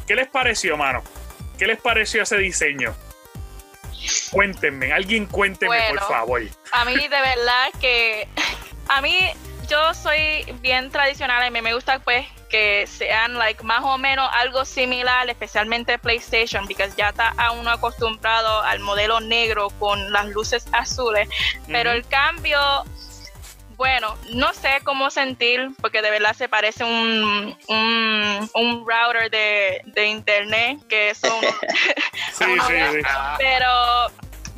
¿Qué 0.06 0.14
les 0.14 0.28
pareció, 0.28 0.76
mano? 0.76 1.02
¿Qué 1.58 1.66
les 1.66 1.80
pareció 1.80 2.22
ese 2.22 2.36
diseño? 2.38 2.94
Cuéntenme, 4.30 4.92
alguien 4.92 5.26
cuénteme, 5.26 5.76
Bueno. 5.76 6.00
por 6.00 6.08
favor. 6.08 6.42
A 6.72 6.84
mí 6.84 6.96
de 6.96 7.08
verdad 7.08 7.68
que 7.80 8.28
a 8.88 9.00
mí 9.00 9.18
yo 9.68 9.94
soy 9.94 10.44
bien 10.60 10.90
tradicional 10.90 11.42
y 11.42 11.46
a 11.46 11.50
mí 11.50 11.60
me 11.60 11.74
gusta 11.74 11.98
pues 11.98 12.26
que 12.48 12.86
sean 12.86 13.34
like 13.34 13.64
más 13.64 13.82
o 13.82 13.98
menos 13.98 14.28
algo 14.32 14.64
similar, 14.64 15.28
especialmente 15.28 15.98
PlayStation, 15.98 16.66
porque 16.66 16.88
ya 16.96 17.08
está 17.08 17.34
a 17.36 17.50
uno 17.50 17.70
acostumbrado 17.70 18.62
al 18.62 18.78
modelo 18.80 19.18
negro 19.20 19.70
con 19.80 20.12
las 20.12 20.26
luces 20.28 20.66
azules, 20.72 21.28
pero 21.66 21.90
el 21.90 22.06
cambio 22.06 22.60
bueno, 23.76 24.16
no 24.32 24.52
sé 24.54 24.80
cómo 24.84 25.10
sentir, 25.10 25.70
porque 25.80 26.02
de 26.02 26.10
verdad 26.10 26.34
se 26.34 26.48
parece 26.48 26.84
un, 26.84 27.56
un, 27.68 28.50
un 28.54 28.86
router 28.86 29.30
de, 29.30 29.82
de 29.84 30.06
internet, 30.06 30.78
que 30.88 31.14
son 31.14 31.40
Sí, 32.32 32.44
sí, 32.44 32.74
sí. 32.92 33.00
pero 33.38 33.68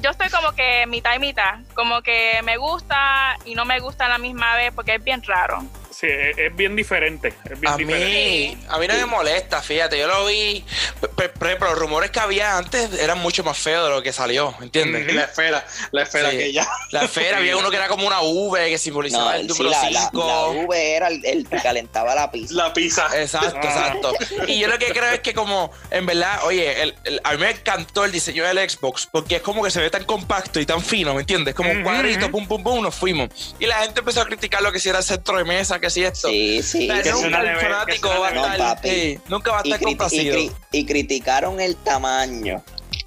yo 0.00 0.10
estoy 0.10 0.28
como 0.30 0.52
que 0.52 0.86
mitad 0.86 1.14
y 1.14 1.18
mitad, 1.18 1.58
como 1.74 2.02
que 2.02 2.40
me 2.44 2.56
gusta 2.56 3.36
y 3.44 3.54
no 3.54 3.64
me 3.64 3.80
gusta 3.80 4.06
a 4.06 4.08
la 4.08 4.18
misma 4.18 4.54
vez 4.54 4.72
porque 4.74 4.94
es 4.94 5.04
bien 5.04 5.22
raro. 5.24 5.64
Sí, 5.98 6.06
es, 6.08 6.38
es 6.38 6.54
bien 6.54 6.76
diferente. 6.76 7.34
Es 7.50 7.58
bien 7.58 7.72
A 7.72 7.76
diferente. 7.76 8.06
mí, 8.06 8.58
a 8.68 8.78
mí 8.78 8.86
no 8.86 8.94
me 8.94 9.06
molesta, 9.06 9.60
fíjate, 9.60 9.98
yo 9.98 10.06
lo 10.06 10.26
vi. 10.26 10.64
Por 11.00 11.46
ejemplo, 11.48 11.70
los 11.70 11.78
rumores 11.78 12.12
que 12.12 12.20
había 12.20 12.56
antes 12.56 12.92
eran 13.00 13.18
mucho 13.18 13.42
más 13.42 13.58
feos 13.58 13.84
de 13.88 13.90
lo 13.94 14.00
que 14.02 14.12
salió, 14.12 14.54
¿entiendes? 14.60 15.08
Y 15.08 15.12
la 15.12 15.24
esfera, 15.24 15.66
la 15.90 16.02
esfera 16.02 16.30
Sí. 16.30 16.38
que 16.38 16.52
ya. 16.52 16.68
La 16.92 17.02
esfera, 17.04 17.38
había 17.38 17.56
uno 17.56 17.68
que 17.70 17.76
era 17.76 17.88
como 17.88 18.06
una 18.06 18.20
V 18.20 18.68
que 18.68 18.78
simbolizaba 18.78 19.32
No, 19.32 19.40
el 19.40 19.42
sí, 19.50 19.62
número 19.62 19.70
la, 19.70 19.90
la, 19.90 20.00
5. 20.02 20.26
la 20.26 20.46
V 20.66 20.96
era 20.96 21.08
el, 21.08 21.24
el 21.26 21.48
que 21.48 21.56
calentaba 21.60 22.14
la 22.14 22.30
pizza. 22.30 22.54
La 22.54 22.72
pizza. 22.72 23.08
Exacto, 23.20 23.58
Ah. 23.60 23.66
exacto. 23.66 24.12
Y 24.46 24.60
yo 24.60 24.68
lo 24.68 24.78
que 24.78 24.86
creo 24.86 25.10
es 25.10 25.20
que 25.20 25.34
como, 25.34 25.72
en 25.90 26.06
verdad, 26.06 26.44
oye, 26.44 26.80
el- 26.80 26.94
el- 27.04 27.20
a 27.24 27.32
mí 27.32 27.38
me 27.38 27.50
encantó 27.50 28.04
el 28.04 28.12
diseño 28.12 28.44
del 28.44 28.70
Xbox 28.70 29.08
porque 29.10 29.36
es 29.36 29.42
como 29.42 29.64
que 29.64 29.72
se 29.72 29.80
ve 29.80 29.90
tan 29.90 30.04
compacto 30.04 30.60
y 30.60 30.66
tan 30.66 30.80
fino, 30.80 31.12
¿me 31.14 31.22
entiendes? 31.22 31.56
Como 31.56 31.72
un 31.72 31.82
cuadrito, 31.82 32.30
pum, 32.30 32.46
pum, 32.46 32.62
pum, 32.62 32.82
nos 32.84 32.94
fuimos. 32.94 33.56
Y 33.58 33.66
la 33.66 33.78
gente 33.82 33.98
empezó 33.98 34.20
a 34.20 34.26
criticar 34.26 34.62
lo 34.62 34.70
que 34.70 34.78
si 34.78 34.88
era 34.90 34.98
el 34.98 35.04
centro 35.04 35.36
de 35.38 35.44
mesa, 35.44 35.80
que 35.80 35.87
si 35.90 36.04
esto. 36.04 36.28
Sí, 36.28 36.62
sí. 36.62 36.88
O 36.90 36.92
sea, 36.94 37.02
que 37.02 37.08
es 37.08 37.14
nunca 37.14 37.40
el 37.40 37.48
que 37.58 37.64
fanático 37.64 38.08
va 38.08 38.26
a 38.28 38.30
estar, 38.30 38.58
No, 38.58 38.64
papi. 38.64 38.88
sí, 38.90 39.18
nunca 39.28 39.52
va 39.52 39.58
a 39.58 39.62
y, 39.64 39.72
estar 39.72 39.80
criti- 39.80 39.82
y 39.92 39.96
complacido. 39.96 40.36
cri- 40.36 40.52
y 40.72 40.86
criticaron 40.86 41.60
el 41.60 41.76
tamaño. 41.76 42.62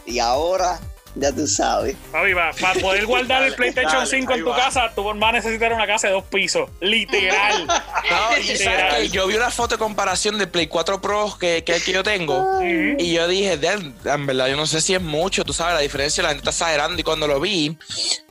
Y 0.06 0.20
ahora, 0.20 0.80
ya 1.16 1.32
tú 1.32 1.46
sabes. 1.48 1.96
Papi, 2.12 2.34
para 2.34 2.74
poder 2.80 3.06
guardar 3.06 3.44
el 3.44 3.54
PlayStation 3.56 4.06
Dale, 4.06 4.10
5 4.10 4.34
en 4.34 4.44
tu 4.44 4.50
va. 4.50 4.56
casa, 4.58 4.92
tú 4.96 5.04
vas 5.04 5.16
a 5.22 5.32
necesitar 5.34 5.74
una 5.74 5.86
casa 5.88 6.08
de 6.08 6.14
dos 6.14 6.24
pisos. 6.26 6.70
Literal. 6.80 7.68
No, 8.12 8.38
y 8.38 8.44
Literal. 8.44 8.80
sabes 8.90 8.94
que 9.04 9.10
yo 9.10 9.28
vi 9.28 9.36
una 9.36 9.52
foto 9.52 9.76
de 9.76 9.80
comparación 9.80 10.38
del 10.38 10.50
Play 10.50 10.68
4 10.68 11.00
Pro 11.02 11.38
que, 11.40 11.64
que, 11.64 11.80
que 11.82 11.92
yo 11.94 12.04
tengo. 12.04 12.60
Y 12.98 13.14
yo 13.14 13.28
dije, 13.28 13.58
"Damn, 13.58 13.94
en 14.06 14.26
verdad, 14.26 14.48
yo 14.48 14.56
no 14.58 14.66
sé 14.68 14.82
si 14.82 14.94
es 14.96 15.02
mucho, 15.02 15.44
tú 15.44 15.54
sabes, 15.54 15.76
la 15.76 15.80
diferencia, 15.82 16.22
la 16.24 16.30
gente 16.30 16.50
está 16.50 16.52
exagerando. 16.66 17.00
Y 17.00 17.04
cuando 17.04 17.28
lo 17.28 17.40
vi, 17.40 17.78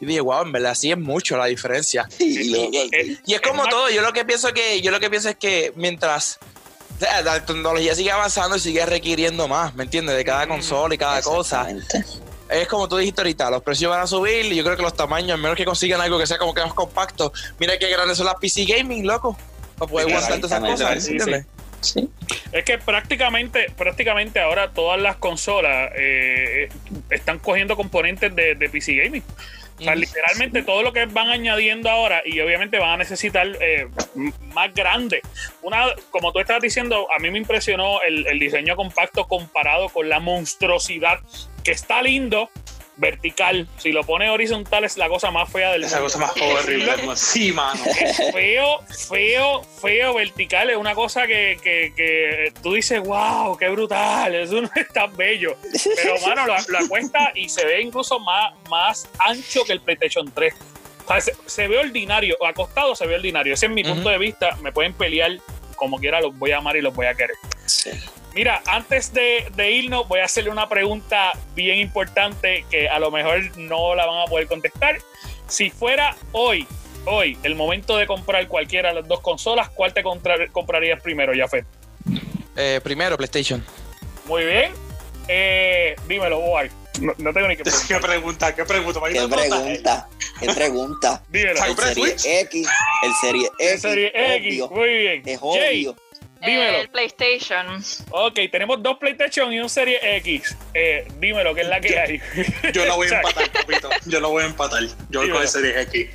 y 0.00 0.06
dije, 0.06 0.20
wow, 0.20 0.42
en 0.42 0.52
verdad, 0.52 0.74
sí 0.74 0.90
es 0.90 0.98
mucho 0.98 1.36
la 1.36 1.46
diferencia. 1.46 2.06
Y 2.18 2.54
Y 3.26 3.34
es 3.34 3.40
como 3.40 3.66
todo, 3.68 3.88
yo 3.90 4.02
lo 4.02 4.12
que 4.12 4.24
pienso 4.24 4.52
que, 4.52 4.80
yo 4.82 4.90
lo 4.90 5.00
que 5.00 5.08
pienso 5.10 5.28
es 5.30 5.36
que 5.36 5.72
mientras 5.76 6.38
la 7.24 7.44
tecnología 7.44 7.94
sigue 7.94 8.10
avanzando 8.10 8.56
y 8.56 8.60
sigue 8.60 8.84
requiriendo 8.84 9.48
más, 9.48 9.74
¿me 9.74 9.84
entiendes? 9.84 10.16
De 10.16 10.24
cada 10.24 10.44
Mm, 10.46 10.48
consola 10.50 10.94
y 10.94 10.98
cada 10.98 11.22
cosa. 11.22 11.66
Es 12.50 12.68
como 12.68 12.88
tú 12.88 12.96
dijiste 12.96 13.20
ahorita, 13.20 13.50
los 13.50 13.62
precios 13.62 13.90
van 13.90 14.00
a 14.00 14.06
subir 14.06 14.46
y 14.46 14.56
yo 14.56 14.64
creo 14.64 14.76
que 14.76 14.82
los 14.82 14.94
tamaños, 14.94 15.32
a 15.32 15.36
menos 15.36 15.56
que 15.56 15.64
consigan 15.64 16.00
algo 16.00 16.18
que 16.18 16.26
sea 16.26 16.38
como 16.38 16.54
que 16.54 16.62
más 16.62 16.74
compacto. 16.74 17.32
Mira 17.58 17.78
qué 17.78 17.88
grandes 17.90 18.16
son 18.16 18.26
las 18.26 18.36
PC 18.36 18.64
Gaming, 18.64 19.06
loco. 19.06 19.36
Para 19.78 19.90
poder 19.90 20.08
aguantar 20.08 20.40
todas 20.40 20.52
esas 20.52 20.70
cosas, 20.70 21.04
sí. 21.80 22.08
Es 22.52 22.64
que 22.64 22.78
prácticamente, 22.78 23.72
prácticamente 23.76 24.40
ahora 24.40 24.70
todas 24.70 25.00
las 25.00 25.16
consolas 25.16 25.92
eh, 25.96 26.64
eh, 26.64 26.68
están 27.08 27.38
cogiendo 27.38 27.76
componentes 27.76 28.34
de, 28.34 28.54
de 28.54 28.68
PC 28.68 28.94
Gaming. 28.96 29.22
O 29.80 29.82
sea, 29.82 29.94
literalmente 29.94 30.62
todo 30.62 30.82
lo 30.82 30.92
que 30.92 31.06
van 31.06 31.30
añadiendo 31.30 31.88
ahora 31.88 32.22
y 32.24 32.38
obviamente 32.40 32.78
van 32.78 32.90
a 32.90 32.96
necesitar 32.98 33.48
eh, 33.60 33.88
más 34.52 34.74
grande. 34.74 35.22
Una, 35.62 35.86
como 36.10 36.32
tú 36.32 36.40
estabas 36.40 36.62
diciendo, 36.62 37.08
a 37.16 37.18
mí 37.18 37.30
me 37.30 37.38
impresionó 37.38 38.02
el, 38.02 38.26
el 38.26 38.38
diseño 38.38 38.76
compacto 38.76 39.26
comparado 39.26 39.88
con 39.88 40.08
la 40.08 40.20
monstruosidad 40.20 41.20
que 41.64 41.72
está 41.72 42.02
lindo, 42.02 42.50
vertical. 43.00 43.66
Si 43.78 43.90
lo 43.90 44.04
pone 44.04 44.30
horizontal 44.30 44.84
es 44.84 44.96
la 44.96 45.08
cosa 45.08 45.30
más 45.30 45.50
fea 45.50 45.72
del 45.72 45.84
Esa 45.84 45.96
mundo. 45.96 46.04
cosa 46.12 46.18
más 46.18 46.32
horrible. 46.40 46.92
Sí, 47.16 47.52
mano. 47.52 47.82
Es 47.84 48.16
feo, 48.32 48.80
feo, 49.08 49.62
feo, 49.80 50.14
vertical. 50.14 50.70
Es 50.70 50.76
una 50.76 50.94
cosa 50.94 51.26
que, 51.26 51.58
que, 51.62 51.92
que 51.96 52.52
tú 52.62 52.74
dices, 52.74 53.00
wow, 53.00 53.56
qué 53.56 53.68
brutal. 53.68 54.34
Eso 54.34 54.60
no 54.60 54.70
es 54.74 54.88
tan 54.92 55.16
bello. 55.16 55.56
Pero, 55.96 56.20
mano, 56.20 56.46
lo, 56.46 56.54
lo 56.68 56.78
acuesta 56.78 57.32
y 57.34 57.48
se 57.48 57.64
ve 57.64 57.80
incluso 57.80 58.20
más, 58.20 58.52
más 58.68 59.08
ancho 59.18 59.64
que 59.64 59.72
el 59.72 59.80
PlayStation 59.80 60.30
3. 60.32 60.54
O 61.06 61.08
sea, 61.08 61.20
se, 61.20 61.34
se 61.46 61.66
ve 61.66 61.78
ordinario. 61.78 62.36
Acostado 62.44 62.94
se 62.94 63.06
ve 63.06 63.16
ordinario. 63.16 63.54
Ese 63.54 63.66
es 63.66 63.72
mi 63.72 63.82
punto 63.82 64.10
de 64.10 64.18
vista. 64.18 64.56
Me 64.62 64.70
pueden 64.72 64.92
pelear 64.92 65.32
como 65.76 65.98
quiera 65.98 66.20
los 66.20 66.38
voy 66.38 66.50
a 66.50 66.58
amar 66.58 66.76
y 66.76 66.82
los 66.82 66.94
voy 66.94 67.06
a 67.06 67.14
querer. 67.14 67.36
Sí. 67.64 67.90
Mira, 68.34 68.62
antes 68.66 69.12
de, 69.12 69.50
de, 69.56 69.70
irnos, 69.72 70.06
voy 70.06 70.20
a 70.20 70.24
hacerle 70.24 70.50
una 70.50 70.68
pregunta 70.68 71.32
bien 71.54 71.78
importante 71.78 72.64
que 72.70 72.88
a 72.88 72.98
lo 72.98 73.10
mejor 73.10 73.56
no 73.58 73.94
la 73.94 74.06
van 74.06 74.22
a 74.22 74.24
poder 74.26 74.46
contestar. 74.46 74.98
Si 75.48 75.70
fuera 75.70 76.16
hoy, 76.32 76.66
hoy, 77.06 77.36
el 77.42 77.56
momento 77.56 77.96
de 77.96 78.06
comprar 78.06 78.46
cualquiera 78.46 78.90
de 78.90 78.96
las 78.96 79.08
dos 79.08 79.20
consolas, 79.20 79.68
¿cuál 79.70 79.92
te 79.92 80.02
comprarías 80.02 81.00
primero, 81.02 81.32
Jafet? 81.36 81.66
Eh, 82.56 82.80
primero, 82.82 83.16
PlayStation. 83.16 83.64
Muy 84.26 84.44
bien. 84.44 84.72
Eh, 85.26 85.96
dímelo, 86.06 86.40
Boy. 86.40 86.70
No, 87.00 87.14
no, 87.18 87.32
tengo 87.32 87.48
ni 87.48 87.56
que 87.56 87.64
preguntar. 88.00 88.00
¿Qué 88.00 88.06
pregunta? 88.06 88.54
¿Qué 88.54 88.64
pregunta? 88.64 89.00
¿Qué 89.08 89.28
pregunta? 89.28 90.08
¿Qué 90.38 90.54
pregunta? 90.54 91.22
Dímelo. 91.28 91.64
El 91.64 91.76
Serie 91.76 92.40
X. 92.40 92.68
El 93.02 93.12
Serie 93.20 93.46
X. 93.46 93.50
El 93.58 93.80
Serie 93.80 94.12
X. 94.36 94.62
obvio. 94.62 94.70
Muy 94.70 94.88
bien. 94.88 95.22
Es 95.26 95.38
obvio. 95.40 95.96
Dímelo. 96.40 96.78
El 96.78 96.88
PlayStation. 96.88 97.84
Ok, 98.10 98.38
tenemos 98.50 98.82
dos 98.82 98.96
PlayStation 98.98 99.52
y 99.52 99.60
un 99.60 99.68
Serie 99.68 99.98
X. 100.18 100.56
Eh, 100.74 101.06
dímelo, 101.18 101.54
que 101.54 101.60
es 101.62 101.68
la 101.68 101.80
que 101.80 101.98
hay. 101.98 102.20
Yo 102.72 102.84
lo 102.86 102.96
voy 102.96 103.08
a 103.08 103.16
empatar, 103.16 103.50
papito. 103.50 103.90
Yo 104.06 104.20
lo 104.20 104.30
voy 104.30 104.42
a 104.44 104.46
empatar. 104.46 104.82
Yo 105.10 105.20
voy 105.20 105.30
con 105.30 105.42
el 105.42 105.48
Serie 105.48 105.80
X. 105.82 106.08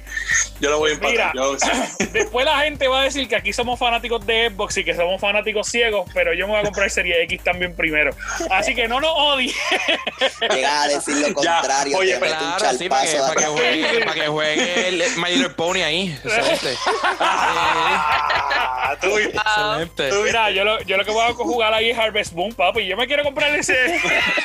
Yo 0.59 0.69
lo 0.71 0.79
voy 0.79 0.91
a 0.91 0.93
empatar. 0.95 1.11
Mira, 1.11 1.31
Yo- 1.35 1.55
después 2.11 2.45
la 2.45 2.59
gente 2.61 2.87
va 2.87 3.01
a 3.01 3.03
decir 3.03 3.27
que 3.27 3.35
aquí 3.35 3.53
somos 3.53 3.77
fanáticos 3.77 4.25
de 4.25 4.49
Xbox 4.49 4.77
y 4.77 4.83
que 4.83 4.95
somos 4.95 5.21
fanáticos 5.21 5.67
ciegos, 5.67 6.09
pero 6.13 6.33
yo 6.33 6.47
me 6.47 6.53
voy 6.53 6.61
a 6.61 6.63
comprar 6.63 6.89
Serie 6.89 7.21
X 7.23 7.43
también 7.43 7.75
primero. 7.75 8.11
Así 8.49 8.73
que 8.73 8.87
no 8.87 8.99
nos 8.99 9.11
odien. 9.15 9.53
Llega 10.51 10.81
a 10.83 10.87
decir 10.87 11.15
lo 11.17 11.27
Ya, 11.43 11.59
contrario. 11.59 11.97
oye, 11.97 12.13
un 12.15 12.19
Claro, 12.21 12.77
sí, 12.77 12.89
para 12.89 13.05
que, 13.05 13.17
para 13.17 13.35
que 13.35 13.45
juegue, 13.45 13.99
para 14.05 14.13
que 14.13 14.27
juegue 14.27 14.87
el 14.87 15.03
My 15.17 15.29
Little 15.35 15.49
Pony 15.51 15.81
ahí. 15.83 16.19
Excelente. 16.23 16.75
Ah, 17.19 18.95
tú 19.01 19.15
viste. 19.15 19.37
Excelente. 19.37 20.09
Tú 20.15 20.23
Mira, 20.23 20.51
yo 20.51 20.63
lo, 20.63 20.81
yo 20.83 20.97
lo 20.97 21.05
que 21.05 21.11
voy 21.11 21.23
a 21.23 21.33
jugar 21.33 21.73
ahí 21.73 21.89
es 21.89 21.97
Harvest 21.97 22.33
Moon, 22.33 22.53
papi. 22.53 22.85
Yo 22.87 22.95
me 22.97 23.07
quiero 23.07 23.23
comprar 23.23 23.53
ese. 23.55 23.73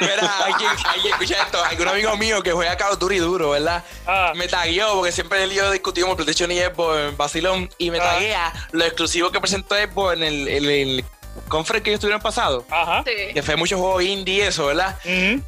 Mira, 0.00 0.44
hay 0.44 0.52
quien, 0.54 0.70
hay 0.70 1.00
quien- 1.00 1.12
escucha 1.14 1.42
esto, 1.42 1.64
hay 1.64 1.76
un 1.80 1.88
amigo 1.88 2.16
mío 2.16 2.42
que 2.42 2.52
juega 2.52 2.76
Call 2.76 2.92
of 2.92 2.98
Duty 2.98 3.18
duro, 3.18 3.50
¿verdad? 3.50 3.84
Ah. 4.06 4.32
Me 4.34 4.48
tagueó, 4.48 4.94
porque 4.94 5.12
siempre 5.12 5.42
él 5.44 5.52
y 5.52 5.56
yo 5.56 5.70
discutimos 5.70 6.14
PlayStation 6.16 6.50
y 6.52 6.58
Xbox 6.58 6.98
en 6.98 7.16
Basilón, 7.16 7.70
y 7.78 7.90
me 7.90 7.98
Ah. 7.98 8.02
taguea 8.14 8.52
lo 8.72 8.84
exclusivo 8.84 9.30
que 9.30 9.40
presentó 9.40 9.74
Xbox 9.76 10.14
en 10.16 10.22
el, 10.22 10.48
en 10.48 10.64
el 10.64 11.04
conference 11.48 11.84
que 11.84 11.90
ellos 11.90 12.00
tuvieron 12.00 12.20
pasado. 12.20 12.64
Ajá. 12.70 13.02
Sí. 13.06 13.32
Que 13.32 13.42
fue 13.42 13.56
muchos 13.56 13.78
juegos 13.80 14.02
indie 14.02 14.34
y 14.36 14.40
eso, 14.42 14.66
¿verdad? 14.66 14.98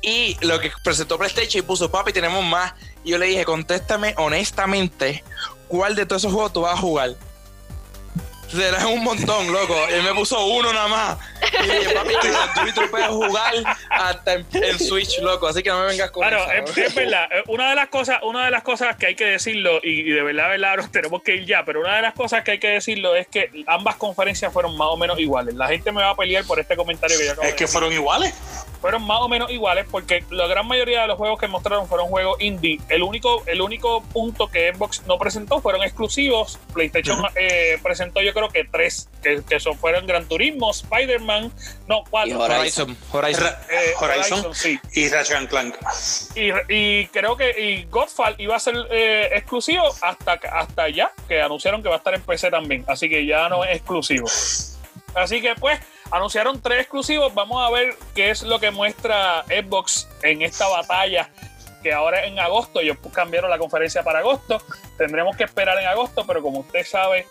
Y 0.03 0.37
lo 0.41 0.61
que 0.61 0.71
presentó 0.85 1.19
PlayStation 1.19 1.63
y 1.65 1.67
puso, 1.67 1.91
papi, 1.91 2.13
tenemos 2.13 2.45
más. 2.45 2.73
Y 3.05 3.11
yo 3.11 3.19
le 3.19 3.27
dije, 3.27 3.45
contéstame 3.45 4.15
honestamente, 4.17 5.25
¿cuál 5.69 5.95
de 5.97 6.07
todos 6.07 6.23
esos 6.23 6.33
juegos 6.33 6.53
tú 6.53 6.61
vas 6.63 6.75
a 6.75 6.77
jugar? 6.77 7.11
Será 8.55 8.87
un 8.87 9.03
montón, 9.03 9.51
loco. 9.53 9.75
Y 9.91 9.95
él 9.95 10.03
me 10.03 10.13
puso 10.15 10.45
uno 10.47 10.73
nada 10.73 10.89
más. 10.89 11.19
Y 11.63 11.67
le 11.67 11.79
dije, 11.81 11.95
papi, 11.95 12.13
Duty 12.15 12.73
tú 12.73 12.83
puedes 12.91 13.09
jugar 13.09 13.55
hasta 13.91 14.35
en, 14.35 14.47
en 14.53 14.79
Switch, 14.79 15.19
loco. 15.21 15.49
Así 15.49 15.63
que 15.63 15.71
no 15.71 15.81
me 15.81 15.87
vengas 15.87 16.11
con 16.11 16.21
Claro, 16.27 16.45
esa, 16.53 16.81
es, 16.85 16.95
verdad. 16.95 17.29
Eh, 17.33 17.43
Una 17.49 17.71
de 17.71 17.75
las 17.77 17.89
cosas, 17.89 18.19
una 18.23 18.45
de 18.45 18.51
las 18.51 18.63
cosas 18.63 18.97
que 18.97 19.07
hay 19.07 19.15
que 19.15 19.25
decirlo, 19.25 19.81
y, 19.83 20.01
y 20.01 20.11
de 20.11 20.23
verdad, 20.23 20.49
verdad, 20.51 20.77
nos 20.77 20.93
tenemos 20.93 21.23
que 21.23 21.37
ir 21.37 21.47
ya, 21.47 21.65
pero 21.65 21.81
una 21.81 21.97
de 21.97 22.03
las 22.03 22.15
cosas 22.15 22.45
que 22.45 22.53
hay 22.53 22.59
que 22.59 22.69
decirlo 22.69 23.15
es 23.15 23.27
que 23.27 23.51
ambas 23.67 23.97
conferencias 23.97 24.53
fueron 24.53 24.77
más 24.77 24.89
o 24.91 24.97
menos 24.97 25.19
iguales. 25.19 25.55
La 25.55 25.69
gente 25.69 25.91
me 25.91 26.03
va 26.03 26.11
a 26.11 26.17
pelear 26.17 26.45
por 26.45 26.61
este 26.61 26.77
comentario 26.77 27.17
que 27.19 27.25
yo 27.25 27.33
acabo 27.33 27.47
Es 27.47 27.53
de 27.53 27.57
que 27.57 27.65
decir. 27.65 27.73
fueron 27.73 27.93
iguales. 27.93 28.35
Fueron 28.83 29.07
más 29.07 29.21
o 29.23 29.29
menos 29.29 29.51
iguales 29.51 29.87
porque 29.91 30.23
la 30.31 30.47
gran 30.47 30.67
mayoría 30.69 31.01
de 31.03 31.07
los 31.07 31.17
juegos 31.17 31.39
que 31.41 31.49
mostraron 31.49 31.89
fueron 31.89 32.09
juegos 32.09 32.37
indie. 32.43 32.79
El 32.91 33.03
único, 33.03 33.43
el 33.47 33.63
único 33.63 34.03
punto 34.03 34.49
que 34.49 34.75
Xbox 34.75 35.03
no 35.07 35.17
presentó 35.19 35.61
fueron 35.63 35.83
exclusivos. 35.83 36.59
PlayStation 36.75 37.25
eh, 37.37 37.79
presentó 37.83 38.21
yo 38.21 38.35
creo 38.35 38.49
que 38.51 38.65
tres, 38.65 39.09
que, 39.23 39.41
que 39.49 39.59
son, 39.61 39.79
fueron 39.79 40.07
Gran 40.07 40.27
Turismo, 40.29 40.71
Spider-Man, 40.73 41.51
no, 41.87 42.01
Y 42.01 42.11
cuatro. 42.11 42.41
Horizon, 42.41 42.97
Horizon. 43.13 43.45
Ra- 43.45 43.61
Eh, 43.71 43.95
Horizon, 43.99 44.55
sí. 44.55 44.79
y 44.95 45.09
Ratchet 45.09 45.49
Clank. 45.49 45.77
Y, 46.35 46.51
y 46.69 47.07
creo 47.07 47.37
que 47.37 47.51
y 47.59 47.85
Godfall 47.85 48.35
iba 48.39 48.57
a 48.57 48.61
ser 48.61 48.75
eh, 48.91 49.31
exclusivo 49.33 49.85
hasta, 50.03 50.33
hasta 50.53 50.89
ya, 50.91 51.13
que 51.29 51.41
anunciaron 51.41 51.83
que 51.83 51.89
va 51.89 51.95
a 51.95 51.99
estar 51.99 52.15
en 52.15 52.23
PC 52.23 52.51
también. 52.51 52.85
Así 52.89 53.09
que 53.09 53.25
ya 53.25 53.49
no 53.49 53.65
es 53.65 53.77
exclusivo. 53.77 54.27
Así 55.15 55.41
que 55.41 55.55
pues 55.55 55.79
anunciaron 56.13 56.61
tres 56.61 56.83
exclusivos. 56.83 57.35
Vamos 57.35 57.67
a 57.67 57.71
ver 57.71 57.97
qué 58.15 58.31
es 58.31 58.43
lo 58.43 58.61
que 58.61 58.71
muestra 58.71 59.45
Xbox 59.47 60.09
en 60.23 60.43
esta 60.43 60.69
batalla. 60.69 61.31
Que 61.83 61.93
ahora 61.93 62.25
en 62.25 62.39
agosto, 62.39 62.79
ellos 62.81 62.99
cambiaron 63.13 63.51
la 63.51 63.59
conferencia 63.59 64.05
para 64.05 64.21
agosto. 64.21 64.63
Tendremos 64.97 65.37
que 65.37 65.45
esperar 65.45 65.77
en 65.81 65.87
agosto, 65.87 66.25
pero 66.27 66.41
como 66.41 66.61
usted 66.61 66.85
sabe, 66.85 67.27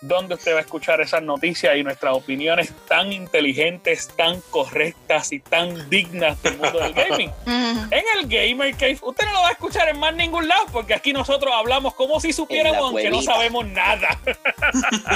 dónde 0.00 0.34
usted 0.34 0.54
va 0.54 0.58
a 0.58 0.62
escuchar 0.62 1.00
esas 1.00 1.22
noticias 1.22 1.76
y 1.76 1.82
nuestras 1.82 2.14
opiniones 2.14 2.72
tan 2.88 3.12
inteligentes, 3.12 4.08
tan 4.16 4.40
correctas 4.50 5.32
y 5.32 5.40
tan 5.40 5.88
dignas 5.90 6.42
del 6.42 6.56
mundo 6.56 6.78
del 6.78 6.92
gaming. 6.92 7.30
En 7.90 8.04
el 8.18 8.28
Gamer 8.28 8.74
Cave, 8.74 8.98
usted 9.02 9.24
no 9.26 9.32
lo 9.32 9.42
va 9.42 9.48
a 9.48 9.52
escuchar 9.52 9.88
en 9.88 9.98
más 9.98 10.14
ningún 10.14 10.46
lado, 10.46 10.66
porque 10.72 10.94
aquí 10.94 11.12
nosotros 11.12 11.52
hablamos 11.54 11.94
como 11.94 12.20
si 12.20 12.32
supiéramos, 12.32 12.80
aunque 12.80 13.10
no 13.10 13.22
sabemos 13.22 13.66
nada. 13.66 14.18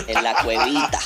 En 0.09 0.22
la 0.22 0.35
cuevita. 0.43 0.99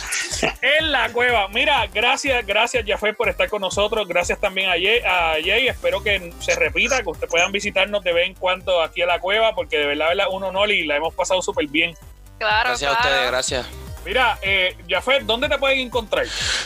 en 0.63 0.93
la 0.93 1.11
cueva. 1.11 1.49
Mira, 1.49 1.87
gracias, 1.87 2.47
gracias, 2.47 2.85
Jafet, 2.87 3.17
por 3.17 3.29
estar 3.29 3.49
con 3.49 3.61
nosotros. 3.61 4.07
Gracias 4.09 4.41
también 4.41 4.71
a 4.71 4.73
Jay, 4.73 5.01
a 5.05 5.35
Jay. 5.43 5.69
Espero 5.69 6.03
que 6.03 6.33
se 6.41 6.55
repita, 6.55 7.03
que 7.03 7.11
ustedes 7.11 7.31
puedan 7.31 7.53
visitarnos 7.53 8.03
de 8.03 8.13
vez 8.13 8.27
en 8.27 8.35
cuando 8.35 8.83
aquí 8.83 9.03
a 9.03 9.07
la 9.07 9.21
cueva, 9.21 9.55
porque 9.55 9.79
de 9.79 9.87
verdad, 9.87 10.09
verdad, 10.09 10.27
un 10.31 10.45
honor 10.45 10.71
y 10.71 10.85
la 10.85 10.97
hemos 10.97 11.15
pasado 11.15 11.43
súper 11.43 11.67
bien. 11.69 11.95
Claro, 12.39 12.71
Gracias 12.71 12.91
a 12.91 12.95
ustedes, 12.95 13.27
gracias. 13.27 13.67
Mira, 14.05 14.39
eh, 14.41 14.75
Jafet, 14.89 15.25
¿dónde 15.25 15.51
te 15.51 15.59
pueden 15.59 15.81
encontrar? 15.81 16.25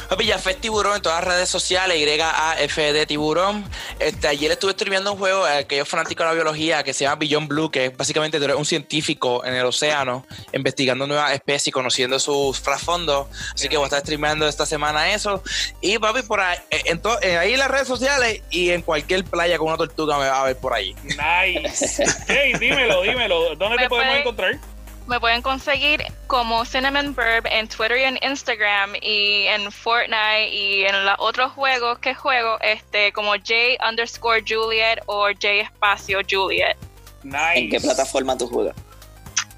Papi, 0.09 0.29
Jafet 0.29 0.61
Tiburón 0.61 0.95
en 0.97 1.03
todas 1.03 1.25
las 1.25 1.35
redes 1.35 1.49
sociales, 1.49 1.99
YAFD 1.99 3.05
Tiburón. 3.09 3.65
Este, 3.99 4.29
ayer 4.29 4.53
estuve 4.53 4.73
streameando 4.73 5.13
un 5.15 5.19
juego, 5.19 5.49
eh, 5.49 5.67
que 5.67 5.79
yo 5.79 5.85
fanático 5.85 6.23
de 6.23 6.29
la 6.29 6.35
biología, 6.35 6.85
que 6.85 6.93
se 6.93 7.03
llama 7.05 7.17
Beyond 7.17 7.49
Blue, 7.49 7.69
que 7.71 7.87
es 7.87 7.97
básicamente 7.97 8.39
tú 8.39 8.45
eres 8.45 8.57
un 8.57 8.65
científico 8.67 9.45
en 9.45 9.55
el 9.55 9.65
océano, 9.65 10.25
investigando 10.53 11.05
nuevas 11.09 11.33
especies, 11.33 11.73
conociendo 11.75 12.21
sus 12.21 12.63
trasfondos. 12.63 13.27
Así 13.55 13.69
que 13.69 13.77
voy 13.77 13.85
a 13.85 13.89
estar 13.89 14.01
streameando 14.03 14.47
esta 14.47 14.65
semana 14.67 15.13
eso. 15.13 15.43
Y 15.81 15.99
papi, 15.99 16.23
por 16.23 16.39
ahí, 16.41 16.59
eh, 16.71 16.83
en 16.85 17.03
to- 17.03 17.21
eh, 17.23 17.39
ahí 17.39 17.55
en 17.55 17.59
las 17.59 17.71
redes 17.73 17.89
sociales 17.89 18.43
y 18.51 18.71
en 18.71 18.83
cualquier 18.83 19.25
playa 19.25 19.59
con 19.59 19.67
una 19.69 19.79
tortuga 19.79 20.17
me 20.19 20.29
va 20.29 20.43
a 20.43 20.45
ver 20.45 20.59
por 20.59 20.75
ahí. 20.75 20.95
Nice. 21.03 22.05
Hey, 22.29 22.53
dímelo, 22.61 23.03
dímelo. 23.03 23.57
¿Dónde 23.57 23.77
te 23.79 23.83
Me 23.85 23.89
podemos 23.89 23.89
pueden- 23.89 24.21
encontrar? 24.21 24.59
Me 25.07 25.19
pueden 25.19 25.43
conseguir 25.43 26.05
como 26.27 26.65
Cinnamon 26.65 27.15
Burb 27.15 27.47
en 27.51 27.69
Twitter 27.69 27.99
y 27.99 28.03
en 28.05 28.19
Instagram 28.23 28.95
y 29.03 29.47
en 29.47 29.71
Fortnite 29.71 30.49
y 30.51 30.85
en 30.85 31.05
los 31.05 31.17
otros 31.19 31.53
juegos 31.53 31.99
que 31.99 32.15
juego, 32.15 32.59
este 32.61 33.13
como 33.13 33.33
J 33.33 33.55
underscore 33.89 34.43
Juliet 34.47 35.01
o 35.07 35.27
J 35.29 35.49
espacio 35.63 36.21
Juliet. 36.29 36.77
Nice. 37.23 37.39
¿En 37.55 37.71
qué 37.71 37.81
plataforma 37.81 38.37
tú 38.39 38.47
juegas? 38.47 38.77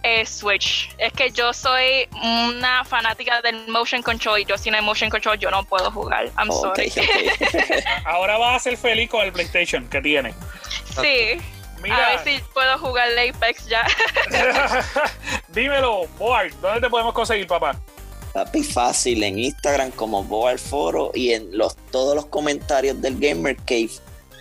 Eh, 0.02 0.26
Switch. 0.26 0.90
Es 0.98 1.12
que 1.14 1.30
yo 1.30 1.52
soy 1.54 2.06
una 2.22 2.84
fanática 2.84 3.40
del 3.40 3.66
motion 3.68 4.02
control 4.02 4.40
y 4.40 4.44
yo 4.44 4.58
sin 4.58 4.74
el 4.74 4.82
motion 4.82 5.08
control 5.08 5.38
yo 5.38 5.50
no 5.50 5.64
puedo 5.64 5.90
jugar. 5.90 6.30
I'm 6.36 6.50
sorry. 6.52 6.92
Ahora 8.04 8.36
vas 8.36 8.56
a 8.56 8.58
ser 8.58 8.76
feliz 8.76 9.08
con 9.08 9.22
el 9.22 9.32
PlayStation 9.32 9.88
que 9.88 10.02
tiene. 10.02 10.34
sí. 11.00 11.40
Mira, 11.84 12.06
A 12.06 12.10
ver 12.16 12.24
si 12.24 12.42
puedo 12.54 12.78
jugar 12.78 13.08
Apex 13.18 13.66
ya. 13.66 13.86
dímelo, 15.48 16.06
Board, 16.18 16.54
¿dónde 16.62 16.80
te 16.80 16.88
podemos 16.88 17.12
conseguir, 17.12 17.46
papá? 17.46 17.78
Papi, 18.32 18.64
fácil 18.64 19.22
en 19.22 19.38
Instagram 19.38 19.90
como 19.90 20.24
Boal 20.24 20.58
Foro 20.58 21.10
y 21.14 21.34
en 21.34 21.56
los, 21.56 21.76
todos 21.92 22.16
los 22.16 22.24
comentarios 22.26 23.00
del 23.02 23.18
Gamer 23.20 23.56
Cave. 23.58 23.90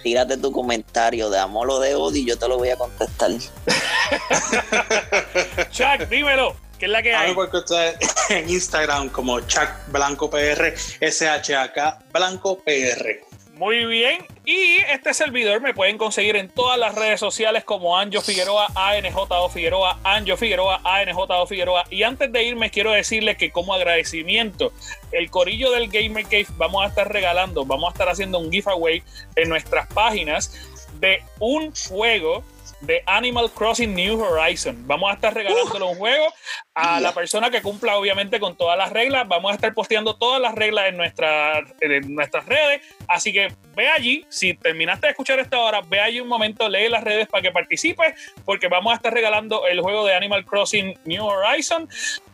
Tírate 0.04 0.38
tu 0.38 0.52
comentario 0.54 1.30
de 1.30 1.38
amor 1.40 1.70
o 1.70 1.80
de 1.80 1.96
odio 1.96 2.22
y 2.22 2.26
yo 2.26 2.38
te 2.40 2.48
lo 2.48 2.58
voy 2.58 2.70
a 2.70 2.78
contestar. 2.78 3.32
Chuck, 5.72 6.08
dímelo, 6.10 6.56
¿qué 6.80 6.86
es 6.86 6.92
la 6.92 7.02
que 7.04 7.14
A 7.14 7.20
mí 7.20 7.26
hay? 7.26 7.32
encontrar 7.32 7.96
en 8.30 8.50
Instagram 8.50 9.10
como 9.10 9.40
Chuck 9.42 9.68
Blanco 9.88 10.30
PR, 10.30 10.74
SHAK 11.02 12.10
Blanco 12.12 12.60
PR. 12.64 13.20
Muy 13.64 13.86
bien. 13.86 14.26
Y 14.44 14.76
este 14.92 15.14
servidor 15.14 15.62
me 15.62 15.74
pueden 15.74 15.98
conseguir 15.98 16.36
en 16.36 16.50
todas 16.50 16.78
las 16.78 16.96
redes 16.96 17.18
sociales 17.22 17.64
como 17.64 17.98
Anjo 17.98 18.20
Figueroa, 18.20 18.68
ANJO 18.76 19.48
Figueroa, 19.48 20.02
Anjo 20.04 20.36
Figueroa, 20.36 20.82
ANJO 20.84 21.48
Figueroa. 21.48 21.86
Y 21.90 22.04
antes 22.04 22.30
de 22.30 22.44
irme, 22.44 22.70
quiero 22.72 22.92
decirles 22.92 23.38
que 23.38 23.52
como 23.52 23.74
agradecimiento, 23.74 24.74
el 25.14 25.32
corillo 25.32 25.72
del 25.72 25.88
Gamer 25.88 26.26
Cave 26.26 26.48
vamos 26.58 26.84
a 26.84 26.88
estar 26.88 27.10
regalando, 27.10 27.64
vamos 27.64 27.88
a 27.88 27.92
estar 27.94 28.10
haciendo 28.10 28.38
un 28.38 28.52
giveaway 28.52 29.02
en 29.38 29.48
nuestras 29.48 29.88
páginas 29.94 30.54
de 31.00 31.24
un 31.40 31.72
juego 31.88 32.44
de 32.86 33.02
Animal 33.06 33.50
Crossing 33.52 33.94
New 33.94 34.22
Horizon. 34.22 34.86
Vamos 34.86 35.10
a 35.10 35.14
estar 35.14 35.34
regalándole 35.34 35.86
un 35.86 35.96
juego 35.96 36.26
a 36.74 37.00
la 37.00 37.14
persona 37.14 37.50
que 37.50 37.62
cumpla 37.62 37.98
obviamente 37.98 38.40
con 38.40 38.56
todas 38.56 38.78
las 38.78 38.92
reglas. 38.92 39.28
Vamos 39.28 39.52
a 39.52 39.56
estar 39.56 39.74
posteando 39.74 40.16
todas 40.16 40.42
las 40.42 40.54
reglas 40.54 40.88
en, 40.88 40.98
nuestra, 40.98 41.64
en 41.80 42.14
nuestras 42.14 42.46
redes. 42.46 42.82
Así 43.08 43.32
que 43.32 43.54
ve 43.76 43.88
allí, 43.88 44.26
si 44.30 44.54
terminaste 44.54 45.08
de 45.08 45.12
escuchar 45.12 45.40
esta 45.40 45.60
hora, 45.60 45.82
ve 45.82 46.00
allí 46.00 46.20
un 46.20 46.28
momento, 46.28 46.68
lee 46.68 46.90
las 46.90 47.04
redes 47.04 47.28
para 47.28 47.42
que 47.42 47.52
participes, 47.52 48.14
porque 48.46 48.68
vamos 48.68 48.92
a 48.92 48.98
estar 48.98 49.14
regalando 49.14 49.66
el 49.68 49.80
juego 49.82 50.06
de 50.06 50.16
Animal 50.16 50.46
Crossing 50.46 50.98
New 51.06 51.26
Horizon. 51.26 51.88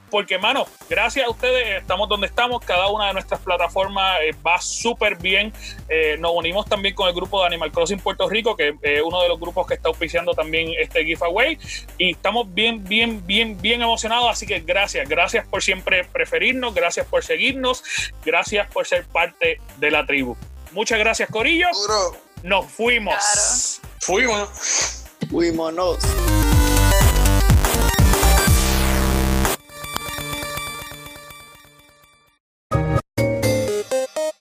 Porque, 0.09 0.37
mano, 0.37 0.65
gracias 0.89 1.25
a 1.25 1.29
ustedes 1.29 1.81
estamos 1.81 2.09
donde 2.09 2.27
estamos, 2.27 2.63
cada 2.65 2.87
una 2.87 3.07
de 3.07 3.13
nuestras 3.13 3.39
plataformas 3.41 4.19
eh, 4.21 4.35
va 4.45 4.59
súper 4.59 5.15
bien. 5.15 5.53
Eh, 5.87 6.17
nos 6.19 6.31
unimos 6.33 6.65
también 6.65 6.95
con 6.95 7.07
el 7.07 7.13
grupo 7.13 7.39
de 7.41 7.47
Animal 7.47 7.71
Crossing 7.71 7.99
Puerto 7.99 8.27
Rico, 8.29 8.55
que 8.55 8.75
es 8.81 9.01
uno 9.03 9.21
de 9.21 9.29
los 9.29 9.39
grupos 9.39 9.67
que 9.67 9.75
está 9.75 9.89
auspiciando 9.89 10.33
también 10.33 10.71
este 10.79 11.05
giveaway, 11.05 11.57
y 11.97 12.11
estamos 12.11 12.53
bien, 12.53 12.83
bien, 12.83 13.25
bien, 13.25 13.59
bien 13.61 13.81
emocionados, 13.81 14.29
así 14.31 14.45
que 14.45 14.59
gracias, 14.59 15.07
gracias 15.07 15.47
por 15.47 15.63
siempre 15.63 16.03
preferirnos, 16.03 16.73
gracias 16.73 17.05
por 17.07 17.23
seguirnos, 17.23 17.83
gracias 18.23 18.67
por 18.71 18.85
ser 18.85 19.05
parte 19.05 19.61
de 19.77 19.91
la 19.91 20.05
tribu. 20.05 20.35
Muchas 20.71 20.99
gracias, 20.99 21.29
Corillo. 21.29 21.67
Nos 22.43 22.65
fuimos. 22.71 23.81
Fuimos. 23.99 25.05
Fuímonos. 25.29 25.99